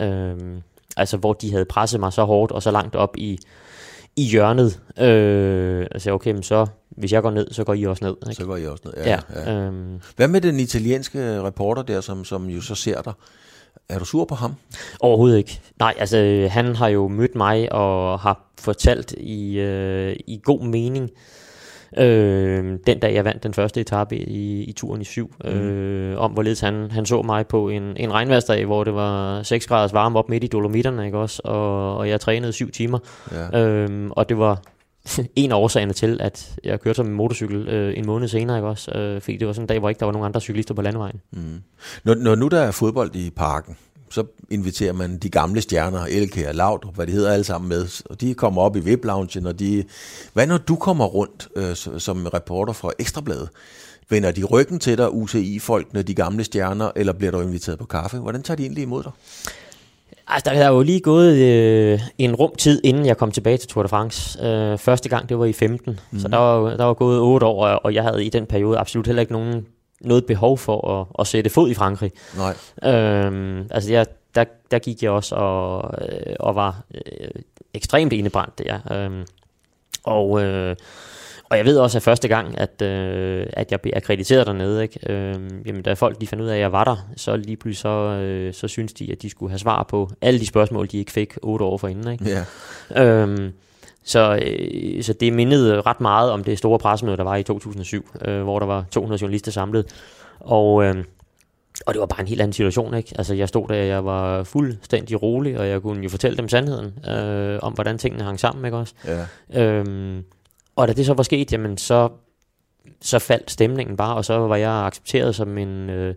Øhm, 0.00 0.62
altså, 0.96 1.16
hvor 1.16 1.32
de 1.32 1.52
havde 1.52 1.64
presset 1.64 2.00
mig 2.00 2.12
så 2.12 2.24
hårdt 2.24 2.52
og 2.52 2.62
så 2.62 2.70
langt 2.70 2.96
op 2.96 3.16
i, 3.16 3.38
i 4.16 4.22
hjørnet. 4.22 4.80
Øh, 5.00 5.86
sagde, 5.96 6.14
okay, 6.14 6.32
men 6.32 6.42
så 6.42 6.66
hvis 6.90 7.12
jeg 7.12 7.22
går 7.22 7.30
ned, 7.30 7.50
så 7.50 7.64
går 7.64 7.74
I 7.74 7.84
også 7.84 8.04
ned. 8.04 8.16
Ikke? 8.30 8.34
Så 8.34 8.44
går 8.44 8.56
I 8.56 8.66
også 8.66 8.82
ned, 8.84 8.94
ja. 9.04 9.10
ja, 9.10 9.52
ja. 9.52 9.52
Øhm, 9.52 10.00
Hvad 10.16 10.28
med 10.28 10.40
den 10.40 10.60
italienske 10.60 11.42
reporter 11.42 11.82
der, 11.82 12.00
som, 12.00 12.24
som 12.24 12.50
jo 12.50 12.60
så 12.60 12.74
ser 12.74 13.02
dig? 13.02 13.12
Er 13.88 13.98
du 13.98 14.04
sur 14.04 14.24
på 14.24 14.34
ham? 14.34 14.54
Overhovedet 15.00 15.38
ikke. 15.38 15.60
Nej, 15.78 15.94
altså 15.98 16.48
han 16.50 16.76
har 16.76 16.88
jo 16.88 17.08
mødt 17.08 17.34
mig 17.34 17.72
og 17.72 18.20
har 18.20 18.50
fortalt 18.58 19.12
i, 19.12 19.58
øh, 19.58 20.16
i 20.26 20.40
god 20.44 20.62
mening, 20.62 21.10
øh, 21.96 22.78
den 22.86 22.98
dag 22.98 23.14
jeg 23.14 23.24
vandt 23.24 23.42
den 23.42 23.54
første 23.54 23.80
etape 23.80 24.16
i, 24.16 24.64
i 24.64 24.72
turen 24.72 25.00
i 25.00 25.04
syv, 25.04 25.34
mm. 25.44 25.50
øh, 25.50 26.18
om 26.18 26.30
hvorledes 26.32 26.60
han, 26.60 26.90
han 26.90 27.06
så 27.06 27.22
mig 27.22 27.46
på 27.46 27.68
en, 27.68 27.96
en 27.96 28.12
regnværsdag, 28.12 28.64
hvor 28.64 28.84
det 28.84 28.94
var 28.94 29.42
6 29.42 29.66
graders 29.66 29.92
varme 29.92 30.18
op 30.18 30.28
midt 30.28 30.44
i 30.44 30.46
Dolomitterne, 30.46 31.06
ikke 31.06 31.18
også? 31.18 31.42
Og, 31.44 31.96
og 31.96 32.08
jeg 32.08 32.20
trænede 32.20 32.52
syv 32.52 32.70
timer. 32.70 32.98
Ja. 33.32 33.60
Øh, 33.60 34.10
og 34.10 34.28
det 34.28 34.38
var 34.38 34.62
en 35.36 35.52
af 35.52 35.56
årsagerne 35.56 35.92
til, 35.92 36.16
at 36.20 36.56
jeg 36.64 36.80
kørte 36.80 36.96
som 36.96 37.06
en 37.06 37.12
motorcykel 37.12 37.68
øh, 37.68 37.98
en 37.98 38.06
måned 38.06 38.28
senere, 38.28 38.56
ikke 38.56 38.68
også? 38.68 38.90
Øh, 38.98 39.20
fordi 39.20 39.36
det 39.36 39.46
var 39.46 39.52
sådan 39.52 39.64
en 39.64 39.68
dag, 39.68 39.78
hvor 39.78 39.88
ikke 39.88 39.98
der 39.98 40.06
var 40.06 40.12
nogen 40.12 40.26
andre 40.26 40.40
cyklister 40.40 40.74
på 40.74 40.82
landevejen. 40.82 41.20
Mm. 41.32 41.60
Når, 42.04 42.14
når 42.14 42.34
nu 42.34 42.48
der 42.48 42.60
er 42.60 42.70
fodbold 42.70 43.14
i 43.14 43.30
parken, 43.36 43.76
så 44.10 44.24
inviterer 44.50 44.92
man 44.92 45.18
de 45.18 45.28
gamle 45.28 45.60
stjerner, 45.60 46.04
Elke 46.04 46.48
og 46.48 46.54
Laudrup, 46.54 46.94
hvad 46.94 47.06
de 47.06 47.12
hedder 47.12 47.32
alle 47.32 47.44
sammen 47.44 47.68
med, 47.68 48.02
og 48.10 48.20
de 48.20 48.34
kommer 48.34 48.62
op 48.62 48.76
i 48.76 48.80
vip 48.80 49.04
og 49.04 49.58
de... 49.58 49.84
Hvad 50.32 50.46
når 50.46 50.58
du 50.58 50.76
kommer 50.76 51.04
rundt 51.04 51.48
øh, 51.56 52.00
som 52.00 52.26
reporter 52.26 52.72
fra 52.72 52.90
Ekstrabladet? 52.98 53.48
Vender 54.10 54.30
de 54.30 54.44
ryggen 54.44 54.78
til 54.78 54.98
dig, 54.98 55.14
UCI-folkene, 55.14 56.02
de 56.02 56.14
gamle 56.14 56.44
stjerner, 56.44 56.90
eller 56.96 57.12
bliver 57.12 57.30
du 57.30 57.40
inviteret 57.40 57.78
på 57.78 57.86
kaffe? 57.86 58.18
Hvordan 58.18 58.42
tager 58.42 58.56
de 58.56 58.62
egentlig 58.62 58.82
imod 58.82 59.02
dig? 59.02 59.12
Altså, 60.28 60.50
der 60.50 60.64
er 60.64 60.68
jo 60.68 60.82
lige 60.82 61.00
gået 61.00 61.36
øh, 61.36 62.00
en 62.18 62.34
rum 62.34 62.54
tid, 62.58 62.80
inden 62.84 63.06
jeg 63.06 63.16
kom 63.16 63.30
tilbage 63.30 63.56
til 63.56 63.68
Tour 63.68 63.82
de 63.82 63.88
France. 63.88 64.44
Øh, 64.44 64.78
første 64.78 65.08
gang, 65.08 65.28
det 65.28 65.38
var 65.38 65.44
i 65.44 65.52
15, 65.52 66.00
mm. 66.10 66.18
så 66.18 66.28
der 66.28 66.36
var, 66.36 66.76
der 66.76 66.84
var 66.84 66.94
gået 66.94 67.20
otte 67.20 67.46
år, 67.46 67.66
og 67.66 67.94
jeg 67.94 68.02
havde 68.02 68.24
i 68.24 68.28
den 68.28 68.46
periode 68.46 68.78
absolut 68.78 69.06
heller 69.06 69.20
ikke 69.20 69.32
nogen 69.32 69.66
noget 70.00 70.26
behov 70.26 70.58
for 70.58 71.00
at, 71.00 71.06
at 71.18 71.26
sætte 71.26 71.50
fod 71.50 71.70
i 71.70 71.74
Frankrig. 71.74 72.12
Nej. 72.36 72.92
Øhm, 72.94 73.66
altså 73.70 73.92
jeg, 73.92 74.06
der, 74.34 74.44
der 74.70 74.78
gik 74.78 75.02
jeg 75.02 75.10
også 75.10 75.34
og, 75.34 75.94
øh, 76.02 76.36
og 76.40 76.54
var 76.54 76.82
øh, 76.94 77.28
ekstremt 77.74 78.12
indebrændt 78.12 78.58
der. 78.58 78.92
Øhm, 78.92 79.24
og, 80.04 80.42
øh, 80.42 80.76
og 81.50 81.56
jeg 81.56 81.64
ved 81.64 81.78
også, 81.78 81.98
at 81.98 82.02
første 82.02 82.28
gang, 82.28 82.58
at, 82.58 82.82
øh, 82.82 83.46
at 83.52 83.70
jeg 83.72 83.80
blev 83.80 83.92
akkrediteret 83.96 84.46
dernede, 84.46 84.82
ikke? 84.82 85.12
Øh, 85.12 85.34
jamen, 85.66 85.82
da 85.82 85.92
folk 85.92 86.20
de 86.20 86.26
fandt 86.26 86.44
ud 86.44 86.48
af, 86.48 86.54
at 86.54 86.60
jeg 86.60 86.72
var 86.72 86.84
der, 86.84 87.08
så 87.16 87.36
lige 87.36 87.56
pludselig 87.56 87.80
så, 87.80 87.88
øh, 87.88 88.54
så 88.54 88.68
synes 88.68 88.92
de, 88.92 89.12
at 89.12 89.22
de 89.22 89.30
skulle 89.30 89.50
have 89.50 89.58
svar 89.58 89.82
på 89.82 90.10
alle 90.20 90.40
de 90.40 90.46
spørgsmål, 90.46 90.88
de 90.92 90.98
ikke 90.98 91.12
fik 91.12 91.34
otte 91.42 91.64
år 91.64 91.76
forinden. 91.76 92.12
Ikke? 92.12 92.44
Ja. 92.94 93.04
Øhm, 93.04 93.52
så, 94.08 94.40
øh, 94.42 95.02
så 95.02 95.12
det 95.12 95.32
mindede 95.32 95.80
ret 95.80 96.00
meget 96.00 96.30
om 96.30 96.44
det 96.44 96.58
store 96.58 96.78
pressemøde, 96.78 97.16
der 97.16 97.22
var 97.24 97.36
i 97.36 97.42
2007, 97.42 98.10
øh, 98.24 98.42
hvor 98.42 98.58
der 98.58 98.66
var 98.66 98.84
200 98.90 99.20
journalister 99.20 99.52
samlet. 99.52 99.86
Og, 100.40 100.84
øh, 100.84 101.04
og 101.86 101.94
det 101.94 102.00
var 102.00 102.06
bare 102.06 102.20
en 102.20 102.26
helt 102.26 102.40
anden 102.40 102.52
situation, 102.52 102.94
ikke? 102.94 103.14
Altså, 103.18 103.34
jeg 103.34 103.48
stod 103.48 103.68
der, 103.68 103.74
jeg 103.74 104.04
var 104.04 104.44
fuldstændig 104.44 105.22
rolig, 105.22 105.58
og 105.58 105.68
jeg 105.68 105.82
kunne 105.82 106.02
jo 106.02 106.08
fortælle 106.08 106.36
dem 106.36 106.48
sandheden 106.48 107.08
øh, 107.08 107.58
om, 107.62 107.72
hvordan 107.72 107.98
tingene 107.98 108.24
hang 108.24 108.40
sammen, 108.40 108.64
ikke 108.64 108.76
også? 108.76 108.94
Ja. 109.06 109.26
Øhm, 109.62 110.24
og 110.76 110.88
da 110.88 110.92
det 110.92 111.06
så 111.06 111.14
var 111.14 111.22
sket, 111.22 111.52
jamen, 111.52 111.78
så, 111.78 112.08
så 113.00 113.18
faldt 113.18 113.50
stemningen 113.50 113.96
bare, 113.96 114.16
og 114.16 114.24
så 114.24 114.38
var 114.38 114.56
jeg 114.56 114.86
accepteret 114.86 115.34
som 115.34 115.58
en... 115.58 115.90
Øh, 115.90 116.14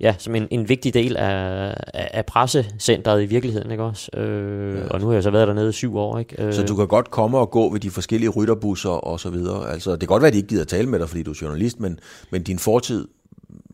ja, 0.00 0.14
som 0.18 0.34
en, 0.34 0.48
en 0.50 0.68
vigtig 0.68 0.94
del 0.94 1.16
af, 1.16 1.74
af, 1.94 2.10
af 2.12 2.26
pressecentret 2.26 3.22
i 3.22 3.26
virkeligheden, 3.26 3.70
ikke 3.70 3.82
også? 3.82 4.10
Øh, 4.16 4.78
ja. 4.78 4.88
Og 4.88 5.00
nu 5.00 5.06
har 5.06 5.14
jeg 5.14 5.22
så 5.22 5.30
været 5.30 5.48
dernede 5.48 5.68
i 5.68 5.72
syv 5.72 5.96
år, 5.96 6.18
ikke? 6.18 6.42
Øh. 6.42 6.54
Så 6.54 6.62
du 6.62 6.76
kan 6.76 6.88
godt 6.88 7.10
komme 7.10 7.38
og 7.38 7.50
gå 7.50 7.72
ved 7.72 7.80
de 7.80 7.90
forskellige 7.90 8.30
rytterbusser 8.30 8.90
og 8.90 9.20
så 9.20 9.30
videre. 9.30 9.70
Altså, 9.72 9.90
det 9.90 10.00
kan 10.00 10.08
godt 10.08 10.22
være, 10.22 10.28
at 10.28 10.32
de 10.32 10.38
ikke 10.38 10.48
gider 10.48 10.64
tale 10.64 10.88
med 10.88 10.98
dig, 10.98 11.08
fordi 11.08 11.22
du 11.22 11.30
er 11.30 11.38
journalist, 11.42 11.80
men, 11.80 11.98
men 12.30 12.42
din 12.42 12.58
fortid 12.58 13.08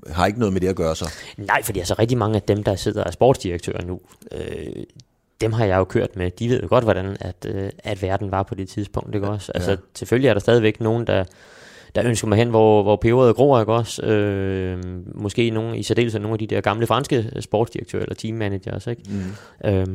har 0.06 0.26
ikke 0.26 0.38
noget 0.38 0.52
med 0.52 0.60
det 0.60 0.68
at 0.68 0.76
gøre 0.76 0.96
så? 0.96 1.12
Nej, 1.36 1.62
fordi 1.62 1.78
altså 1.78 1.94
rigtig 1.98 2.18
mange 2.18 2.36
af 2.36 2.42
dem, 2.42 2.62
der 2.62 2.74
sidder 2.74 3.04
af 3.04 3.12
sportsdirektører 3.12 3.84
nu, 3.84 4.00
øh, 4.32 4.84
dem 5.40 5.52
har 5.52 5.64
jeg 5.64 5.78
jo 5.78 5.84
kørt 5.84 6.16
med. 6.16 6.30
De 6.30 6.48
ved 6.48 6.60
jo 6.62 6.68
godt, 6.68 6.84
hvordan 6.84 7.16
at, 7.20 7.46
øh, 7.46 7.70
at 7.78 8.02
verden 8.02 8.30
var 8.30 8.42
på 8.42 8.54
det 8.54 8.68
tidspunkt, 8.68 9.14
ikke 9.14 9.28
også? 9.28 9.52
Altså, 9.54 9.70
ja. 9.70 9.76
selvfølgelig 9.94 10.28
er 10.28 10.34
der 10.34 10.40
stadigvæk 10.40 10.80
nogen, 10.80 11.06
der 11.06 11.24
der 11.94 12.06
ønsker 12.06 12.28
mig 12.28 12.38
hen, 12.38 12.50
hvor, 12.50 12.82
hvor 12.82 12.96
peberet 12.96 13.36
gror, 13.36 13.60
ikke 13.60 13.72
også? 13.72 14.02
Øh, 14.02 14.82
måske 15.14 15.50
nogle, 15.50 15.78
i 15.78 15.82
særdeleshed 15.82 16.20
nogle 16.20 16.34
af 16.34 16.38
de 16.38 16.46
der 16.46 16.60
gamle 16.60 16.86
franske 16.86 17.30
sportsdirektører 17.40 18.02
eller 18.02 18.14
teammanagers, 18.14 18.86
ikke? 18.86 19.02
Mm. 19.08 19.68
Øh, 19.70 19.86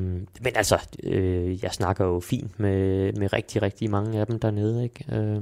men 0.41 0.53
altså, 0.55 0.77
øh, 1.03 1.63
jeg 1.63 1.71
snakker 1.71 2.05
jo 2.05 2.19
fint 2.19 2.59
med, 2.59 3.13
med 3.13 3.33
rigtig, 3.33 3.61
rigtig 3.61 3.89
mange 3.89 4.19
af 4.19 4.27
dem 4.27 4.39
dernede, 4.39 4.83
ikke? 4.83 5.05
Øh, 5.15 5.41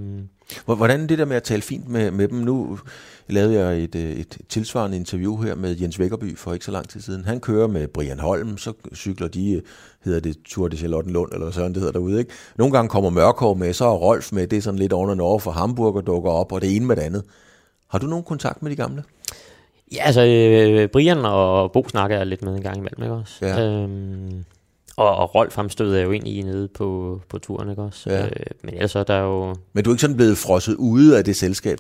Hvordan 0.65 1.09
det 1.09 1.17
der 1.17 1.25
med 1.25 1.35
at 1.35 1.43
tale 1.43 1.61
fint 1.61 1.89
med, 1.89 2.11
med 2.11 2.27
dem? 2.27 2.37
Nu 2.37 2.79
lavede 3.27 3.59
jeg 3.59 3.83
et, 3.83 3.95
øh, 3.95 4.11
et 4.11 4.37
tilsvarende 4.49 4.97
interview 4.97 5.41
her 5.41 5.55
med 5.55 5.75
Jens 5.75 5.99
Vækkerby 5.99 6.37
for 6.37 6.53
ikke 6.53 6.65
så 6.65 6.71
lang 6.71 6.89
tid 6.89 7.01
siden. 7.01 7.25
Han 7.25 7.39
kører 7.39 7.67
med 7.67 7.87
Brian 7.87 8.19
Holm, 8.19 8.57
så 8.57 8.73
cykler 8.95 9.27
de, 9.27 9.61
hedder 10.05 10.19
det 10.19 10.37
Tour 10.45 10.67
de 10.67 10.77
Charlottenlund, 10.77 11.33
eller 11.33 11.51
sådan 11.51 11.73
det 11.73 11.77
hedder 11.77 11.91
derude. 11.91 12.19
Ikke? 12.19 12.31
Nogle 12.55 12.73
gange 12.73 12.89
kommer 12.89 13.09
Mørkov 13.09 13.57
med, 13.57 13.73
så 13.73 13.85
er 13.85 13.95
Rolf 13.95 14.31
med, 14.31 14.47
det 14.47 14.57
er 14.57 14.61
sådan 14.61 14.79
lidt 14.79 14.93
under 14.93 15.23
over 15.23 15.39
for 15.39 15.51
Hamburg 15.51 15.95
og 15.95 16.07
dukker 16.07 16.31
op, 16.31 16.51
og 16.51 16.61
det 16.61 16.75
ene 16.75 16.85
med 16.85 16.95
det 16.95 17.01
andet. 17.01 17.23
Har 17.89 17.99
du 17.99 18.07
nogen 18.07 18.23
kontakt 18.23 18.61
med 18.63 18.71
de 18.71 18.75
gamle? 18.75 19.03
Ja, 19.91 20.03
altså 20.03 20.25
øh, 20.25 20.89
Brian 20.89 21.17
og 21.17 21.71
Bo 21.71 21.87
snakker 21.89 22.17
jeg 22.17 22.27
lidt 22.27 22.41
med 22.41 22.53
en 22.55 22.61
gang 22.61 22.77
imellem, 22.77 23.03
ikke 23.03 23.15
også? 23.15 23.45
Ja. 23.45 23.65
Øhm, 23.65 24.45
og, 24.97 25.15
og 25.15 25.35
Rolf 25.35 25.53
fremstød 25.53 25.95
er 25.95 26.01
jo 26.01 26.11
ind 26.11 26.27
i 26.27 26.41
nede 26.41 26.67
på, 26.67 27.19
på 27.29 27.39
turen, 27.39 27.69
ikke 27.69 27.81
også? 27.81 28.09
Ja. 28.09 28.25
Øh, 28.25 28.31
men 28.63 28.73
ellers 28.73 28.95
er 28.95 29.03
der 29.03 29.19
jo... 29.19 29.55
Men 29.73 29.83
du 29.83 29.89
er 29.89 29.93
ikke 29.93 30.01
sådan 30.01 30.15
blevet 30.15 30.37
frosset 30.37 30.75
ude 30.75 31.17
af 31.17 31.25
det 31.25 31.35
selskab? 31.35 31.77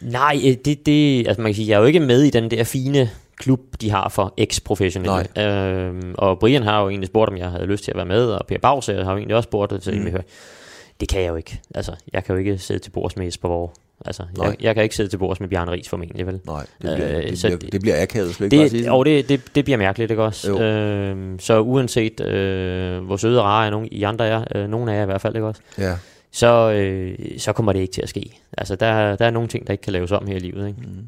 Nej, 0.00 0.40
øh, 0.46 0.56
det, 0.64 0.86
det, 0.86 1.28
altså 1.28 1.42
man 1.42 1.48
kan 1.50 1.54
sige, 1.54 1.68
jeg 1.68 1.74
er 1.74 1.80
jo 1.80 1.86
ikke 1.86 2.00
med 2.00 2.22
i 2.22 2.30
den 2.30 2.50
der 2.50 2.64
fine 2.64 3.10
klub, 3.36 3.60
de 3.80 3.90
har 3.90 4.08
for 4.08 4.34
eks-professionelle. 4.36 5.40
Øhm, 5.40 6.14
og 6.18 6.38
Brian 6.38 6.62
har 6.62 6.82
jo 6.82 6.88
egentlig 6.88 7.08
spurgt, 7.08 7.30
om 7.30 7.36
jeg 7.36 7.50
havde 7.50 7.66
lyst 7.66 7.84
til 7.84 7.90
at 7.90 7.96
være 7.96 8.06
med, 8.06 8.26
og 8.26 8.46
Per 8.46 8.58
Bags 8.58 8.86
har 8.86 8.94
jo 8.94 9.16
egentlig 9.16 9.36
også 9.36 9.46
spurgt, 9.46 9.84
så 9.84 9.90
mm. 9.90 10.22
det 11.00 11.08
kan 11.08 11.20
jeg 11.20 11.28
jo 11.28 11.36
ikke. 11.36 11.60
Altså, 11.74 11.92
jeg 12.12 12.24
kan 12.24 12.34
jo 12.34 12.38
ikke 12.38 12.58
sidde 12.58 12.80
til 12.80 12.90
bords 12.90 13.16
med 13.16 13.24
Jesper 13.24 13.48
Vore. 13.48 13.68
Altså, 14.06 14.22
jeg, 14.38 14.56
jeg 14.60 14.74
kan 14.74 14.82
ikke 14.82 14.96
sidde 14.96 15.08
til 15.08 15.18
bords 15.18 15.40
med 15.40 15.48
Bjørn 15.48 15.70
Ries 15.70 15.88
formentlig, 15.88 16.26
vel? 16.26 16.40
Nej, 16.46 16.66
det 16.82 16.96
bliver, 16.96 17.18
øh, 17.18 17.22
det, 17.22 17.38
bliver, 17.42 17.56
det, 17.58 17.72
det 17.72 17.80
bliver 17.80 18.02
akavet, 18.02 18.34
skal 18.34 18.50
det, 18.50 18.70
sige 18.70 18.92
Og 18.92 19.04
det, 19.04 19.28
det, 19.28 19.40
det 19.54 19.64
bliver 19.64 19.78
mærkeligt, 19.78 20.10
ikke 20.10 20.22
også? 20.22 20.60
Øh, 20.60 21.38
så 21.38 21.60
uanset 21.60 22.20
øh, 22.20 23.04
hvor 23.04 23.16
søde 23.16 23.40
og 23.40 23.44
rare 23.44 23.66
er 23.66 23.70
nogen, 23.70 23.88
I 23.92 24.02
andre 24.02 24.26
er, 24.26 24.44
øh, 24.54 24.68
nogen 24.68 24.88
af 24.88 24.96
jer 24.96 25.02
i 25.02 25.06
hvert 25.06 25.20
fald, 25.20 25.34
ikke 25.34 25.46
også? 25.46 25.60
Ja. 25.78 25.96
Så, 26.32 26.72
øh, 26.72 27.18
så 27.38 27.52
kommer 27.52 27.72
det 27.72 27.80
ikke 27.80 27.92
til 27.92 28.02
at 28.02 28.08
ske. 28.08 28.40
Altså, 28.58 28.76
der, 28.76 29.16
der 29.16 29.26
er 29.26 29.30
nogle 29.30 29.48
ting, 29.48 29.66
der 29.66 29.72
ikke 29.72 29.82
kan 29.82 29.92
laves 29.92 30.12
om 30.12 30.26
her 30.26 30.36
i 30.36 30.38
livet, 30.38 30.68
ikke? 30.68 30.80
Mm. 30.80 31.06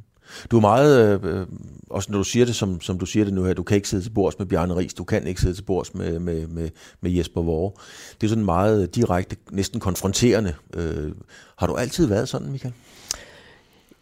Du 0.51 0.57
er 0.57 0.61
meget, 0.61 1.24
øh, 1.24 1.47
også 1.91 2.12
når 2.12 2.18
du 2.18 2.24
siger 2.24 2.47
det, 2.47 2.55
som, 2.55 2.80
som 2.80 2.99
du 2.99 3.07
siger 3.07 3.24
det 3.24 3.35
nu 3.35 3.45
her, 3.45 3.55
du 3.55 3.62
kan 3.62 3.74
ikke 3.74 3.89
sidde 3.89 4.03
til 4.03 4.11
bords 4.11 4.39
med 4.39 4.47
Bjarne 4.47 4.76
Ries, 4.76 4.95
du 4.95 5.05
kan 5.05 5.26
ikke 5.26 5.41
sidde 5.41 5.55
til 5.55 5.62
bords 5.62 5.95
med, 5.95 6.18
med, 6.18 6.47
med, 6.47 6.70
med 7.01 7.11
Jesper 7.11 7.43
Vore. 7.43 7.72
Det 8.20 8.26
er 8.26 8.28
sådan 8.28 8.45
meget 8.45 8.95
direkte, 8.95 9.37
næsten 9.51 9.80
konfronterende. 9.80 10.55
Øh, 10.74 11.12
har 11.57 11.66
du 11.66 11.74
altid 11.74 12.07
været 12.07 12.28
sådan, 12.28 12.51
Michael? 12.51 12.74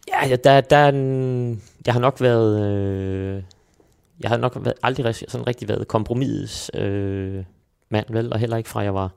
Ja, 0.07 0.35
der, 0.35 0.61
der, 0.61 0.85
jeg 1.85 1.93
har 1.93 1.99
nok 1.99 2.21
været, 2.21 2.61
øh, 2.61 3.43
jeg 4.19 4.29
har 4.29 4.37
nok 4.37 4.57
været, 4.61 4.75
aldrig 4.83 5.15
sådan 5.15 5.47
rigtig 5.47 5.69
været 5.69 5.87
kompromisets 5.87 6.71
øh, 6.73 7.43
mand, 7.89 8.05
vel, 8.09 8.33
og 8.33 8.39
heller 8.39 8.57
ikke 8.57 8.69
fra 8.69 8.79
jeg 8.79 8.93
var 8.93 9.11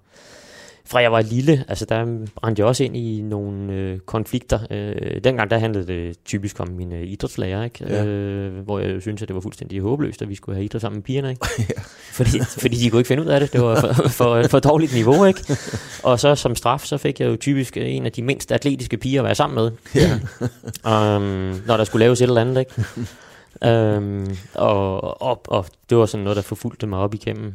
fra 0.87 0.99
jeg 0.99 1.13
var 1.13 1.23
lille, 1.23 1.65
altså 1.69 1.85
der 1.85 2.27
brændte 2.37 2.61
jeg 2.61 2.67
også 2.67 2.85
ind 2.85 2.97
i 2.97 3.23
nogle 3.23 3.73
øh, 3.73 3.99
konflikter. 3.99 4.59
Øh, 4.71 5.21
dengang 5.25 5.51
der 5.51 5.59
handlede 5.59 5.87
det 5.87 6.17
typisk 6.25 6.61
om 6.61 6.69
mine 6.69 7.07
idrætslærer, 7.07 7.65
ikke? 7.65 7.85
Ja. 7.89 8.05
Øh, 8.05 8.65
hvor 8.65 8.79
jeg 8.79 9.03
synes 9.03 9.23
at 9.23 9.29
det 9.29 9.35
var 9.35 9.41
fuldstændig 9.41 9.81
håbløst, 9.81 10.23
at 10.23 10.29
vi 10.29 10.35
skulle 10.35 10.57
have 10.57 10.65
idræt 10.65 10.81
sammen 10.81 10.97
med 10.97 11.03
pigerne. 11.03 11.31
Ikke? 11.31 11.47
ja. 11.59 11.81
fordi, 12.13 12.39
fordi 12.59 12.77
de 12.77 12.91
kunne 12.91 13.01
ikke 13.01 13.09
finde 13.09 13.23
ud 13.23 13.29
af 13.29 13.41
det. 13.41 13.53
Det 13.53 13.61
var 13.61 13.81
for, 13.81 14.09
for, 14.19 14.43
for 14.49 14.59
dårligt 14.59 14.95
niveau. 14.95 15.25
Ikke? 15.25 15.57
Og 16.03 16.21
så 16.21 16.35
som 16.35 16.55
straf, 16.55 16.81
så 16.81 16.97
fik 16.97 17.21
jeg 17.21 17.27
jo 17.27 17.37
typisk 17.37 17.77
en 17.77 18.07
af 18.07 18.13
de 18.13 18.23
mindst 18.23 18.53
atletiske 18.53 18.97
piger 18.97 19.21
at 19.21 19.25
være 19.25 19.35
sammen 19.35 19.55
med. 19.55 19.71
Ja. 19.95 21.17
um, 21.17 21.23
når 21.67 21.77
der 21.77 21.85
skulle 21.85 22.05
laves 22.05 22.21
et 22.21 22.29
eller 22.29 22.41
andet. 22.41 22.61
Ikke? 22.61 23.97
um, 23.97 24.37
og, 24.55 25.23
og, 25.23 25.41
og 25.49 25.67
det 25.91 25.99
var 25.99 26.07
sådan 26.07 26.25
noget, 26.25 26.37
der 26.37 26.43
forfulgte 26.43 26.87
mig 26.87 26.99
op 26.99 27.15
igennem 27.15 27.55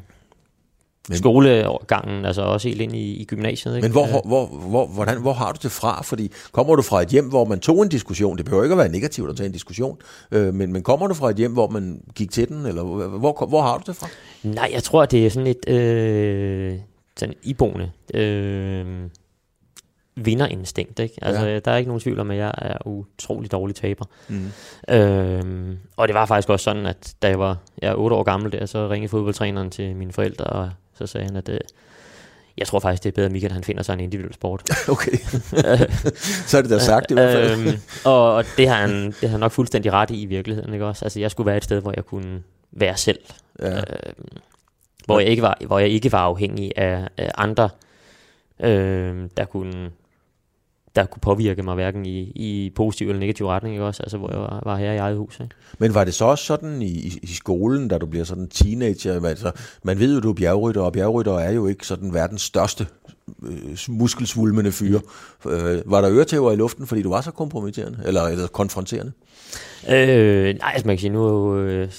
men, 1.09 1.17
skolegangen, 1.17 2.25
altså 2.25 2.41
også 2.41 2.67
helt 2.67 2.81
ind 2.81 2.95
i, 2.95 3.21
i 3.21 3.25
gymnasiet. 3.25 3.75
Ikke? 3.75 3.85
Men 3.85 3.91
hvor, 3.91 4.21
hvor, 4.25 4.45
hvor, 4.45 4.87
hvordan, 4.87 5.21
hvor 5.21 5.33
har 5.33 5.51
du 5.51 5.59
det 5.63 5.71
fra? 5.71 6.01
Fordi 6.01 6.31
kommer 6.51 6.75
du 6.75 6.81
fra 6.81 7.01
et 7.01 7.07
hjem, 7.07 7.29
hvor 7.29 7.45
man 7.45 7.59
tog 7.59 7.83
en 7.83 7.89
diskussion, 7.89 8.37
det 8.37 8.45
behøver 8.45 8.63
ikke 8.63 8.73
at 8.73 8.77
være 8.77 8.89
negativt 8.89 9.29
at 9.29 9.37
tage 9.37 9.47
en 9.47 9.53
diskussion, 9.53 9.97
øh, 10.31 10.53
men, 10.53 10.73
men 10.73 10.83
kommer 10.83 11.07
du 11.07 11.13
fra 11.13 11.29
et 11.29 11.35
hjem, 11.35 11.53
hvor 11.53 11.67
man 11.67 12.01
gik 12.15 12.31
til 12.31 12.47
den, 12.47 12.65
eller 12.65 12.83
hvor, 12.83 13.45
hvor 13.47 13.61
har 13.61 13.77
du 13.77 13.83
det 13.87 13.95
fra? 13.95 14.07
Nej, 14.43 14.69
jeg 14.73 14.83
tror, 14.83 15.05
det 15.05 15.25
er 15.25 15.29
sådan 15.29 15.47
et 15.47 15.69
øh, 15.69 16.73
sådan 17.17 17.35
iboende 17.43 17.91
øh, 18.13 18.85
vinderinstinkt. 20.25 20.99
Ikke? 20.99 21.15
Altså, 21.21 21.45
ja. 21.45 21.59
Der 21.59 21.71
er 21.71 21.77
ikke 21.77 21.87
nogen 21.87 22.01
tvivl 22.01 22.19
om, 22.19 22.31
at 22.31 22.37
jeg 22.37 22.53
er 22.57 22.87
utrolig 22.87 23.51
dårlig 23.51 23.75
taber. 23.75 24.05
Mm. 24.27 24.51
Øhm, 24.89 25.77
og 25.97 26.07
det 26.07 26.13
var 26.13 26.25
faktisk 26.25 26.49
også 26.49 26.63
sådan, 26.63 26.85
at 26.85 27.15
da 27.21 27.27
jeg 27.27 27.39
var 27.39 27.57
jeg 27.81 27.95
8 27.97 28.15
år 28.15 28.23
gammel, 28.23 28.51
der, 28.51 28.65
så 28.65 28.89
ringede 28.89 29.09
fodboldtræneren 29.09 29.69
til 29.69 29.95
mine 29.95 30.13
forældre 30.13 30.45
og 30.45 30.69
så 30.99 31.07
sagde 31.07 31.25
han, 31.25 31.35
at 31.35 31.49
øh, 31.49 31.59
Jeg 32.57 32.67
tror 32.67 32.79
faktisk, 32.79 33.03
det 33.03 33.09
er 33.09 33.15
bedre, 33.15 33.25
at 33.25 33.31
Michael 33.31 33.53
han 33.53 33.63
finder 33.63 33.83
sig 33.83 33.93
en 33.93 33.99
individuel 33.99 34.33
sport. 34.33 34.69
okay. 34.93 35.17
så 36.47 36.57
er 36.57 36.61
det 36.61 36.69
da 36.69 36.79
sagt 36.79 37.11
i 37.11 37.13
hvert 37.13 37.33
fald. 37.33 37.67
øhm, 37.67 37.81
og, 38.05 38.33
og 38.33 38.45
det, 38.57 38.67
har 38.67 38.75
han, 38.75 39.05
det 39.05 39.21
har 39.21 39.29
han 39.29 39.39
nok 39.39 39.51
fuldstændig 39.51 39.93
ret 39.93 40.11
i 40.11 40.21
i 40.21 40.25
virkeligheden. 40.25 40.73
Ikke 40.73 40.85
også? 40.85 41.05
Altså, 41.05 41.19
jeg 41.19 41.31
skulle 41.31 41.47
være 41.47 41.57
et 41.57 41.63
sted, 41.63 41.81
hvor 41.81 41.93
jeg 41.95 42.05
kunne 42.05 42.43
være 42.71 42.97
selv. 42.97 43.19
Ja. 43.59 43.77
Øh, 43.77 43.83
hvor, 45.05 45.19
jeg 45.19 45.29
ikke 45.29 45.41
var, 45.41 45.57
hvor 45.67 45.79
jeg 45.79 45.89
ikke 45.89 46.11
var 46.11 46.19
afhængig 46.19 46.71
af, 46.77 47.07
af 47.17 47.31
andre, 47.37 47.69
øh, 48.59 49.29
der 49.37 49.45
kunne 49.45 49.89
der 50.95 51.05
kunne 51.05 51.21
påvirke 51.21 51.63
mig 51.63 51.75
hverken 51.75 52.05
i, 52.05 52.19
i 52.35 52.71
positiv 52.75 53.07
eller 53.07 53.19
negativ 53.19 53.47
retning, 53.47 53.75
ikke 53.75 53.85
også? 53.85 54.03
Altså, 54.03 54.17
hvor 54.17 54.31
jeg 54.31 54.39
var, 54.39 54.61
var 54.65 54.77
her 54.77 54.91
i 54.91 54.97
eget 54.97 55.17
hus. 55.17 55.39
Ikke? 55.39 55.55
Men 55.79 55.93
var 55.93 56.03
det 56.03 56.13
så 56.13 56.25
også 56.25 56.45
sådan 56.45 56.81
i, 56.81 57.19
i 57.21 57.27
skolen, 57.27 57.87
da 57.87 57.97
du 57.97 58.05
bliver 58.05 58.25
sådan 58.25 58.43
en 58.43 58.49
teenager? 58.49 59.25
Altså, 59.25 59.51
man 59.83 59.99
ved 59.99 60.13
jo, 60.13 60.19
du 60.19 60.29
er 60.29 60.33
bjergrytter, 60.33 60.81
og 60.81 60.93
bjergrytter 60.93 61.33
er 61.33 61.51
jo 61.51 61.67
ikke 61.67 61.87
sådan 61.87 62.13
verdens 62.13 62.41
største 62.41 62.87
øh, 63.43 63.77
muskelsvulmende 63.89 64.71
fyre. 64.71 65.01
Øh, 65.45 65.81
var 65.85 66.01
der 66.01 66.11
øretæver 66.11 66.51
i 66.51 66.55
luften, 66.55 66.87
fordi 66.87 67.01
du 67.01 67.09
var 67.09 67.21
så 67.21 67.31
kompromitterende, 67.31 67.99
eller, 68.05 68.23
eller 68.23 68.47
konfronterende? 68.47 69.11
Øh, 69.89 70.55
nej, 70.55 70.71
altså 70.73 70.87
man 70.87 70.95
kan 70.95 70.99
sige, 70.99 71.09
nu, 71.09 71.55
øh, 71.57 71.91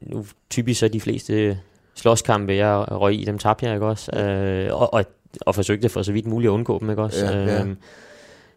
nu 0.00 0.26
typisk 0.50 0.80
så 0.80 0.88
de 0.88 1.00
fleste 1.00 1.58
slåskampe, 1.94 2.52
jeg 2.52 2.84
røg 2.90 3.14
i, 3.14 3.24
dem 3.24 3.38
tabte 3.38 3.66
jeg, 3.66 3.74
ikke 3.74 3.86
også? 3.86 4.16
Øh, 4.20 4.80
og, 4.80 4.94
og, 4.94 5.04
og 5.40 5.54
forsøgte 5.54 5.88
for 5.88 6.02
så 6.02 6.12
vidt 6.12 6.26
muligt 6.26 6.48
at 6.48 6.52
undgå 6.52 6.78
dem, 6.78 6.90
ikke 6.90 7.02
også? 7.02 7.26
Ja, 7.26 7.44
ja. 7.44 7.64
Øh, 7.64 7.76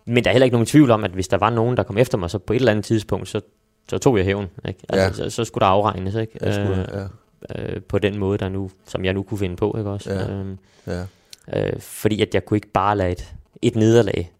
men 0.06 0.24
der 0.24 0.30
er 0.30 0.34
heller 0.34 0.46
ikke 0.46 0.56
nogen 0.56 0.66
tvivl 0.66 0.92
om, 0.92 1.04
at 1.04 1.12
hvis 1.12 1.28
der 1.28 1.38
var 1.38 1.50
nogen, 1.50 1.78
der 1.78 1.84
kom 1.84 1.98
efter 1.98 2.18
mig, 2.18 2.30
så 2.30 2.38
på 2.38 2.54
et 2.54 2.58
eller 2.58 2.72
andet 2.72 2.86
tidspunkt, 2.86 3.28
så, 3.28 3.42
så 3.90 3.98
tog 3.98 4.18
jeg 4.18 4.26
hævn. 4.26 4.48
Ikke? 4.68 4.80
Altså, 4.90 5.24
ja. 5.24 5.30
så, 5.30 5.36
så 5.36 5.46
skulle 5.46 5.62
der 5.62 5.72
afregnes, 5.72 6.16
ikke? 6.16 6.38
Ja, 6.42 6.52
skulle, 6.52 6.88
ja. 6.94 7.08
Øh, 7.56 7.82
på 7.82 8.00
den 8.00 8.18
måde, 8.18 8.38
der 8.38 8.50
nu, 8.50 8.72
som 8.86 9.06
jeg 9.06 9.14
nu 9.14 9.24
kunne 9.24 9.38
finde 9.38 9.56
på, 9.56 9.76
ikke 9.78 9.90
også? 9.90 10.14
Ja. 10.14 10.32
Øh, 10.32 10.58
ja. 10.88 11.06
Øh, 11.54 11.80
fordi 11.80 12.22
at 12.22 12.34
jeg 12.34 12.46
kunne 12.46 12.58
ikke 12.58 12.72
bare 12.72 12.98
lade 12.98 13.12
et, 13.12 13.34
et 13.62 13.76
nederlag 13.76 14.32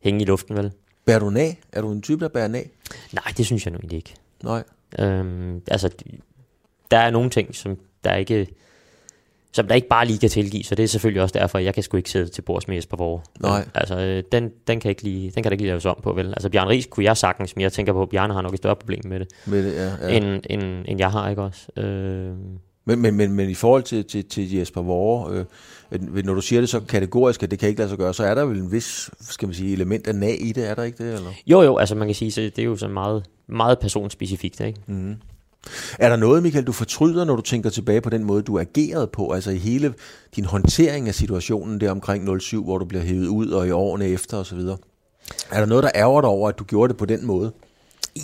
hænge 0.00 0.22
i 0.22 0.24
luften, 0.24 0.56
vel? 0.56 0.72
Bærer 1.04 1.18
du 1.18 1.32
af? 1.36 1.58
Er 1.72 1.80
du 1.80 1.92
en 1.92 2.02
type, 2.02 2.24
der 2.24 2.28
bærer 2.28 2.54
af? 2.54 2.70
Nej, 3.12 3.32
det 3.36 3.46
synes 3.46 3.66
jeg 3.66 3.72
nu 3.72 3.78
egentlig 3.78 3.96
ikke. 3.96 4.14
Nej. 4.42 4.62
Øhm, 4.98 5.62
altså, 5.66 5.90
der 6.90 6.98
er 6.98 7.10
nogle 7.10 7.30
ting, 7.30 7.54
som 7.54 7.78
der 8.04 8.14
ikke 8.14 8.46
som 9.52 9.68
der 9.68 9.74
ikke 9.74 9.88
bare 9.88 10.06
lige 10.06 10.18
kan 10.18 10.30
tilgive, 10.30 10.64
så 10.64 10.74
det 10.74 10.82
er 10.82 10.86
selvfølgelig 10.86 11.22
også 11.22 11.38
derfor, 11.38 11.58
at 11.58 11.64
jeg 11.64 11.74
kan 11.74 11.82
sgu 11.82 11.96
ikke 11.96 12.10
sidde 12.10 12.28
til 12.28 12.42
bords 12.42 12.68
med 12.68 12.76
Jesper 12.76 12.96
Borg. 12.96 13.22
Nej. 13.40 13.68
Altså, 13.74 13.98
øh, 13.98 14.22
den, 14.32 14.50
den, 14.66 14.80
kan 14.80 14.88
ikke 14.88 15.02
lige, 15.02 15.30
den 15.30 15.42
kan 15.42 15.44
der 15.44 15.50
ikke 15.50 15.62
lige 15.62 15.70
laves 15.70 15.86
om 15.86 16.00
på, 16.02 16.12
vel? 16.12 16.26
Altså, 16.26 16.48
Bjørn 16.48 16.68
Ries 16.68 16.86
kunne 16.86 17.04
jeg 17.04 17.16
sagtens, 17.16 17.56
men 17.56 17.62
jeg 17.62 17.72
tænker 17.72 17.92
på, 17.92 18.02
at 18.02 18.08
Bjørn 18.08 18.30
har 18.30 18.42
nok 18.42 18.52
et 18.52 18.58
større 18.58 18.76
problem 18.76 19.00
med 19.04 19.20
det, 19.20 19.28
med 19.46 19.64
det 19.64 19.74
ja, 19.74 20.08
ja. 20.08 20.16
End, 20.16 20.42
end, 20.50 20.62
end 20.88 20.98
jeg 20.98 21.10
har, 21.10 21.30
ikke 21.30 21.42
også? 21.42 21.80
Øh... 21.82 22.34
Men, 22.84 23.02
men, 23.02 23.14
men, 23.14 23.32
men 23.32 23.50
i 23.50 23.54
forhold 23.54 23.82
til, 23.82 24.04
til, 24.04 24.24
til 24.24 24.52
Jesper 24.52 24.82
Vore, 24.82 25.46
øh, 25.92 26.24
når 26.24 26.34
du 26.34 26.40
siger 26.40 26.60
det 26.60 26.68
så 26.68 26.80
kategorisk, 26.80 27.42
at 27.42 27.50
det 27.50 27.58
kan 27.58 27.68
ikke 27.68 27.78
lade 27.78 27.88
sig 27.88 27.98
gøre, 27.98 28.14
så 28.14 28.24
er 28.24 28.34
der 28.34 28.44
vel 28.44 28.58
en 28.58 28.72
vis, 28.72 29.10
skal 29.20 29.48
man 29.48 29.54
sige, 29.54 29.72
element 29.72 30.06
af 30.06 30.14
nag 30.14 30.42
i 30.42 30.52
det, 30.52 30.70
er 30.70 30.74
der 30.74 30.82
ikke 30.82 31.04
det? 31.04 31.14
Eller? 31.14 31.30
Jo, 31.46 31.62
jo, 31.62 31.76
altså 31.76 31.94
man 31.94 32.08
kan 32.08 32.14
sige, 32.14 32.32
så 32.32 32.40
det 32.40 32.58
er 32.58 32.64
jo 32.64 32.76
så 32.76 32.88
meget, 32.88 33.24
meget 33.46 33.78
personspecifikt, 33.78 34.60
ikke? 34.60 34.80
Mm. 34.86 35.16
Er 35.98 36.08
der 36.08 36.16
noget, 36.16 36.42
Michael, 36.42 36.66
du 36.66 36.72
fortryder, 36.72 37.24
når 37.24 37.36
du 37.36 37.42
tænker 37.42 37.70
tilbage 37.70 38.00
på 38.00 38.10
den 38.10 38.24
måde, 38.24 38.42
du 38.42 38.58
agerede 38.58 39.06
på, 39.06 39.30
altså 39.30 39.50
i 39.50 39.58
hele 39.58 39.94
din 40.36 40.44
håndtering 40.44 41.08
af 41.08 41.14
situationen 41.14 41.80
der 41.80 41.90
omkring 41.90 42.40
07, 42.40 42.64
hvor 42.64 42.78
du 42.78 42.84
bliver 42.84 43.04
hævet 43.04 43.26
ud, 43.26 43.50
og 43.50 43.66
i 43.66 43.70
årene 43.70 44.06
efter 44.06 44.36
osv.? 44.36 44.58
Er 45.50 45.58
der 45.58 45.66
noget, 45.66 45.84
der 45.84 45.90
ærger 45.94 46.20
dig 46.20 46.30
over, 46.30 46.48
at 46.48 46.58
du 46.58 46.64
gjorde 46.64 46.88
det 46.88 46.96
på 46.96 47.06
den 47.06 47.26
måde? 47.26 47.52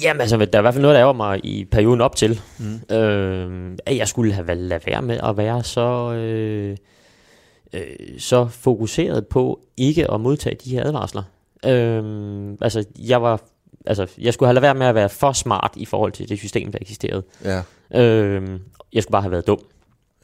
Jamen 0.02 0.20
altså, 0.20 0.36
der 0.36 0.46
er 0.52 0.58
i 0.58 0.60
hvert 0.60 0.74
fald 0.74 0.82
noget, 0.82 0.94
der 0.94 1.00
ærger 1.00 1.12
mig 1.12 1.40
i 1.44 1.64
perioden 1.64 2.00
op 2.00 2.16
til. 2.16 2.40
Mm. 2.58 2.96
Øh, 2.96 3.78
at 3.86 3.96
jeg 3.96 4.08
skulle 4.08 4.32
have 4.32 4.54
lavet 4.54 4.86
være 4.86 5.02
med 5.02 5.20
at 5.22 5.36
være 5.36 5.64
så, 5.64 6.12
øh, 6.12 6.76
øh, 7.72 8.18
så 8.18 8.48
fokuseret 8.48 9.26
på 9.26 9.60
ikke 9.76 10.10
at 10.10 10.20
modtage 10.20 10.56
de 10.64 10.70
her 10.70 10.84
advarsler. 10.84 11.22
Øh, 11.66 12.56
altså, 12.60 12.84
jeg 12.98 13.22
var 13.22 13.40
altså, 13.86 14.06
jeg 14.18 14.34
skulle 14.34 14.46
have 14.46 14.54
lavet 14.54 14.62
være 14.62 14.74
med 14.74 14.86
at 14.86 14.94
være 14.94 15.08
for 15.08 15.32
smart 15.32 15.72
i 15.76 15.84
forhold 15.84 16.12
til 16.12 16.28
det 16.28 16.38
system, 16.38 16.72
der 16.72 16.78
eksisterede. 16.82 17.22
Ja. 17.44 17.62
Øhm, 17.94 18.60
jeg 18.92 19.02
skulle 19.02 19.12
bare 19.12 19.22
have 19.22 19.32
været 19.32 19.46
dum. 19.46 19.60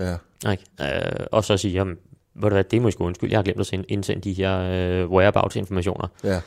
Ja. 0.01 0.17
Ikke? 0.51 0.65
Øh, 0.81 1.27
og 1.33 1.45
så 1.45 1.57
sige, 1.57 1.73
jamen, 1.73 1.97
du 2.43 2.49
hvad, 2.49 2.65
det 2.65 2.83
må 2.83 2.89
jeg 2.89 2.93
sgu 2.93 3.05
undskylde, 3.05 3.33
jeg 3.33 3.39
har 3.39 3.43
glemt 3.43 3.61
at 3.61 3.85
indsende 3.89 4.23
de 4.23 4.33
her 4.33 4.59
øh, 4.59 5.11
whereabouts-informationer. 5.11 6.09
Ja. 6.25 6.41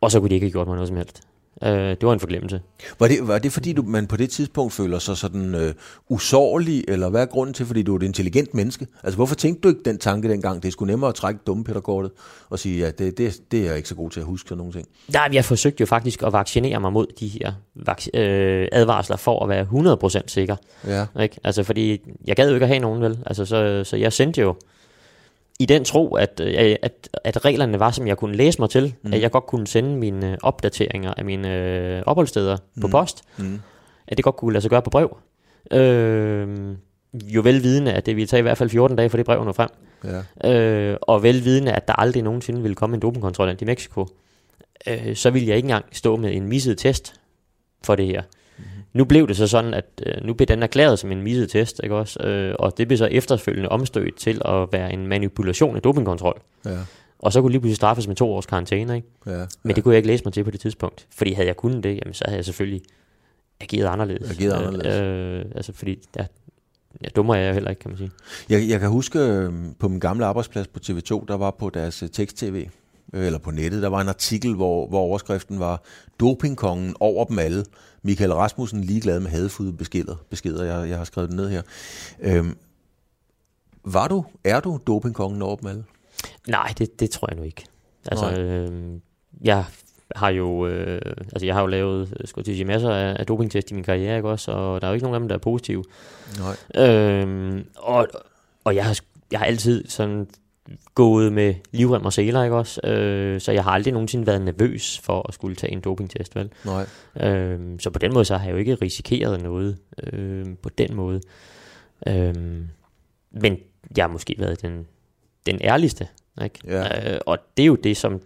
Og 0.00 0.10
så 0.10 0.20
kunne 0.20 0.30
de 0.30 0.34
ikke 0.34 0.46
have 0.46 0.52
gjort 0.52 0.66
mig 0.66 0.76
noget 0.76 0.88
som 0.88 0.96
helst. 0.96 1.22
Øh, 1.62 1.70
det 1.70 2.02
var 2.02 2.12
en 2.12 2.20
forglemmelse. 2.20 2.60
Var 2.98 3.08
det, 3.08 3.28
var 3.28 3.38
det 3.38 3.52
fordi, 3.52 3.72
du, 3.72 3.82
man 3.82 4.06
på 4.06 4.16
det 4.16 4.30
tidspunkt 4.30 4.72
føler 4.72 4.98
sig 4.98 5.16
sådan 5.16 5.54
øh, 5.54 5.74
usårlig, 6.08 6.84
eller 6.88 7.08
hvad 7.08 7.22
er 7.22 7.26
grunden 7.26 7.54
til, 7.54 7.66
fordi 7.66 7.82
du 7.82 7.92
er 7.92 7.96
et 7.96 8.02
intelligent 8.02 8.54
menneske? 8.54 8.86
Altså, 9.02 9.16
hvorfor 9.16 9.34
tænkte 9.34 9.62
du 9.62 9.68
ikke 9.68 9.80
den 9.84 9.98
tanke 9.98 10.28
dengang? 10.28 10.62
Det 10.62 10.72
skulle 10.72 10.92
nemmere 10.92 11.08
at 11.08 11.14
trække 11.14 11.40
dumme 11.46 11.64
pædagoget 11.64 12.10
og 12.50 12.58
sige, 12.58 12.78
ja, 12.78 12.90
det, 12.90 13.18
det, 13.18 13.40
det 13.50 13.60
er 13.60 13.66
jeg 13.66 13.76
ikke 13.76 13.88
så 13.88 13.94
god 13.94 14.10
til 14.10 14.20
at 14.20 14.26
huske 14.26 14.48
sådan 14.48 14.58
nogle 14.58 14.72
ting. 14.72 14.88
Nej, 15.08 15.28
jeg 15.32 15.44
forsøgte 15.44 15.80
jo 15.80 15.86
faktisk 15.86 16.22
at 16.22 16.32
vaccinere 16.32 16.80
mig 16.80 16.92
mod 16.92 17.06
de 17.20 17.28
her 17.28 17.52
øh, 18.14 18.68
advarsler 18.72 19.16
for 19.16 19.42
at 19.42 19.48
være 19.48 19.66
100% 20.20 20.22
sikker. 20.26 20.56
Ja. 20.86 21.06
Ikke? 21.20 21.36
Altså, 21.44 21.62
fordi 21.62 22.00
jeg 22.26 22.36
gad 22.36 22.48
jo 22.48 22.54
ikke 22.54 22.64
at 22.64 22.68
have 22.68 22.80
nogen, 22.80 23.02
vel? 23.02 23.18
Altså, 23.26 23.44
så, 23.44 23.84
så 23.84 23.96
jeg 23.96 24.12
sendte 24.12 24.40
jo 24.40 24.54
i 25.58 25.66
den 25.66 25.84
tro, 25.84 26.14
at, 26.14 26.40
øh, 26.44 26.76
at, 26.82 27.08
at 27.24 27.44
reglerne 27.44 27.80
var, 27.80 27.90
som 27.90 28.06
jeg 28.06 28.16
kunne 28.16 28.36
læse 28.36 28.58
mig 28.60 28.70
til, 28.70 28.94
mm. 29.02 29.12
at 29.12 29.22
jeg 29.22 29.30
godt 29.30 29.46
kunne 29.46 29.66
sende 29.66 29.96
mine 29.96 30.32
øh, 30.32 30.38
opdateringer 30.42 31.14
af 31.14 31.24
mine 31.24 31.54
øh, 31.54 32.02
opholdssteder 32.06 32.56
mm. 32.74 32.80
på 32.80 32.88
post, 32.88 33.22
mm. 33.38 33.60
at 34.08 34.16
det 34.16 34.24
godt 34.24 34.36
kunne 34.36 34.52
lade 34.52 34.62
sig 34.62 34.70
gøre 34.70 34.82
på 34.82 34.90
brev. 34.90 35.16
Øh, 35.70 36.76
jo 37.24 37.40
velvidende, 37.40 37.92
at 37.92 38.06
det 38.06 38.16
ville 38.16 38.26
tage 38.26 38.38
i 38.38 38.42
hvert 38.42 38.58
fald 38.58 38.70
14 38.70 38.96
dage 38.96 39.10
for 39.10 39.16
det 39.16 39.26
brev 39.26 39.44
nå 39.44 39.52
frem. 39.52 39.68
Ja. 40.04 40.52
Øh, 40.52 40.96
og 41.02 41.22
velvidende, 41.22 41.72
at 41.72 41.88
der 41.88 41.94
aldrig 41.94 42.22
nogensinde 42.22 42.62
ville 42.62 42.74
komme 42.74 42.94
en 42.94 43.00
dopingkontrollant 43.00 43.62
i 43.62 43.64
Mexico, 43.64 44.06
øh, 44.86 45.16
så 45.16 45.30
ville 45.30 45.48
jeg 45.48 45.56
ikke 45.56 45.66
engang 45.66 45.84
stå 45.92 46.16
med 46.16 46.34
en 46.34 46.48
misset 46.48 46.78
test 46.78 47.20
for 47.84 47.94
det 47.94 48.06
her. 48.06 48.22
Nu 48.96 49.04
blev 49.04 49.28
det 49.28 49.36
så 49.36 49.46
sådan, 49.46 49.74
at 49.74 49.84
øh, 50.06 50.26
nu 50.26 50.34
blev 50.34 50.46
den 50.46 50.62
erklæret 50.62 50.98
som 50.98 51.12
en 51.12 51.22
misset 51.22 51.50
test, 51.50 51.80
ikke 51.82 51.94
også? 51.94 52.22
Øh, 52.22 52.54
og 52.58 52.78
det 52.78 52.88
blev 52.88 52.98
så 52.98 53.06
efterfølgende 53.06 53.68
omstødt 53.68 54.16
til 54.16 54.42
at 54.44 54.68
være 54.72 54.92
en 54.92 55.06
manipulation 55.06 55.76
af 55.76 55.82
dopingkontrol. 55.82 56.40
Ja. 56.64 56.78
Og 57.18 57.32
så 57.32 57.40
kunne 57.40 57.52
lige 57.52 57.60
pludselig 57.60 57.76
straffes 57.76 58.06
med 58.06 58.16
to 58.16 58.32
års 58.32 58.46
karantæne, 58.46 58.96
ikke? 58.96 59.08
Ja, 59.26 59.38
ja. 59.40 59.46
Men 59.62 59.76
det 59.76 59.84
kunne 59.84 59.92
jeg 59.92 59.96
ikke 59.96 60.06
læse 60.06 60.24
mig 60.24 60.32
til 60.32 60.44
på 60.44 60.50
det 60.50 60.60
tidspunkt. 60.60 61.06
Fordi 61.10 61.32
havde 61.32 61.48
jeg 61.48 61.56
kunnet 61.56 61.84
det, 61.84 61.98
jamen, 62.04 62.14
så 62.14 62.24
havde 62.26 62.36
jeg 62.36 62.44
selvfølgelig 62.44 62.82
ageret 63.60 63.86
anderledes. 63.86 64.30
Ageret 64.30 64.52
anderledes. 64.52 64.96
Øh, 64.96 65.38
øh, 65.38 65.44
altså 65.54 65.72
fordi, 65.72 65.98
ja, 66.16 66.26
ja, 67.04 67.08
dummer 67.16 67.34
er 67.34 67.40
jeg 67.40 67.54
heller 67.54 67.70
ikke, 67.70 67.80
kan 67.80 67.90
man 67.90 67.98
sige. 67.98 68.10
Jeg, 68.48 68.68
jeg 68.68 68.80
kan 68.80 68.88
huske 68.88 69.18
øh, 69.18 69.52
på 69.78 69.88
min 69.88 70.00
gamle 70.00 70.24
arbejdsplads 70.26 70.66
på 70.66 70.80
TV2, 70.86 71.24
der 71.28 71.36
var 71.36 71.50
på 71.50 71.70
deres 71.70 72.02
øh, 72.02 72.08
tekst-tv, 72.08 72.68
eller 73.12 73.38
på 73.38 73.50
nettet, 73.50 73.82
der 73.82 73.88
var 73.88 74.00
en 74.00 74.08
artikel, 74.08 74.54
hvor, 74.54 74.86
hvor 74.88 75.00
overskriften 75.00 75.60
var 75.60 75.82
Dopingkongen 76.20 76.94
over 77.00 77.24
dem 77.24 77.38
alle. 77.38 77.64
Michael 78.02 78.32
Rasmussen 78.32 78.80
ligeglad 78.80 79.20
med 79.20 79.30
hadfulde 79.30 79.72
beskeder. 79.72 80.16
beskeder 80.30 80.64
jeg, 80.64 80.88
jeg 80.88 80.98
har 80.98 81.04
skrevet 81.04 81.30
det 81.30 81.36
ned 81.36 81.48
her. 81.50 81.62
Øhm, 82.20 82.56
var 83.84 84.08
du, 84.08 84.24
er 84.44 84.60
du 84.60 84.78
dopingkongen 84.86 85.42
over 85.42 85.56
dem 85.56 85.68
alle? 85.68 85.84
Nej, 86.48 86.74
det, 86.78 87.00
det 87.00 87.10
tror 87.10 87.28
jeg 87.30 87.36
nu 87.36 87.42
ikke. 87.42 87.64
Altså, 88.06 88.40
øh, 88.40 89.00
jeg 89.40 89.64
har 90.14 90.28
jo, 90.28 90.66
øh, 90.66 91.00
altså 91.32 91.46
jeg 91.46 91.54
har 91.54 91.60
jo 91.60 91.66
lavet 91.66 92.22
skulle 92.24 92.44
til 92.44 92.54
sige, 92.54 92.64
masser 92.64 92.90
af, 92.90 93.16
af 93.18 93.26
dopingtest 93.26 93.70
i 93.70 93.74
min 93.74 93.84
karriere, 93.84 94.16
ikke 94.16 94.28
også? 94.28 94.52
Og 94.52 94.80
der 94.80 94.86
er 94.86 94.90
jo 94.90 94.94
ikke 94.94 95.04
nogen 95.04 95.14
af 95.14 95.20
dem, 95.20 95.28
der 95.28 95.34
er 95.34 95.40
positive. 95.40 95.84
Nej. 96.38 96.84
Øh, 96.84 97.64
og, 97.76 98.08
og 98.64 98.74
jeg 98.74 98.84
har, 98.84 98.98
jeg 99.30 99.40
har 99.40 99.46
altid 99.46 99.88
sådan 99.88 100.26
gået 100.94 101.32
med 101.32 101.54
livrem 101.72 102.04
og 102.04 102.12
seler, 102.12 102.42
ikke 102.42 102.56
også? 102.56 102.86
Øh, 102.86 103.40
så 103.40 103.52
jeg 103.52 103.64
har 103.64 103.70
aldrig 103.70 103.92
nogensinde 103.92 104.26
været 104.26 104.42
nervøs 104.42 104.98
for 104.98 105.28
at 105.28 105.34
skulle 105.34 105.56
tage 105.56 105.72
en 105.72 105.80
dopingtest, 105.80 106.36
vel? 106.36 106.50
Nej. 106.64 106.86
Øh, 107.30 107.60
så 107.78 107.90
på 107.90 107.98
den 107.98 108.14
måde, 108.14 108.24
så 108.24 108.36
har 108.36 108.44
jeg 108.44 108.52
jo 108.52 108.58
ikke 108.58 108.74
risikeret 108.74 109.42
noget 109.42 109.78
øh, 110.02 110.46
på 110.62 110.68
den 110.68 110.94
måde. 110.94 111.20
Øh, 112.06 112.34
men 113.30 113.58
jeg 113.96 114.04
har 114.04 114.08
måske 114.08 114.34
været 114.38 114.62
den, 114.62 114.86
den 115.46 115.58
ærligste, 115.62 116.08
ikke? 116.44 116.58
Ja. 116.64 117.12
Øh, 117.12 117.20
og 117.26 117.38
det 117.56 117.62
er 117.62 117.66
jo 117.66 117.74
det, 117.74 117.96
som 117.96 118.20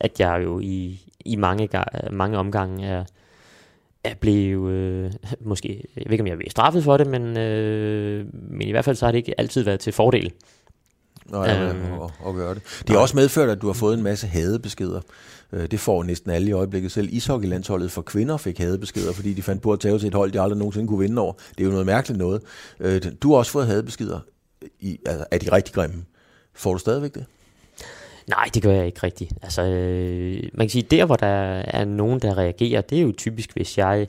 at 0.00 0.20
jeg 0.20 0.40
jo 0.44 0.60
i, 0.60 1.00
i 1.24 1.36
mange, 1.36 1.68
mange 2.10 2.38
omgange 2.38 2.86
er, 2.86 3.04
er 4.04 4.14
blevet, 4.14 4.72
øh, 4.72 5.12
måske, 5.40 5.84
jeg 5.96 6.04
ved 6.06 6.12
ikke, 6.12 6.22
om 6.22 6.26
jeg 6.26 6.46
er 6.46 6.50
straffet 6.50 6.84
for 6.84 6.96
det, 6.96 7.06
men, 7.06 7.38
øh, 7.38 8.26
men 8.32 8.68
i 8.68 8.70
hvert 8.70 8.84
fald 8.84 8.96
så 8.96 9.04
har 9.04 9.12
det 9.12 9.18
ikke 9.18 9.40
altid 9.40 9.62
været 9.62 9.80
til 9.80 9.92
fordel. 9.92 10.32
Nå, 11.28 11.44
ja, 11.44 11.68
øhm, 11.68 11.92
at, 12.02 12.10
at 12.26 12.34
gøre 12.34 12.54
det. 12.54 12.62
Det 12.80 12.90
har 12.90 12.98
også 12.98 13.16
medført, 13.16 13.48
at 13.48 13.62
du 13.62 13.66
har 13.66 13.74
fået 13.74 13.98
en 13.98 14.02
masse 14.02 14.26
hadebeskeder. 14.26 15.00
Øh, 15.52 15.70
det 15.70 15.80
får 15.80 16.02
næsten 16.02 16.30
alle 16.30 16.48
i 16.48 16.52
øjeblikket. 16.52 16.92
Selv 16.92 17.08
ishockeylandsholdet 17.12 17.90
for 17.90 18.02
kvinder 18.02 18.36
fik 18.36 18.58
hadebeskeder, 18.58 19.12
fordi 19.12 19.32
de 19.32 19.42
fandt 19.42 19.62
på 19.62 19.72
at 19.72 19.80
tage 19.80 19.98
til 19.98 20.08
et 20.08 20.14
hold, 20.14 20.32
de 20.32 20.40
aldrig 20.40 20.58
nogensinde 20.58 20.88
kunne 20.88 20.98
vinde 20.98 21.22
over. 21.22 21.32
Det 21.32 21.60
er 21.60 21.64
jo 21.64 21.70
noget 21.70 21.86
mærkeligt 21.86 22.18
noget. 22.18 22.42
Øh, 22.80 23.02
du 23.22 23.30
har 23.30 23.38
også 23.38 23.52
fået 23.52 23.66
hadebeskeder. 23.66 24.20
I, 24.80 24.98
altså, 25.06 25.24
er 25.30 25.38
de 25.38 25.52
rigtig 25.52 25.74
grimme? 25.74 26.04
Får 26.54 26.72
du 26.72 26.78
stadigvæk 26.78 27.14
det? 27.14 27.24
Nej, 28.28 28.44
det 28.54 28.62
gør 28.62 28.72
jeg 28.72 28.86
ikke 28.86 29.02
rigtigt. 29.02 29.32
Altså, 29.42 29.62
øh, 29.62 30.42
man 30.54 30.66
kan 30.66 30.70
sige, 30.70 30.82
der 30.82 31.04
hvor 31.04 31.16
der 31.16 31.26
er 31.64 31.84
nogen, 31.84 32.20
der 32.20 32.38
reagerer, 32.38 32.80
det 32.80 32.98
er 32.98 33.02
jo 33.02 33.12
typisk, 33.12 33.52
hvis 33.52 33.78
jeg 33.78 34.06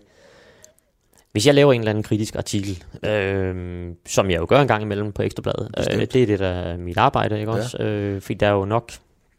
hvis 1.31 1.47
jeg 1.47 1.55
laver 1.55 1.73
en 1.73 1.81
eller 1.81 1.89
anden 1.89 2.03
kritisk 2.03 2.35
artikel, 2.35 2.83
øh, 3.05 3.85
som 4.07 4.29
jeg 4.29 4.39
jo 4.39 4.45
gør 4.49 4.61
en 4.61 4.67
gang 4.67 4.81
imellem 4.81 5.11
på 5.11 5.21
Ekstrabladet, 5.21 5.69
øh, 5.77 5.99
det 5.99 6.15
er 6.15 6.25
det, 6.25 6.39
der 6.39 6.47
er 6.47 6.77
mit 6.77 6.97
arbejde, 6.97 7.39
ikke 7.39 7.51
ja. 7.51 7.57
også? 7.57 7.77
Øh, 7.77 8.21
fordi 8.21 8.33
der 8.33 8.47
er 8.47 8.51
jo 8.51 8.65
nok, 8.65 8.91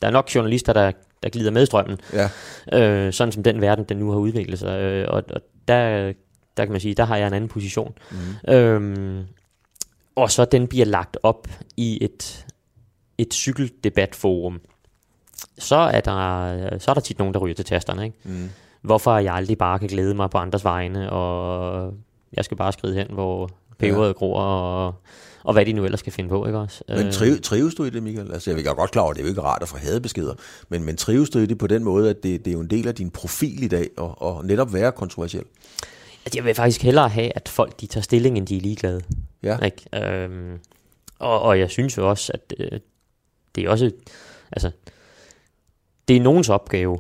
der 0.03 0.09
er 0.09 0.12
nok 0.12 0.30
journalister, 0.34 0.72
der, 0.72 0.93
der 1.22 1.28
glider 1.28 1.51
med 1.51 1.66
strømmen, 1.66 1.99
ja. 2.12 2.28
øh, 2.72 3.12
sådan 3.12 3.32
som 3.32 3.43
den 3.43 3.61
verden, 3.61 3.84
den 3.84 3.97
nu 3.97 4.11
har 4.11 4.18
udviklet 4.18 4.59
sig. 4.59 4.80
Øh, 4.80 5.07
og, 5.09 5.22
og 5.30 5.41
der, 5.68 6.12
der 6.57 6.64
kan 6.64 6.72
man 6.72 6.80
sige, 6.80 6.95
der 6.95 7.05
har 7.05 7.16
jeg 7.16 7.26
en 7.26 7.34
anden 7.34 7.49
position. 7.49 7.95
Mm. 8.11 8.53
Øh, 8.55 9.24
og 10.14 10.30
så 10.30 10.45
den 10.45 10.66
bliver 10.66 10.86
lagt 10.86 11.16
op 11.22 11.49
i 11.76 12.05
et, 12.05 12.47
et 13.18 13.34
cykeldebatforum, 13.34 14.61
så 15.59 15.76
er, 15.76 16.01
der, 16.01 16.78
så 16.78 16.91
er 16.91 16.95
der 16.95 17.01
tit 17.01 17.18
nogen, 17.18 17.34
der 17.34 17.41
ryger 17.41 17.55
til 17.55 17.64
tasterne, 17.64 18.05
ikke? 18.05 18.16
Mm 18.24 18.51
hvorfor 18.82 19.18
jeg 19.18 19.34
aldrig 19.34 19.58
bare 19.58 19.78
kan 19.78 19.88
glæde 19.88 20.14
mig 20.14 20.30
på 20.30 20.38
andres 20.38 20.64
vegne, 20.64 21.10
og 21.10 21.94
jeg 22.32 22.44
skal 22.44 22.56
bare 22.56 22.72
skride 22.72 22.94
hen, 22.94 23.06
hvor 23.10 23.50
peberet 23.78 24.08
ja. 24.08 24.12
gror, 24.12 24.40
og, 24.40 24.94
og 25.42 25.52
hvad 25.52 25.66
de 25.66 25.72
nu 25.72 25.84
ellers 25.84 26.00
skal 26.00 26.12
finde 26.12 26.30
på, 26.30 26.46
ikke 26.46 26.58
også? 26.58 26.84
Men 26.88 27.06
øh. 27.06 27.12
trives, 27.12 27.40
trives 27.40 27.74
du 27.74 27.84
i 27.84 27.90
det, 27.90 28.02
Michael? 28.02 28.32
Altså, 28.32 28.50
jeg 28.50 28.66
er 28.66 28.74
godt 28.74 28.90
klar 28.90 29.02
over, 29.02 29.10
at 29.10 29.16
det 29.16 29.22
er 29.22 29.26
jo 29.26 29.30
ikke 29.30 29.42
rart 29.42 29.62
at 29.62 29.68
få 29.68 29.76
hadebeskeder, 29.76 30.34
men, 30.68 30.84
men 30.84 30.96
trives 30.96 31.30
du 31.30 31.38
i 31.38 31.46
det 31.46 31.58
på 31.58 31.66
den 31.66 31.84
måde, 31.84 32.10
at 32.10 32.22
det, 32.22 32.44
det 32.44 32.50
er 32.50 32.54
jo 32.54 32.60
en 32.60 32.70
del 32.70 32.88
af 32.88 32.94
din 32.94 33.10
profil 33.10 33.62
i 33.62 33.68
dag, 33.68 33.88
og, 33.96 34.22
og 34.22 34.44
netop 34.44 34.72
være 34.72 34.92
kontroversiel? 34.92 35.44
Altså, 36.24 36.38
jeg 36.38 36.44
vil 36.44 36.54
faktisk 36.54 36.82
hellere 36.82 37.08
have, 37.08 37.36
at 37.36 37.48
folk 37.48 37.80
de 37.80 37.86
tager 37.86 38.02
stilling, 38.02 38.38
end 38.38 38.46
de 38.46 38.56
er 38.56 38.60
ligeglade. 38.60 39.00
Ja. 39.42 39.58
Ikke? 39.58 40.06
Øhm, 40.06 40.58
og, 41.18 41.42
og 41.42 41.58
jeg 41.58 41.70
synes 41.70 41.96
jo 41.96 42.10
også, 42.10 42.32
at 42.34 42.54
øh, 42.58 42.80
det 43.54 43.64
er 43.64 43.70
også, 43.70 43.90
altså, 44.52 44.70
det 46.08 46.16
er 46.16 46.20
nogens 46.20 46.48
opgave 46.48 46.98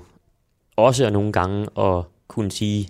også 0.76 1.10
nogle 1.10 1.32
gange 1.32 1.66
at 1.78 2.04
kunne 2.28 2.50
sige 2.50 2.88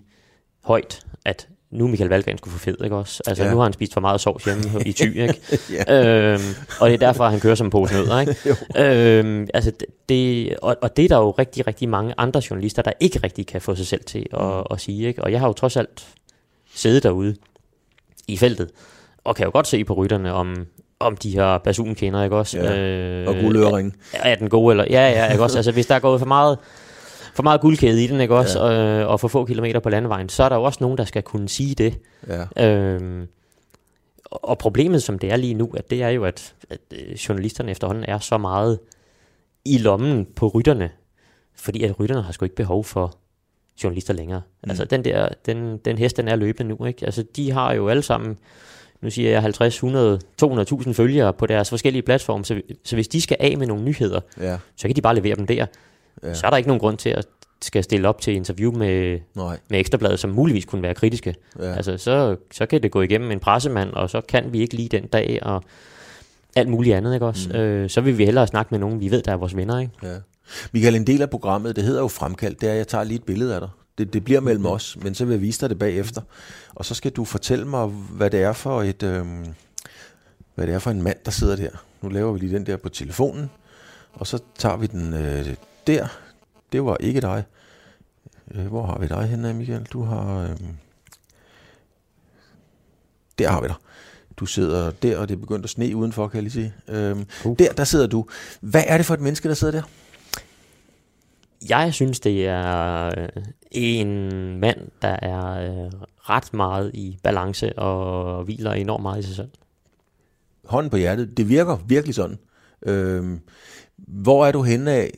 højt, 0.65 1.03
at 1.25 1.49
nu 1.71 1.87
Michael 1.89 2.11
Valgren 2.11 2.39
skulle 2.39 2.53
få 2.53 2.59
fed, 2.59 2.77
ikke 2.85 2.97
også? 2.97 3.23
Altså, 3.27 3.45
ja. 3.45 3.51
nu 3.51 3.57
har 3.57 3.63
han 3.63 3.73
spist 3.73 3.93
for 3.93 4.01
meget 4.01 4.21
sovs 4.21 4.45
hjemme 4.45 4.63
i 4.87 4.93
Thy, 4.93 5.23
ikke? 5.23 5.41
ja. 5.89 6.33
øhm, 6.33 6.43
og 6.81 6.89
det 6.89 6.95
er 6.95 7.07
derfor, 7.07 7.29
han 7.29 7.41
kører 7.41 7.55
som 7.55 7.67
en 7.67 7.71
pose 7.71 7.95
nødder, 7.95 8.21
ikke? 8.21 8.37
øhm, 9.19 9.47
altså, 9.55 9.73
det, 10.09 10.57
og, 10.63 10.77
og 10.83 10.97
det 10.97 11.05
er 11.05 11.09
der 11.09 11.17
jo 11.17 11.31
rigtig, 11.31 11.67
rigtig 11.67 11.89
mange 11.89 12.15
andre 12.19 12.43
journalister, 12.51 12.83
der 12.83 12.93
ikke 13.01 13.21
rigtig 13.25 13.47
kan 13.47 13.61
få 13.61 13.75
sig 13.75 13.87
selv 13.87 14.05
til 14.05 14.27
at, 14.33 14.41
mm. 14.41 14.63
at 14.71 14.81
sige, 14.81 15.09
ikke? 15.09 15.25
Og 15.25 15.33
jeg 15.33 15.41
har 15.41 15.47
jo 15.47 15.53
trods 15.53 15.77
alt 15.77 16.07
siddet 16.75 17.03
derude 17.03 17.37
i 18.29 18.37
feltet, 18.37 18.71
og 19.25 19.37
kan 19.37 19.45
jo 19.45 19.51
godt 19.53 19.67
se 19.67 19.85
på 19.85 19.95
rytterne, 19.95 20.33
om, 20.33 20.67
om 21.01 21.17
de 21.17 21.31
her 21.31 21.59
basun 21.59 21.95
kender, 21.95 22.25
ikke 22.25 22.37
også? 22.37 22.59
Ja. 22.59 22.79
Øh, 22.79 23.29
og 23.29 23.35
guldøring. 23.35 23.97
Er, 24.13 24.31
er 24.31 24.35
den 24.35 24.49
gode, 24.49 24.73
eller? 24.73 24.85
Ja, 24.91 25.11
ja, 25.11 25.33
ikke 25.33 25.43
også? 25.43 25.59
Altså, 25.59 25.73
hvis 25.73 25.87
der 25.87 25.95
er 25.95 26.01
gået 26.01 26.21
for 26.21 26.27
meget 26.27 26.59
for 27.41 27.43
meget 27.43 27.61
guldkæde 27.61 28.05
i 28.05 28.07
den, 28.07 28.21
ikke 28.21 28.37
også? 28.37 28.65
Ja. 28.67 29.03
Og, 29.05 29.09
og 29.09 29.21
for 29.21 29.29
få 29.29 29.45
kilometer 29.45 29.81
på 29.81 29.89
landevejen, 29.89 30.29
så 30.29 30.43
er 30.43 30.49
der 30.49 30.57
jo 30.57 30.63
også 30.63 30.79
nogen, 30.81 30.99
der 30.99 31.05
skal 31.05 31.23
kunne 31.23 31.49
sige 31.49 31.75
det. 31.75 31.99
Ja. 32.57 32.69
Øhm, 32.69 33.29
og 34.25 34.59
problemet, 34.59 35.03
som 35.03 35.19
det 35.19 35.33
er 35.33 35.37
lige 35.37 35.55
nu, 35.55 35.71
at 35.75 35.91
det 35.91 36.03
er 36.03 36.09
jo, 36.09 36.25
at, 36.25 36.55
at 36.71 36.81
øh, 36.93 37.13
journalisterne 37.13 37.71
efterhånden 37.71 38.05
er 38.09 38.19
så 38.19 38.39
meget 38.39 38.79
i 39.65 39.79
lommen 39.79 40.27
på 40.37 40.49
rytterne, 40.49 40.91
fordi 41.55 41.85
at 41.85 42.01
rytterne 42.01 42.23
har 42.23 42.33
sgu 42.33 42.45
ikke 42.45 42.57
behov 42.57 42.85
for 42.85 43.17
journalister 43.85 44.15
længere. 44.15 44.43
Mm. 44.65 44.71
Altså 44.71 44.85
den 44.85 45.05
der, 45.05 45.29
den, 45.47 45.79
den 45.79 45.99
hest, 45.99 46.17
den 46.17 46.29
er 46.29 46.37
løbende 46.37 46.75
nu, 46.75 46.85
ikke? 46.85 47.07
Altså 47.07 47.25
de 47.37 47.53
har 47.53 47.73
jo 47.75 47.89
alle 47.89 48.03
sammen, 48.03 48.39
nu 49.01 49.11
siger 49.11 49.31
jeg 49.31 49.43
50, 49.43 49.75
100, 49.75 50.21
200.000 50.43 50.93
følgere 50.93 51.33
på 51.33 51.47
deres 51.47 51.71
forskellige 51.71 52.03
platforme, 52.03 52.45
så, 52.45 52.61
så 52.85 52.97
hvis 52.97 53.09
de 53.09 53.21
skal 53.21 53.37
af 53.41 53.59
med 53.59 53.67
nogle 53.67 53.85
nyheder, 53.85 54.21
ja. 54.41 54.59
så 54.77 54.89
kan 54.89 54.97
de 54.97 55.03
bare 55.03 55.15
levere 55.15 55.37
dem 55.37 55.47
der 55.47 55.67
ja. 56.23 56.35
så 56.35 56.47
er 56.47 56.51
der 56.51 56.57
ikke 56.57 56.69
nogen 56.69 56.81
grund 56.81 56.99
til 56.99 57.09
at 57.09 57.27
skal 57.63 57.85
stille 57.85 58.09
op 58.09 58.21
til 58.21 58.35
interview 58.35 58.73
med, 58.73 59.19
Nej. 59.35 59.59
med 59.71 59.81
Ekstrabladet, 59.81 60.19
som 60.19 60.31
muligvis 60.31 60.65
kunne 60.65 60.83
være 60.83 60.95
kritiske. 60.95 61.35
Ja. 61.59 61.75
Altså, 61.75 61.97
så, 61.97 62.37
så 62.53 62.67
kan 62.67 62.83
det 62.83 62.91
gå 62.91 63.03
igennem 63.03 63.31
en 63.31 63.41
pressemand, 63.41 63.91
og 63.93 64.11
så 64.11 64.21
kan 64.21 64.53
vi 64.53 64.61
ikke 64.61 64.75
lige 64.75 64.89
den 64.89 65.07
dag, 65.07 65.39
og 65.43 65.63
alt 66.57 66.69
muligt 66.69 66.97
andet, 66.97 67.15
ikke 67.15 67.27
også? 67.27 67.49
Mm. 67.49 67.55
Øh, 67.55 67.91
så 67.91 68.01
vil 68.01 68.19
vi 68.19 68.25
hellere 68.25 68.47
snakke 68.47 68.69
med 68.71 68.79
nogen, 68.79 69.01
vi 69.01 69.11
ved, 69.11 69.23
der 69.23 69.33
er 69.33 69.37
vores 69.37 69.57
venner, 69.57 69.79
ikke? 69.79 69.93
Ja. 70.03 70.17
Michael, 70.73 70.95
en 70.95 71.07
del 71.07 71.23
af 71.23 71.31
programmet, 71.31 71.77
det 71.77 71.85
hedder 71.85 72.01
jo 72.01 72.09
Fremkaldt, 72.09 72.61
det 72.61 72.69
er, 72.69 72.73
at 72.73 72.79
jeg 72.79 72.89
tager 72.89 73.05
lige 73.05 73.19
et 73.19 73.25
billede 73.25 73.55
af 73.55 73.61
dig. 73.61 73.69
Det, 73.99 74.13
det 74.13 74.25
bliver 74.25 74.41
mellem 74.41 74.63
mm. 74.63 74.71
os, 74.71 74.97
men 75.03 75.15
så 75.15 75.25
vil 75.25 75.33
jeg 75.33 75.41
vise 75.41 75.61
dig 75.61 75.71
det 75.71 75.79
bagefter. 75.79 76.23
Og 76.75 76.85
så 76.85 76.95
skal 76.95 77.13
du 77.13 77.25
fortælle 77.25 77.65
mig, 77.65 77.87
hvad 77.87 78.31
det 78.31 78.43
er 78.43 78.53
for 78.53 78.83
et... 78.83 79.03
Øh, 79.03 79.25
hvad 80.55 80.67
det 80.67 80.75
er 80.75 80.79
for 80.79 80.91
en 80.91 81.03
mand, 81.03 81.17
der 81.25 81.31
sidder 81.31 81.57
der. 81.57 81.71
Nu 82.03 82.09
laver 82.09 82.33
vi 82.33 82.39
lige 82.39 82.55
den 82.55 82.67
der 82.67 82.77
på 82.77 82.89
telefonen, 82.89 83.51
og 84.13 84.27
så 84.27 84.39
tager 84.59 84.77
vi 84.77 84.87
den 84.87 85.15
øh, 85.15 85.47
der, 85.87 86.07
det 86.73 86.85
var 86.85 86.97
ikke 86.97 87.21
dig. 87.21 87.45
Øh, 88.55 88.67
hvor 88.67 88.87
har 88.87 88.99
vi 88.99 89.07
dig 89.07 89.27
henne, 89.27 89.55
Michael? 89.55 89.83
Du 89.93 90.03
har... 90.03 90.43
Øh, 90.43 90.57
der 93.39 93.51
har 93.51 93.61
vi 93.61 93.69
dig. 93.69 93.77
Du 94.37 94.47
sidder 94.47 94.91
der, 94.91 95.19
og 95.19 95.29
det 95.29 95.35
er 95.35 95.39
begyndt 95.39 95.65
at 95.65 95.71
sne 95.71 95.97
udenfor, 95.97 96.29
kan 96.29 96.37
jeg 96.37 96.43
lige 96.43 96.53
sige. 96.53 96.75
Øhm, 96.89 97.27
uh. 97.45 97.57
Der, 97.59 97.73
der 97.73 97.85
sidder 97.85 98.07
du. 98.07 98.27
Hvad 98.61 98.85
er 98.87 98.97
det 98.97 99.07
for 99.07 99.15
et 99.15 99.21
menneske, 99.21 99.49
der 99.49 99.55
sidder 99.55 99.73
der? 99.73 99.83
Jeg 101.69 101.95
synes, 101.95 102.21
det 102.21 102.47
er 102.47 103.07
øh, 103.19 103.29
en 103.71 104.19
mand, 104.61 104.79
der 105.03 105.17
er 105.23 105.47
øh, 105.51 105.91
ret 106.19 106.55
meget 106.55 106.91
i 106.95 107.19
balance 107.23 107.79
og 107.79 108.45
hviler 108.45 108.73
enormt 108.73 109.03
meget 109.03 109.25
i 109.25 109.27
sig 109.27 109.37
selv. 109.37 109.49
Hånden 110.65 110.91
på 110.91 110.97
hjertet, 110.97 111.37
det 111.37 111.49
virker 111.49 111.77
virkelig 111.87 112.15
sådan. 112.15 112.39
Øhm, 112.83 113.41
hvor 113.97 114.47
er 114.47 114.53
du 114.53 114.63
henne 114.63 114.93
af 114.93 115.11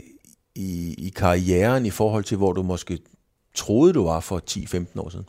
i, 0.54 0.94
i 0.98 1.08
karrieren 1.16 1.86
i 1.86 1.90
forhold 1.90 2.24
til, 2.24 2.36
hvor 2.36 2.52
du 2.52 2.62
måske 2.62 2.98
troede, 3.54 3.92
du 3.92 4.04
var 4.04 4.20
for 4.20 4.42
10-15 4.50 5.00
år 5.00 5.08
siden? 5.08 5.26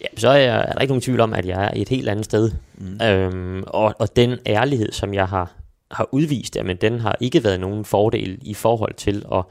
Ja, 0.00 0.06
så 0.16 0.28
er, 0.28 0.36
jeg, 0.36 0.66
er 0.68 0.72
der 0.72 0.80
ikke 0.80 0.92
nogen 0.92 1.02
tvivl 1.02 1.20
om, 1.20 1.34
at 1.34 1.46
jeg 1.46 1.64
er 1.64 1.70
et 1.76 1.88
helt 1.88 2.08
andet 2.08 2.24
sted. 2.24 2.52
Mm. 2.74 3.00
Øhm, 3.02 3.64
og, 3.66 3.94
og 3.98 4.16
den 4.16 4.38
ærlighed, 4.46 4.92
som 4.92 5.14
jeg 5.14 5.28
har, 5.28 5.52
har 5.90 6.08
udvist, 6.12 6.56
jamen, 6.56 6.76
den 6.76 7.00
har 7.00 7.16
ikke 7.20 7.44
været 7.44 7.60
nogen 7.60 7.84
fordel 7.84 8.38
i 8.42 8.54
forhold 8.54 8.94
til 8.94 9.24
at, 9.32 9.44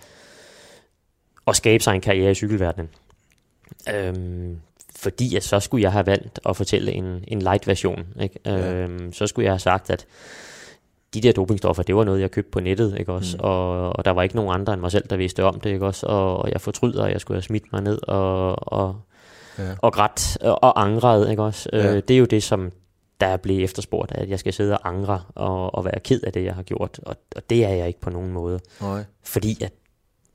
at 1.47 1.55
skabe 1.55 1.83
sig 1.83 1.95
en 1.95 2.01
karriere 2.01 2.31
i 2.31 2.35
cykelverdenen. 2.35 2.89
Øhm, 3.93 4.59
fordi 4.95 5.35
at 5.35 5.43
så 5.43 5.59
skulle 5.59 5.83
jeg 5.83 5.91
have 5.91 6.05
valgt 6.05 6.39
at 6.45 6.57
fortælle 6.57 6.91
en, 6.91 7.23
en 7.27 7.39
light 7.39 7.67
version. 7.67 8.05
Ikke? 8.21 8.39
Ja. 8.45 8.73
Øhm, 8.73 9.13
så 9.13 9.27
skulle 9.27 9.45
jeg 9.45 9.53
have 9.53 9.59
sagt, 9.59 9.89
at 9.89 10.05
de 11.13 11.21
der 11.21 11.31
dopingstoffer, 11.31 11.83
det 11.83 11.95
var 11.95 12.03
noget, 12.03 12.21
jeg 12.21 12.31
købte 12.31 12.51
på 12.51 12.59
nettet, 12.59 12.99
ikke 12.99 13.13
også? 13.13 13.37
Mm. 13.37 13.43
Og, 13.43 13.95
og 13.95 14.05
der 14.05 14.11
var 14.11 14.23
ikke 14.23 14.35
nogen 14.35 14.51
andre 14.53 14.73
end 14.73 14.81
mig 14.81 14.91
selv, 14.91 15.07
der 15.09 15.17
vidste 15.17 15.43
om 15.43 15.59
det, 15.59 15.69
ikke 15.69 15.85
også? 15.85 16.05
Og, 16.05 16.37
og 16.37 16.51
jeg 16.51 16.61
fortryder, 16.61 17.05
at 17.05 17.11
jeg 17.11 17.21
skulle 17.21 17.35
have 17.35 17.43
smidt 17.43 17.71
mig 17.71 17.81
ned 17.81 17.99
og, 18.07 18.73
og, 18.73 18.95
ja. 19.57 19.71
og 19.77 19.93
grædt 19.93 20.37
og 20.41 20.81
angret, 20.81 21.29
ikke 21.29 21.43
også? 21.43 21.69
Øh, 21.73 21.79
ja. 21.79 21.95
Øh, 21.95 22.03
det 22.07 22.13
er 22.13 22.17
jo 22.17 22.25
det, 22.25 22.43
som 22.43 22.71
der 23.21 23.27
er 23.27 23.37
blevet 23.37 23.63
efterspurgt, 23.63 24.11
at 24.11 24.29
jeg 24.29 24.39
skal 24.39 24.53
sidde 24.53 24.77
og 24.77 24.87
angre 24.87 25.21
og, 25.35 25.75
og 25.75 25.85
være 25.85 25.99
ked 25.99 26.21
af 26.21 26.33
det, 26.33 26.43
jeg 26.43 26.55
har 26.55 26.63
gjort. 26.63 26.99
Og, 27.03 27.15
og 27.35 27.49
det 27.49 27.65
er 27.65 27.69
jeg 27.69 27.87
ikke 27.87 27.99
på 27.99 28.09
nogen 28.09 28.31
måde. 28.31 28.59
Nej. 28.81 29.03
Fordi 29.23 29.63
at 29.63 29.73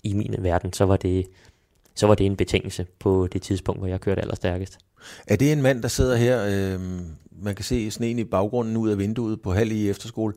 i 0.05 0.15
min 0.15 0.35
verden, 0.39 0.73
så 0.73 0.85
var 0.85 0.97
det 0.97 1.27
så 1.99 2.07
var 2.07 2.15
det 2.15 2.27
en 2.27 2.37
betingelse 2.37 2.87
på 2.99 3.29
det 3.33 3.43
tidspunkt, 3.43 3.81
hvor 3.81 3.89
jeg 3.89 4.01
kørte 4.01 4.21
allerstærkest. 4.21 4.79
Er 5.27 5.37
det 5.37 5.53
en 5.53 5.63
mand, 5.63 5.83
der 5.83 5.89
sidder 5.89 6.17
her, 6.17 6.45
øh, 6.47 6.81
man 7.43 7.55
kan 7.55 7.65
se 7.65 7.91
sneen 7.91 8.19
i 8.19 8.25
baggrunden 8.25 8.77
ud 8.77 8.91
af 8.91 8.99
vinduet 8.99 9.43
på 9.43 9.53
halv 9.53 9.73
i 9.73 9.89
efterskole. 9.89 10.35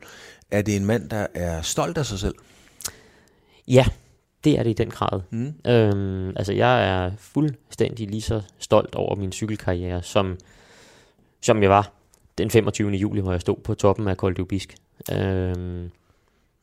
Er 0.50 0.62
det 0.62 0.76
en 0.76 0.84
mand, 0.84 1.10
der 1.10 1.26
er 1.34 1.62
stolt 1.62 1.98
af 1.98 2.06
sig 2.06 2.18
selv? 2.18 2.34
Ja, 3.68 3.84
det 4.44 4.58
er 4.58 4.62
det 4.62 4.70
i 4.70 4.72
den 4.72 4.90
grad. 4.90 5.20
Mm. 5.30 5.54
Øhm, 5.66 6.28
altså 6.28 6.52
jeg 6.52 6.88
er 6.88 7.10
fuldstændig 7.18 8.10
lige 8.10 8.22
så 8.22 8.42
stolt 8.58 8.94
over 8.94 9.16
min 9.16 9.32
cykelkarriere, 9.32 10.02
som, 10.02 10.38
som 11.42 11.62
jeg 11.62 11.70
var 11.70 11.92
den 12.38 12.50
25. 12.50 12.90
juli, 12.90 13.20
hvor 13.20 13.32
jeg 13.32 13.40
stod 13.40 13.56
på 13.64 13.74
toppen 13.74 14.08
af 14.08 14.16
Col 14.16 14.46
Bisk. 14.46 14.74
Øhm, 15.12 15.90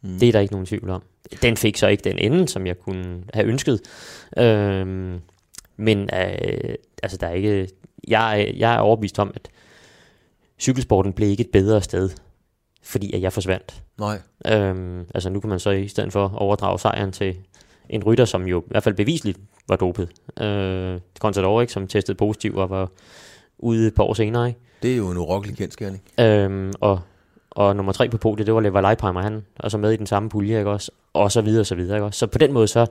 mm. 0.01 0.19
Det 0.19 0.27
er 0.27 0.31
der 0.31 0.39
ikke 0.39 0.53
nogen 0.53 0.65
tvivl 0.65 0.89
om. 0.89 1.03
Den 1.41 1.57
fik 1.57 1.77
så 1.77 1.87
ikke 1.87 2.03
den 2.03 2.17
ende, 2.17 2.47
som 2.47 2.67
jeg 2.67 2.79
kunne 2.79 3.23
have 3.33 3.45
ønsket. 3.45 3.81
Øhm, 4.37 5.19
men 5.77 6.01
øh, 6.01 6.75
altså 7.03 7.17
der 7.17 7.27
er 7.27 7.33
ikke, 7.33 7.69
jeg, 8.07 8.53
jeg 8.57 8.75
er 8.75 8.79
overbevist 8.79 9.19
om, 9.19 9.31
at 9.35 9.49
cykelsporten 10.59 11.13
blev 11.13 11.29
ikke 11.29 11.41
et 11.41 11.51
bedre 11.53 11.81
sted, 11.81 12.09
fordi 12.83 13.13
at 13.13 13.21
jeg 13.21 13.33
forsvandt. 13.33 13.83
Nej. 13.99 14.19
Øhm, 14.47 15.05
altså 15.13 15.29
nu 15.29 15.39
kan 15.39 15.49
man 15.49 15.59
så 15.59 15.69
i 15.69 15.87
stedet 15.87 16.13
for 16.13 16.33
overdrage 16.35 16.79
sejren 16.79 17.11
til 17.11 17.37
en 17.89 18.03
rytter, 18.03 18.25
som 18.25 18.47
jo 18.47 18.61
i 18.61 18.67
hvert 18.67 18.83
fald 18.83 18.95
bevisligt 18.95 19.39
var 19.67 19.75
dopet. 19.75 20.09
Øh, 20.41 20.99
Contador, 21.19 21.61
ikke, 21.61 21.73
som 21.73 21.87
testede 21.87 22.17
positiv 22.17 22.55
og 22.55 22.69
var 22.69 22.91
ude 23.57 23.87
et 23.87 23.95
par 23.95 24.03
år 24.03 24.13
senere. 24.13 24.47
Ikke? 24.47 24.59
Det 24.81 24.93
er 24.93 24.97
jo 24.97 25.11
en 25.11 25.17
urokkelig 25.17 25.57
kendskærning. 25.57 26.03
Øhm, 26.19 26.73
og, 26.79 26.99
og 27.59 27.75
nummer 27.75 27.91
tre 27.91 28.09
på 28.09 28.17
podiet, 28.17 28.47
det 28.47 28.55
var 28.55 28.61
Lever 28.61 28.81
Leipheimer, 28.81 29.21
han 29.21 29.45
er 29.59 29.69
så 29.69 29.77
med 29.77 29.91
i 29.91 29.95
den 29.95 30.05
samme 30.05 30.29
pulje, 30.29 30.57
ikke 30.57 30.69
også? 30.69 30.91
Og 31.13 31.31
så 31.31 31.41
videre, 31.41 31.59
og 31.59 31.65
så 31.65 31.75
videre, 31.75 31.97
ikke 31.97 32.05
også? 32.05 32.19
Så 32.19 32.27
på 32.27 32.37
den 32.37 32.53
måde 32.53 32.67
så, 32.67 32.85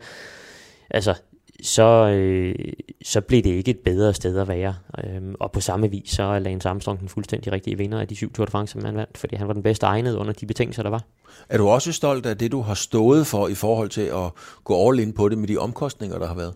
altså, 0.90 1.14
så, 1.62 2.08
øh, 2.08 2.54
så 3.02 3.20
blev 3.20 3.42
det 3.42 3.50
ikke 3.50 3.70
et 3.70 3.78
bedre 3.78 4.14
sted 4.14 4.38
at 4.38 4.48
være. 4.48 4.74
Øhm, 5.04 5.34
og 5.40 5.52
på 5.52 5.60
samme 5.60 5.90
vis, 5.90 6.10
så 6.10 6.22
er 6.22 6.38
Lance 6.38 6.68
Armstrong 6.68 7.00
den 7.00 7.08
fuldstændig 7.08 7.52
rigtige 7.52 7.78
vinder 7.78 8.00
af 8.00 8.08
de 8.08 8.16
syv 8.16 8.32
Tour 8.32 8.46
de 8.46 8.50
France, 8.50 8.72
som 8.72 8.84
han 8.84 8.96
vandt, 8.96 9.18
fordi 9.18 9.36
han 9.36 9.48
var 9.48 9.52
den 9.54 9.62
bedste 9.62 9.86
egnet 9.86 10.14
under 10.14 10.32
de 10.32 10.46
betingelser, 10.46 10.82
der 10.82 10.90
var. 10.90 11.02
Er 11.48 11.58
du 11.58 11.68
også 11.68 11.92
stolt 11.92 12.26
af 12.26 12.38
det, 12.38 12.52
du 12.52 12.60
har 12.60 12.74
stået 12.74 13.26
for 13.26 13.48
i 13.48 13.54
forhold 13.54 13.88
til 13.88 14.02
at 14.14 14.30
gå 14.64 14.88
all 14.88 15.00
in 15.00 15.12
på 15.12 15.28
det 15.28 15.38
med 15.38 15.48
de 15.48 15.56
omkostninger, 15.56 16.18
der 16.18 16.26
har 16.26 16.34
været? 16.34 16.54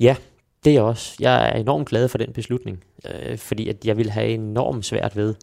Ja, 0.00 0.16
det 0.64 0.70
er 0.70 0.74
jeg 0.74 0.82
også. 0.82 1.16
Jeg 1.20 1.48
er 1.48 1.52
enormt 1.52 1.88
glad 1.88 2.08
for 2.08 2.18
den 2.18 2.32
beslutning, 2.32 2.84
øh, 3.04 3.38
fordi 3.38 3.68
at 3.68 3.84
jeg 3.84 3.96
ville 3.96 4.12
have 4.12 4.28
enormt 4.28 4.84
svært 4.84 5.16
ved 5.16 5.34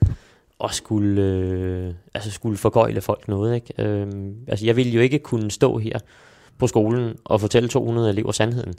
og 0.59 0.73
skulle, 0.73 1.21
øh, 1.21 1.93
altså 2.13 2.31
skulle 2.31 2.57
forgøjle 2.57 3.01
folk 3.01 3.27
noget. 3.27 3.55
Ikke? 3.55 3.83
Øh, 3.83 4.07
altså 4.47 4.65
jeg 4.65 4.75
ville 4.75 4.91
jo 4.91 5.01
ikke 5.01 5.19
kunne 5.19 5.51
stå 5.51 5.77
her 5.77 5.99
på 6.57 6.67
skolen 6.67 7.17
og 7.23 7.41
fortælle 7.41 7.69
200 7.69 8.09
elever 8.09 8.31
sandheden, 8.31 8.73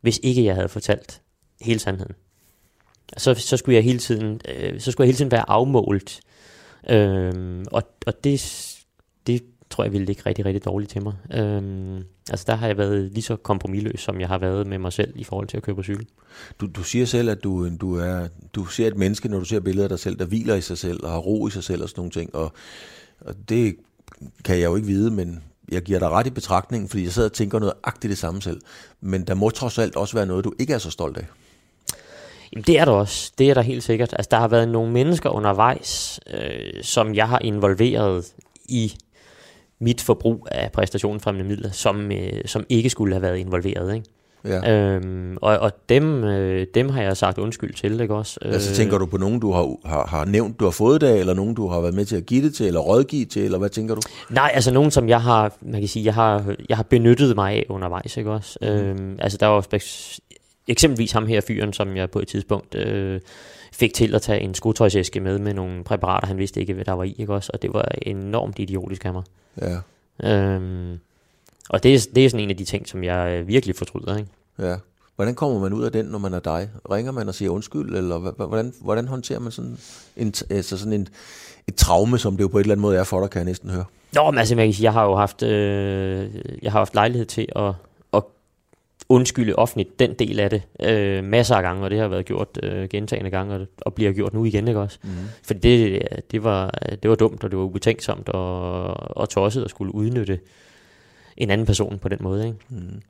hvis 0.00 0.20
ikke 0.22 0.44
jeg 0.44 0.54
havde 0.54 0.68
fortalt 0.68 1.22
hele 1.60 1.78
sandheden. 1.78 2.14
Så, 3.16 3.34
så 3.34 3.56
skulle 3.56 3.76
jeg 3.76 3.84
hele 3.84 3.98
tiden, 3.98 4.40
øh, 4.48 4.80
så 4.80 4.92
skulle 4.92 5.04
jeg 5.04 5.08
hele 5.08 5.16
tiden 5.16 5.30
være 5.30 5.50
afmålt. 5.50 6.20
Øh, 6.88 7.64
og, 7.72 7.82
og 8.06 8.24
det, 8.24 8.66
det 9.26 9.42
tror 9.78 9.84
jeg 9.84 9.92
ville 9.92 10.06
ligge 10.06 10.22
rigtig, 10.26 10.44
rigtig 10.44 10.64
dårligt 10.64 10.90
til 10.90 11.02
mig. 11.02 11.14
Øhm, 11.34 12.04
altså 12.30 12.44
der 12.48 12.54
har 12.54 12.66
jeg 12.66 12.78
været 12.78 13.12
lige 13.12 13.22
så 13.22 13.36
kompromilløs, 13.36 14.00
som 14.00 14.20
jeg 14.20 14.28
har 14.28 14.38
været 14.38 14.66
med 14.66 14.78
mig 14.78 14.92
selv 14.92 15.12
i 15.14 15.24
forhold 15.24 15.48
til 15.48 15.56
at 15.56 15.62
køre 15.62 15.76
på 15.76 15.82
cykel. 15.82 16.06
Du, 16.60 16.66
du 16.66 16.82
siger 16.82 17.06
selv, 17.06 17.30
at 17.30 17.44
du, 17.44 17.76
du, 17.76 17.94
er, 17.94 18.28
du 18.52 18.66
ser 18.66 18.86
et 18.86 18.96
menneske, 18.96 19.28
når 19.28 19.38
du 19.38 19.44
ser 19.44 19.60
billeder 19.60 19.84
af 19.84 19.88
dig 19.88 19.98
selv, 19.98 20.18
der 20.18 20.24
hviler 20.24 20.54
i 20.54 20.60
sig 20.60 20.78
selv 20.78 21.04
og 21.04 21.10
har 21.10 21.18
ro 21.18 21.46
i 21.46 21.50
sig 21.50 21.64
selv 21.64 21.82
og 21.82 21.88
sådan 21.88 22.00
nogle 22.00 22.10
ting. 22.10 22.34
Og, 22.34 22.52
og 23.20 23.34
det 23.48 23.76
kan 24.44 24.58
jeg 24.58 24.64
jo 24.64 24.76
ikke 24.76 24.88
vide, 24.88 25.10
men 25.10 25.42
jeg 25.72 25.82
giver 25.82 25.98
dig 25.98 26.10
ret 26.10 26.26
i 26.26 26.30
betragtningen, 26.30 26.88
fordi 26.88 27.04
jeg 27.04 27.12
sidder 27.12 27.28
og 27.28 27.32
tænker 27.32 27.58
noget 27.58 27.74
agtigt 27.84 28.10
det 28.10 28.18
samme 28.18 28.42
selv. 28.42 28.60
Men 29.00 29.26
der 29.26 29.34
må 29.34 29.50
trods 29.50 29.78
alt 29.78 29.96
også 29.96 30.16
være 30.16 30.26
noget, 30.26 30.44
du 30.44 30.52
ikke 30.58 30.72
er 30.72 30.78
så 30.78 30.90
stolt 30.90 31.16
af. 31.16 31.24
Jamen 32.52 32.64
det 32.64 32.78
er 32.78 32.84
der 32.84 32.92
også. 32.92 33.32
Det 33.38 33.50
er 33.50 33.54
der 33.54 33.62
helt 33.62 33.82
sikkert. 33.82 34.12
Altså 34.12 34.28
der 34.30 34.38
har 34.38 34.48
været 34.48 34.68
nogle 34.68 34.92
mennesker 34.92 35.30
undervejs, 35.30 36.20
øh, 36.30 36.82
som 36.82 37.14
jeg 37.14 37.28
har 37.28 37.38
involveret 37.38 38.26
i 38.68 38.92
mit 39.80 40.00
forbrug 40.00 40.48
af 40.50 40.72
præstationsfremmende 40.72 41.48
midler, 41.48 41.70
som, 41.70 42.12
øh, 42.12 42.32
som 42.46 42.64
ikke 42.68 42.90
skulle 42.90 43.14
have 43.14 43.22
været 43.22 43.36
involveret. 43.36 43.94
Ikke? 43.94 44.06
Ja. 44.44 44.72
Øhm, 44.72 45.36
og, 45.42 45.58
og 45.58 45.72
dem, 45.88 46.24
øh, 46.24 46.66
dem 46.74 46.88
har 46.88 47.02
jeg 47.02 47.16
sagt 47.16 47.38
undskyld 47.38 47.74
til, 47.74 48.00
ikke 48.00 48.14
også? 48.14 48.38
Altså 48.42 48.74
tænker 48.74 48.98
du 48.98 49.06
på 49.06 49.16
nogen, 49.16 49.40
du 49.40 49.52
har, 49.52 49.88
har, 49.88 50.06
har 50.06 50.24
nævnt, 50.24 50.60
du 50.60 50.64
har 50.64 50.70
fået 50.70 51.00
det, 51.00 51.20
eller 51.20 51.34
nogen, 51.34 51.54
du 51.54 51.68
har 51.68 51.80
været 51.80 51.94
med 51.94 52.04
til 52.04 52.16
at 52.16 52.26
give 52.26 52.44
det 52.44 52.54
til, 52.54 52.66
eller 52.66 52.80
rådgive 52.80 53.24
til, 53.24 53.44
eller 53.44 53.58
hvad 53.58 53.68
tænker 53.68 53.94
du? 53.94 54.00
Nej, 54.30 54.50
altså 54.54 54.72
nogen, 54.72 54.90
som 54.90 55.08
jeg 55.08 55.22
har, 55.22 55.56
man 55.60 55.80
kan 55.80 55.88
sige, 55.88 56.04
jeg 56.04 56.14
har, 56.14 56.54
jeg 56.68 56.76
har 56.76 56.84
benyttet 56.84 57.34
mig 57.34 57.54
af 57.54 57.66
undervejs, 57.68 58.16
ikke 58.16 58.30
også? 58.30 58.58
Mm. 58.60 58.66
Øhm, 58.66 59.16
altså 59.18 59.38
der 59.38 59.46
var 59.46 59.66
eksempelvis 60.68 61.12
ham 61.12 61.26
her 61.26 61.40
fyren, 61.40 61.72
som 61.72 61.96
jeg 61.96 62.10
på 62.10 62.18
et 62.18 62.28
tidspunkt 62.28 62.74
øh, 62.74 63.20
fik 63.78 63.94
til 63.94 64.14
at 64.14 64.22
tage 64.22 64.40
en 64.40 64.54
skotøjsæske 64.54 65.20
med, 65.20 65.38
med 65.38 65.54
nogle 65.54 65.84
præparater, 65.84 66.26
han 66.26 66.38
vidste 66.38 66.60
ikke, 66.60 66.74
hvad 66.74 66.84
der 66.84 66.92
var 66.92 67.04
i, 67.04 67.14
ikke 67.18 67.34
også? 67.34 67.50
Og 67.54 67.62
det 67.62 67.74
var 67.74 67.88
enormt 68.02 68.58
idiotisk 68.58 69.04
af 69.04 69.12
mig. 69.12 69.22
Ja. 69.60 69.78
Øhm, 70.30 70.98
og 71.68 71.82
det 71.82 71.94
er, 71.94 72.08
det 72.14 72.24
er 72.24 72.30
sådan 72.30 72.44
en 72.44 72.50
af 72.50 72.56
de 72.56 72.64
ting, 72.64 72.88
som 72.88 73.04
jeg 73.04 73.38
øh, 73.40 73.48
virkelig 73.48 73.76
fortryder, 73.76 74.16
ikke? 74.16 74.30
Ja. 74.58 74.76
Hvordan 75.16 75.34
kommer 75.34 75.60
man 75.60 75.72
ud 75.72 75.84
af 75.84 75.92
den, 75.92 76.06
når 76.06 76.18
man 76.18 76.34
er 76.34 76.40
dig? 76.40 76.70
Ringer 76.90 77.12
man 77.12 77.28
og 77.28 77.34
siger 77.34 77.50
undskyld, 77.50 77.96
eller 77.96 78.18
hvordan, 78.18 78.72
hvordan 78.80 79.08
håndterer 79.08 79.38
man 79.38 79.52
sådan, 79.52 79.78
en, 80.16 80.34
altså 80.50 80.78
sådan 80.78 80.92
en, 80.92 81.08
et 81.68 81.74
traume, 81.74 82.18
som 82.18 82.36
det 82.36 82.42
jo 82.42 82.48
på 82.48 82.58
et 82.58 82.62
eller 82.62 82.74
andet 82.74 82.82
måde 82.82 82.96
er 82.96 83.04
for 83.04 83.20
dig, 83.20 83.30
kan 83.30 83.38
jeg 83.38 83.46
næsten 83.46 83.70
høre? 83.70 83.84
Nå, 84.14 84.30
men 84.30 84.38
altså, 84.38 84.56
jeg, 84.56 84.82
jeg 84.82 84.92
har 84.92 85.04
jo 85.04 85.16
haft, 85.16 85.42
øh, 85.42 86.34
jeg 86.62 86.72
har 86.72 86.78
haft 86.78 86.94
lejlighed 86.94 87.26
til 87.26 87.48
at, 87.56 87.64
at 87.64 87.74
undskylde 89.08 89.56
offentligt 89.56 89.98
den 89.98 90.14
del 90.14 90.40
af 90.40 90.50
det 90.50 90.62
øh, 90.82 91.24
masser 91.24 91.54
af 91.54 91.62
gange, 91.62 91.84
og 91.84 91.90
det 91.90 91.98
har 91.98 92.08
været 92.08 92.26
gjort 92.26 92.58
øh, 92.62 92.88
gentagende 92.88 93.30
gange, 93.30 93.54
og, 93.54 93.66
og 93.80 93.94
bliver 93.94 94.12
gjort 94.12 94.34
nu 94.34 94.44
igen, 94.44 94.68
ikke 94.68 94.80
også? 94.80 94.98
Mm. 95.02 95.10
Fordi 95.42 95.60
det, 95.60 96.02
det, 96.30 96.44
var, 96.44 96.70
det 97.02 97.10
var 97.10 97.16
dumt, 97.16 97.44
og 97.44 97.50
det 97.50 97.58
var 97.58 97.64
ubetænksomt 97.64 98.28
og, 98.28 98.86
og 99.16 99.28
tosset 99.28 99.64
at 99.64 99.70
skulle 99.70 99.94
udnytte 99.94 100.40
en 101.36 101.50
anden 101.50 101.66
person 101.66 101.98
på 101.98 102.08
den 102.08 102.18
måde, 102.20 102.46
ikke? 102.46 102.58
Mm. 102.68 103.02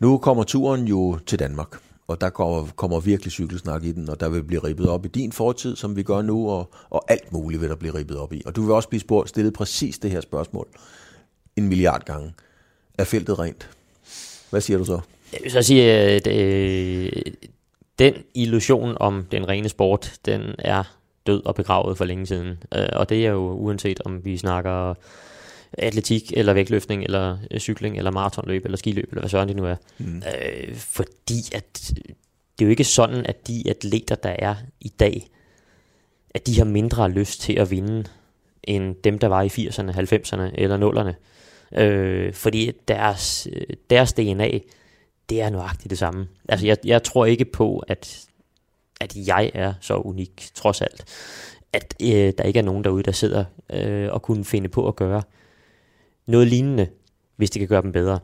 Nu 0.00 0.18
kommer 0.18 0.44
turen 0.44 0.88
jo 0.88 1.18
til 1.26 1.38
Danmark, 1.38 1.76
og 2.08 2.20
der 2.20 2.30
kommer, 2.30 2.66
kommer 2.76 3.00
virkelig 3.00 3.32
cykelsnak 3.32 3.84
i 3.84 3.92
den, 3.92 4.08
og 4.08 4.20
der 4.20 4.28
vil 4.28 4.44
blive 4.44 4.64
ribbet 4.64 4.88
op 4.88 5.04
i 5.04 5.08
din 5.08 5.32
fortid, 5.32 5.76
som 5.76 5.96
vi 5.96 6.02
gør 6.02 6.22
nu, 6.22 6.50
og, 6.50 6.70
og 6.90 7.04
alt 7.08 7.32
muligt 7.32 7.62
vil 7.62 7.68
der 7.70 7.76
blive 7.76 7.94
ribbet 7.94 8.16
op 8.18 8.32
i. 8.32 8.42
Og 8.46 8.56
du 8.56 8.62
vil 8.62 8.72
også 8.72 8.88
blive 8.88 9.00
spurgt, 9.00 9.28
stillet 9.28 9.54
præcis 9.54 9.98
det 9.98 10.10
her 10.10 10.20
spørgsmål 10.20 10.66
en 11.56 11.68
milliard 11.68 12.04
gange. 12.04 12.32
Er 12.98 13.04
feltet 13.04 13.38
rent? 13.38 13.70
Hvad 14.50 14.60
siger 14.60 14.78
du 14.78 14.84
så? 14.84 15.00
Jeg 15.32 15.40
vil 15.42 15.50
så 15.50 15.62
sige, 15.62 15.92
at 15.92 16.26
øh, 16.26 17.12
den 17.98 18.14
illusion 18.34 18.96
om 19.00 19.26
den 19.30 19.48
rene 19.48 19.68
sport, 19.68 20.12
den 20.26 20.54
er 20.58 20.98
død 21.26 21.42
og 21.44 21.54
begravet 21.54 21.98
for 21.98 22.04
længe 22.04 22.26
siden. 22.26 22.62
Øh, 22.74 22.88
og 22.92 23.08
det 23.08 23.26
er 23.26 23.30
jo 23.30 23.52
uanset 23.52 24.00
om 24.04 24.24
vi 24.24 24.36
snakker 24.36 24.94
atletik, 25.72 26.32
eller 26.36 26.52
vægtløftning, 26.52 27.04
eller 27.04 27.38
øh, 27.50 27.60
cykling, 27.60 27.98
eller 27.98 28.10
maratonløb, 28.10 28.64
eller 28.64 28.78
skiløb, 28.78 29.08
eller 29.08 29.20
hvad 29.20 29.30
søren 29.30 29.48
det 29.48 29.56
nu 29.56 29.64
er. 29.64 29.76
Mm. 29.98 30.16
Øh, 30.16 30.76
fordi 30.76 31.40
at 31.52 31.92
det 32.58 32.64
er 32.64 32.66
jo 32.66 32.70
ikke 32.70 32.84
sådan, 32.84 33.26
at 33.26 33.48
de 33.48 33.62
atleter, 33.70 34.14
der 34.14 34.36
er 34.38 34.54
i 34.80 34.88
dag, 34.88 35.28
at 36.30 36.46
de 36.46 36.58
har 36.58 36.64
mindre 36.64 37.10
lyst 37.10 37.40
til 37.40 37.52
at 37.52 37.70
vinde, 37.70 38.04
end 38.64 38.96
dem, 39.04 39.18
der 39.18 39.26
var 39.26 39.42
i 39.42 39.46
80'erne, 39.46 39.92
90'erne 39.92 40.50
eller 40.54 40.78
0'erne. 40.78 41.14
Øh, 41.80 42.32
fordi 42.32 42.72
deres, 42.88 43.48
deres 43.90 44.12
DNA, 44.12 44.48
det 45.28 45.42
er 45.42 45.50
nøjagtigt 45.50 45.90
det 45.90 45.98
samme. 45.98 46.28
Altså, 46.48 46.66
jeg, 46.66 46.76
jeg 46.84 47.02
tror 47.02 47.24
ikke 47.26 47.44
på, 47.44 47.78
at, 47.88 48.26
at 49.00 49.16
jeg 49.16 49.50
er 49.54 49.74
så 49.80 49.94
unik, 49.94 50.50
trods 50.54 50.80
alt. 50.80 51.04
At 51.72 51.94
øh, 52.02 52.32
der 52.38 52.42
ikke 52.44 52.58
er 52.58 52.64
nogen 52.64 52.84
derude, 52.84 53.02
der 53.02 53.12
sidder 53.12 53.44
øh, 53.72 54.12
og 54.12 54.22
kunne 54.22 54.44
finde 54.44 54.68
på 54.68 54.88
at 54.88 54.96
gøre 54.96 55.22
noget 56.26 56.48
lignende, 56.48 56.86
hvis 57.36 57.50
det 57.50 57.60
kan 57.60 57.68
gøre 57.68 57.82
dem 57.82 57.92
bedre. 57.92 58.18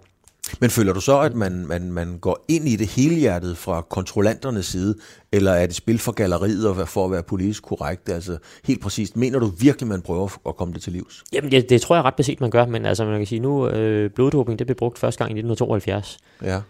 Men 0.61 0.71
føler 0.71 0.93
du 0.93 1.01
så, 1.01 1.21
at 1.21 1.35
man, 1.35 1.67
man, 1.67 1.93
man 1.93 2.19
går 2.19 2.45
ind 2.49 2.69
i 2.69 2.77
det 2.77 2.87
helhjertet 2.87 3.57
fra 3.57 3.81
kontrollanternes 3.81 4.67
side, 4.67 4.95
eller 5.33 5.53
er 5.53 5.67
det 5.67 5.75
spil 5.75 5.99
for 5.99 6.13
galleriet 6.13 6.69
og 6.69 6.89
for 6.89 7.05
at 7.05 7.11
være 7.11 7.23
politisk 7.23 7.63
korrekt? 7.63 8.09
Altså 8.09 8.39
helt 8.65 8.81
præcist, 8.81 9.17
mener 9.17 9.39
du 9.39 9.47
virkelig, 9.47 9.89
man 9.89 10.03
prøver 10.03 10.37
at 10.49 10.57
komme 10.57 10.75
det 10.75 10.83
til 10.83 10.93
livs? 10.93 11.25
Jamen 11.33 11.51
det, 11.51 11.71
det 11.71 11.81
tror 11.81 11.97
jeg 11.97 12.05
ret 12.05 12.15
beset, 12.15 12.41
man 12.41 12.51
gør, 12.51 12.67
men 12.67 12.87
altså 12.87 13.05
man 13.05 13.19
kan 13.19 13.27
sige 13.27 13.41
nu, 13.41 13.69
øh, 13.69 14.11
bloddoping 14.11 14.59
det 14.59 14.67
blev 14.67 14.77
brugt 14.77 14.99
første 14.99 15.19
gang 15.19 15.31
i 15.31 15.41
1972. 15.41 16.19
Ja. 16.43 16.61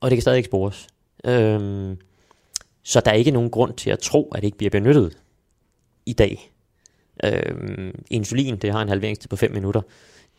Og 0.00 0.10
det 0.10 0.16
kan 0.16 0.22
stadig 0.22 0.36
ikke 0.36 0.46
spores. 0.46 0.88
Øhm, 1.24 1.96
så 2.82 3.00
der 3.00 3.10
er 3.10 3.14
ikke 3.14 3.30
nogen 3.30 3.50
grund 3.50 3.74
til 3.74 3.90
at 3.90 3.98
tro, 3.98 4.28
at 4.34 4.42
det 4.42 4.46
ikke 4.46 4.58
bliver 4.58 4.70
benyttet 4.70 5.18
i 6.06 6.12
dag. 6.12 6.52
Øhm, 7.24 8.04
insulin, 8.10 8.56
det 8.56 8.72
har 8.72 8.82
en 8.82 8.88
halveringstid 8.88 9.28
på 9.28 9.36
5 9.36 9.52
minutter 9.52 9.80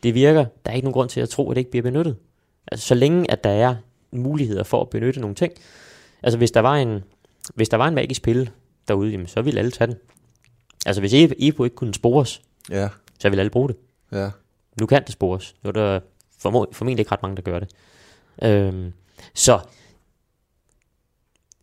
det 0.02 0.14
virker. 0.14 0.44
Der 0.64 0.70
er 0.70 0.74
ikke 0.74 0.84
nogen 0.84 0.94
grund 0.94 1.08
til 1.08 1.20
at 1.20 1.28
tro, 1.28 1.50
at 1.50 1.54
det 1.54 1.60
ikke 1.60 1.70
bliver 1.70 1.82
benyttet. 1.82 2.16
Altså, 2.72 2.86
så 2.86 2.94
længe 2.94 3.30
at 3.30 3.44
der 3.44 3.50
er 3.50 3.74
muligheder 4.10 4.62
for 4.62 4.80
at 4.80 4.90
benytte 4.90 5.20
nogle 5.20 5.34
ting. 5.34 5.52
Altså, 6.22 6.38
hvis 6.38 6.50
der 6.50 6.60
var 6.60 6.76
en, 6.76 7.04
hvis 7.54 7.68
der 7.68 7.76
var 7.76 7.88
en 7.88 7.94
magisk 7.94 8.22
pille 8.22 8.50
derude, 8.88 9.10
jamen, 9.10 9.26
så 9.26 9.42
ville 9.42 9.58
alle 9.58 9.70
tage 9.70 9.88
den. 9.88 9.96
Altså, 10.86 11.02
hvis 11.02 11.12
EPO 11.14 11.64
ikke 11.64 11.76
kunne 11.76 11.94
spores, 11.94 12.42
ja. 12.70 12.88
så 13.18 13.28
ville 13.28 13.40
alle 13.40 13.50
bruge 13.50 13.68
det. 13.68 13.76
Ja. 14.12 14.30
Nu 14.80 14.86
kan 14.86 15.02
det 15.02 15.12
spores. 15.12 15.54
Nu 15.62 15.68
er 15.68 15.72
der 15.72 16.00
formentlig 16.38 16.98
ikke 16.98 17.12
ret 17.12 17.22
mange, 17.22 17.36
der 17.36 17.42
gør 17.42 17.58
det. 17.58 17.70
Øhm, 18.42 18.92
så 19.34 19.60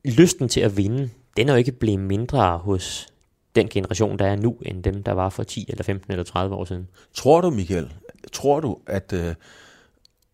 lysten 0.05 0.49
til 0.49 0.59
at 0.59 0.77
vinde, 0.77 1.09
den 1.37 1.49
er 1.49 1.53
jo 1.53 1.57
ikke 1.57 1.71
blevet 1.71 1.99
mindre 1.99 2.57
hos 2.57 3.07
den 3.55 3.67
generation, 3.67 4.19
der 4.19 4.25
er 4.25 4.35
nu, 4.35 4.57
end 4.61 4.83
dem, 4.83 5.03
der 5.03 5.11
var 5.11 5.29
for 5.29 5.43
10 5.43 5.65
eller 5.69 5.83
15 5.83 6.11
eller 6.11 6.23
30 6.23 6.55
år 6.55 6.65
siden. 6.65 6.87
Tror 7.13 7.41
du, 7.41 7.49
Michael, 7.49 7.93
tror 8.31 8.59
du, 8.59 8.77
at, 8.87 9.13
øh, 9.13 9.35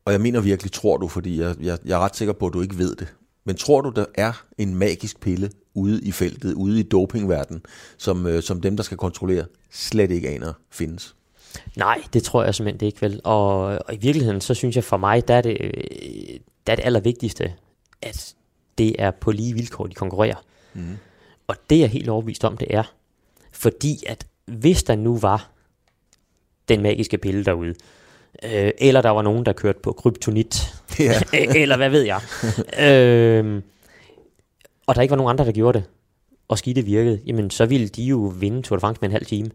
og 0.05 0.13
jeg 0.13 0.21
mener 0.21 0.41
virkelig, 0.41 0.71
tror 0.71 0.97
du, 0.97 1.07
fordi 1.07 1.41
jeg, 1.41 1.55
jeg, 1.61 1.77
jeg 1.85 1.95
er 1.95 1.99
ret 1.99 2.15
sikker 2.15 2.33
på, 2.33 2.47
at 2.47 2.53
du 2.53 2.61
ikke 2.61 2.77
ved 2.77 2.95
det, 2.95 3.13
men 3.45 3.55
tror 3.55 3.81
du, 3.81 3.89
der 3.89 4.05
er 4.15 4.45
en 4.57 4.75
magisk 4.75 5.19
pille 5.19 5.51
ude 5.73 6.01
i 6.01 6.11
feltet, 6.11 6.53
ude 6.53 6.79
i 6.79 6.83
dopingverdenen, 6.83 7.61
som, 7.97 8.27
øh, 8.27 8.43
som 8.43 8.61
dem, 8.61 8.75
der 8.75 8.83
skal 8.83 8.97
kontrollere, 8.97 9.45
slet 9.71 10.11
ikke 10.11 10.29
aner 10.29 10.53
findes? 10.71 11.15
Nej, 11.75 12.03
det 12.13 12.23
tror 12.23 12.43
jeg 12.43 12.55
simpelthen 12.55 12.87
ikke 12.87 13.01
vel. 13.01 13.21
Og, 13.23 13.59
og 13.61 13.93
i 13.93 13.97
virkeligheden, 13.97 14.41
så 14.41 14.53
synes 14.53 14.75
jeg 14.75 14.83
for 14.83 14.97
mig, 14.97 15.27
der 15.27 15.35
er 15.35 15.41
det, 15.41 15.57
der 16.67 16.73
er 16.73 16.75
det 16.75 16.85
allervigtigste, 16.85 17.53
at 18.01 18.35
det 18.77 18.95
er 18.99 19.11
på 19.11 19.31
lige 19.31 19.53
vilkår, 19.53 19.87
de 19.87 19.93
konkurrerer. 19.93 20.43
Mm. 20.73 20.97
Og 21.47 21.55
det 21.69 21.75
er 21.75 21.79
jeg 21.79 21.89
helt 21.89 22.09
overbevist 22.09 22.43
om, 22.43 22.57
det 22.57 22.67
er. 22.69 22.93
Fordi 23.51 24.03
at 24.07 24.27
hvis 24.45 24.83
der 24.83 24.95
nu 24.95 25.17
var 25.17 25.49
den 26.69 26.81
magiske 26.81 27.17
pille 27.17 27.45
derude. 27.45 27.75
Øh, 28.43 28.71
eller 28.77 29.01
der 29.01 29.09
var 29.09 29.21
nogen, 29.21 29.45
der 29.45 29.53
kørte 29.53 29.79
på 29.79 29.91
kryptonit. 29.91 30.73
Ja. 30.99 31.21
eller 31.61 31.77
hvad 31.77 31.89
ved 31.89 32.01
jeg. 32.01 32.21
øh, 32.79 33.61
og 34.87 34.95
der 34.95 35.01
ikke 35.01 35.11
var 35.11 35.17
nogen 35.17 35.29
andre, 35.29 35.45
der 35.45 35.51
gjorde 35.51 35.79
det, 35.79 35.87
og 36.47 36.57
skidte 36.57 36.81
virkede, 36.81 37.21
jamen 37.25 37.49
så 37.49 37.65
ville 37.65 37.87
de 37.87 38.03
jo 38.03 38.17
vinde 38.17 38.61
Tour 38.61 38.77
de 38.77 38.81
France 38.81 38.99
med 39.01 39.09
en 39.09 39.13
halv 39.13 39.25
time. 39.25 39.49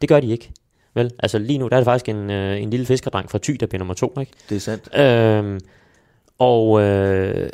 Det 0.00 0.08
gør 0.08 0.20
de 0.20 0.32
ikke. 0.32 0.50
Vel, 0.94 1.10
altså 1.18 1.38
lige 1.38 1.58
nu, 1.58 1.68
der 1.68 1.76
er 1.76 1.80
det 1.80 1.84
faktisk 1.84 2.08
en, 2.08 2.30
øh, 2.30 2.62
en 2.62 2.70
lille 2.70 2.86
fiskerdreng 2.86 3.30
fra 3.30 3.38
Thy, 3.42 3.52
der 3.60 3.66
bliver 3.66 3.78
nummer 3.78 3.94
to, 3.94 4.14
ikke? 4.20 4.32
Det 4.48 4.56
er 4.56 4.60
sandt. 4.60 4.96
Øh, 4.96 5.60
og 6.38 6.80
øh, 6.80 7.50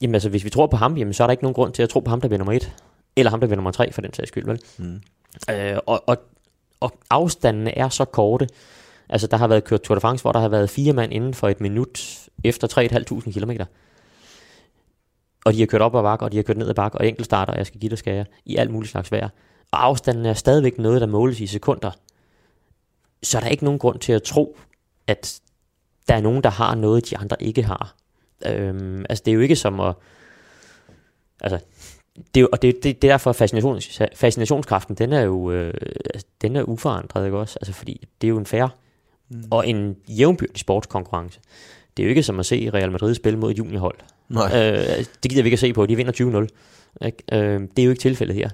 jamen 0.00 0.14
altså, 0.14 0.28
hvis 0.28 0.44
vi 0.44 0.50
tror 0.50 0.66
på 0.66 0.76
ham, 0.76 0.96
jamen 0.96 1.14
så 1.14 1.22
er 1.22 1.26
der 1.26 1.32
ikke 1.32 1.44
nogen 1.44 1.54
grund 1.54 1.72
til 1.72 1.82
at 1.82 1.88
tro 1.88 2.00
på 2.00 2.10
ham, 2.10 2.20
der 2.20 2.28
bliver 2.28 2.38
nummer 2.38 2.52
et. 2.52 2.72
Eller 3.16 3.30
ham, 3.30 3.40
der 3.40 3.46
bliver 3.46 3.56
nummer 3.56 3.70
tre, 3.70 3.92
for 3.92 4.00
den 4.00 4.12
sags 4.12 4.28
skyld, 4.28 4.46
vel? 4.46 4.60
Mm. 4.78 5.00
Øh, 5.50 5.78
og, 5.86 6.04
og 6.06 6.18
og 6.80 6.92
afstandene 7.10 7.78
er 7.78 7.88
så 7.88 8.04
korte. 8.04 8.48
Altså, 9.08 9.26
der 9.26 9.36
har 9.36 9.48
været 9.48 9.64
kørt 9.64 9.82
Tour 9.82 9.94
de 9.94 10.00
France, 10.00 10.22
hvor 10.22 10.32
der 10.32 10.40
har 10.40 10.48
været 10.48 10.70
fire 10.70 10.92
mand 10.92 11.12
inden 11.12 11.34
for 11.34 11.48
et 11.48 11.60
minut 11.60 12.20
efter 12.44 12.68
3.500 13.22 13.40
km. 13.40 13.50
og 15.44 15.52
de 15.52 15.58
har 15.58 15.66
kørt 15.66 15.80
op 15.80 15.96
ad 15.96 16.02
bakke, 16.02 16.24
og 16.24 16.32
de 16.32 16.36
har 16.36 16.42
kørt 16.42 16.56
ned 16.56 16.68
ad 16.68 16.74
bakke, 16.74 16.98
og 16.98 17.06
enkeltstarter, 17.06 17.52
og 17.52 17.58
jeg 17.58 17.66
skal 17.66 17.80
give 17.80 17.90
dig 17.90 17.98
skære 17.98 18.24
i 18.44 18.56
alt 18.56 18.70
muligt 18.70 18.90
slags 18.90 19.12
vejr. 19.12 19.28
Og 19.70 19.84
afstanden 19.84 20.26
er 20.26 20.34
stadigvæk 20.34 20.78
noget, 20.78 21.00
der 21.00 21.06
måles 21.06 21.40
i 21.40 21.46
sekunder. 21.46 21.90
Så 23.22 23.38
er 23.38 23.42
der 23.42 23.48
ikke 23.48 23.64
nogen 23.64 23.78
grund 23.78 23.98
til 23.98 24.12
at 24.12 24.22
tro, 24.22 24.58
at 25.06 25.40
der 26.08 26.14
er 26.14 26.20
nogen, 26.20 26.42
der 26.42 26.50
har 26.50 26.74
noget, 26.74 27.10
de 27.10 27.16
andre 27.16 27.36
ikke 27.40 27.62
har. 27.62 27.94
Øhm, 28.46 29.04
altså, 29.08 29.22
det 29.24 29.30
er 29.30 29.34
jo 29.34 29.40
ikke 29.40 29.56
som 29.56 29.80
at... 29.80 29.94
Altså, 31.40 31.58
det 32.34 32.42
er, 32.42 32.46
og 32.52 32.62
det, 32.62 32.74
det, 32.74 33.02
det 33.02 33.08
er 33.08 33.12
derfor 33.12 33.32
fascinations, 33.32 34.02
fascinationskraften, 34.14 34.94
den 34.94 35.12
er 35.12 35.20
jo 35.20 35.50
øh, 35.50 35.74
altså, 36.14 36.26
den 36.42 36.56
er 36.56 36.62
uforandret, 36.62 37.24
ikke 37.24 37.38
også? 37.38 37.58
Altså, 37.60 37.72
fordi 37.72 38.08
det 38.20 38.26
er 38.26 38.28
jo 38.28 38.38
en 38.38 38.46
færre 38.46 38.70
mm. 39.28 39.44
og 39.50 39.68
en 39.68 39.96
jævnbyrdig 40.08 40.58
sportskonkurrence. 40.58 41.40
Det 41.96 42.02
er 42.02 42.04
jo 42.04 42.08
ikke 42.08 42.22
som 42.22 42.40
at 42.40 42.46
se 42.46 42.70
Real 42.74 42.92
Madrid 42.92 43.14
spille 43.14 43.38
mod 43.38 43.50
et 43.50 43.58
juniorhold. 43.58 43.96
Nej. 44.28 44.72
Øh, 44.72 45.04
det 45.22 45.30
gider 45.30 45.42
vi 45.42 45.46
ikke 45.46 45.54
at 45.54 45.58
se 45.58 45.72
på, 45.72 45.86
de 45.86 45.96
vinder 45.96 46.46
20-0. 47.00 47.06
Ikke? 47.06 47.18
Øh, 47.32 47.60
det 47.60 47.78
er 47.78 47.84
jo 47.84 47.90
ikke 47.90 48.00
tilfældet 48.00 48.36
her. 48.36 48.50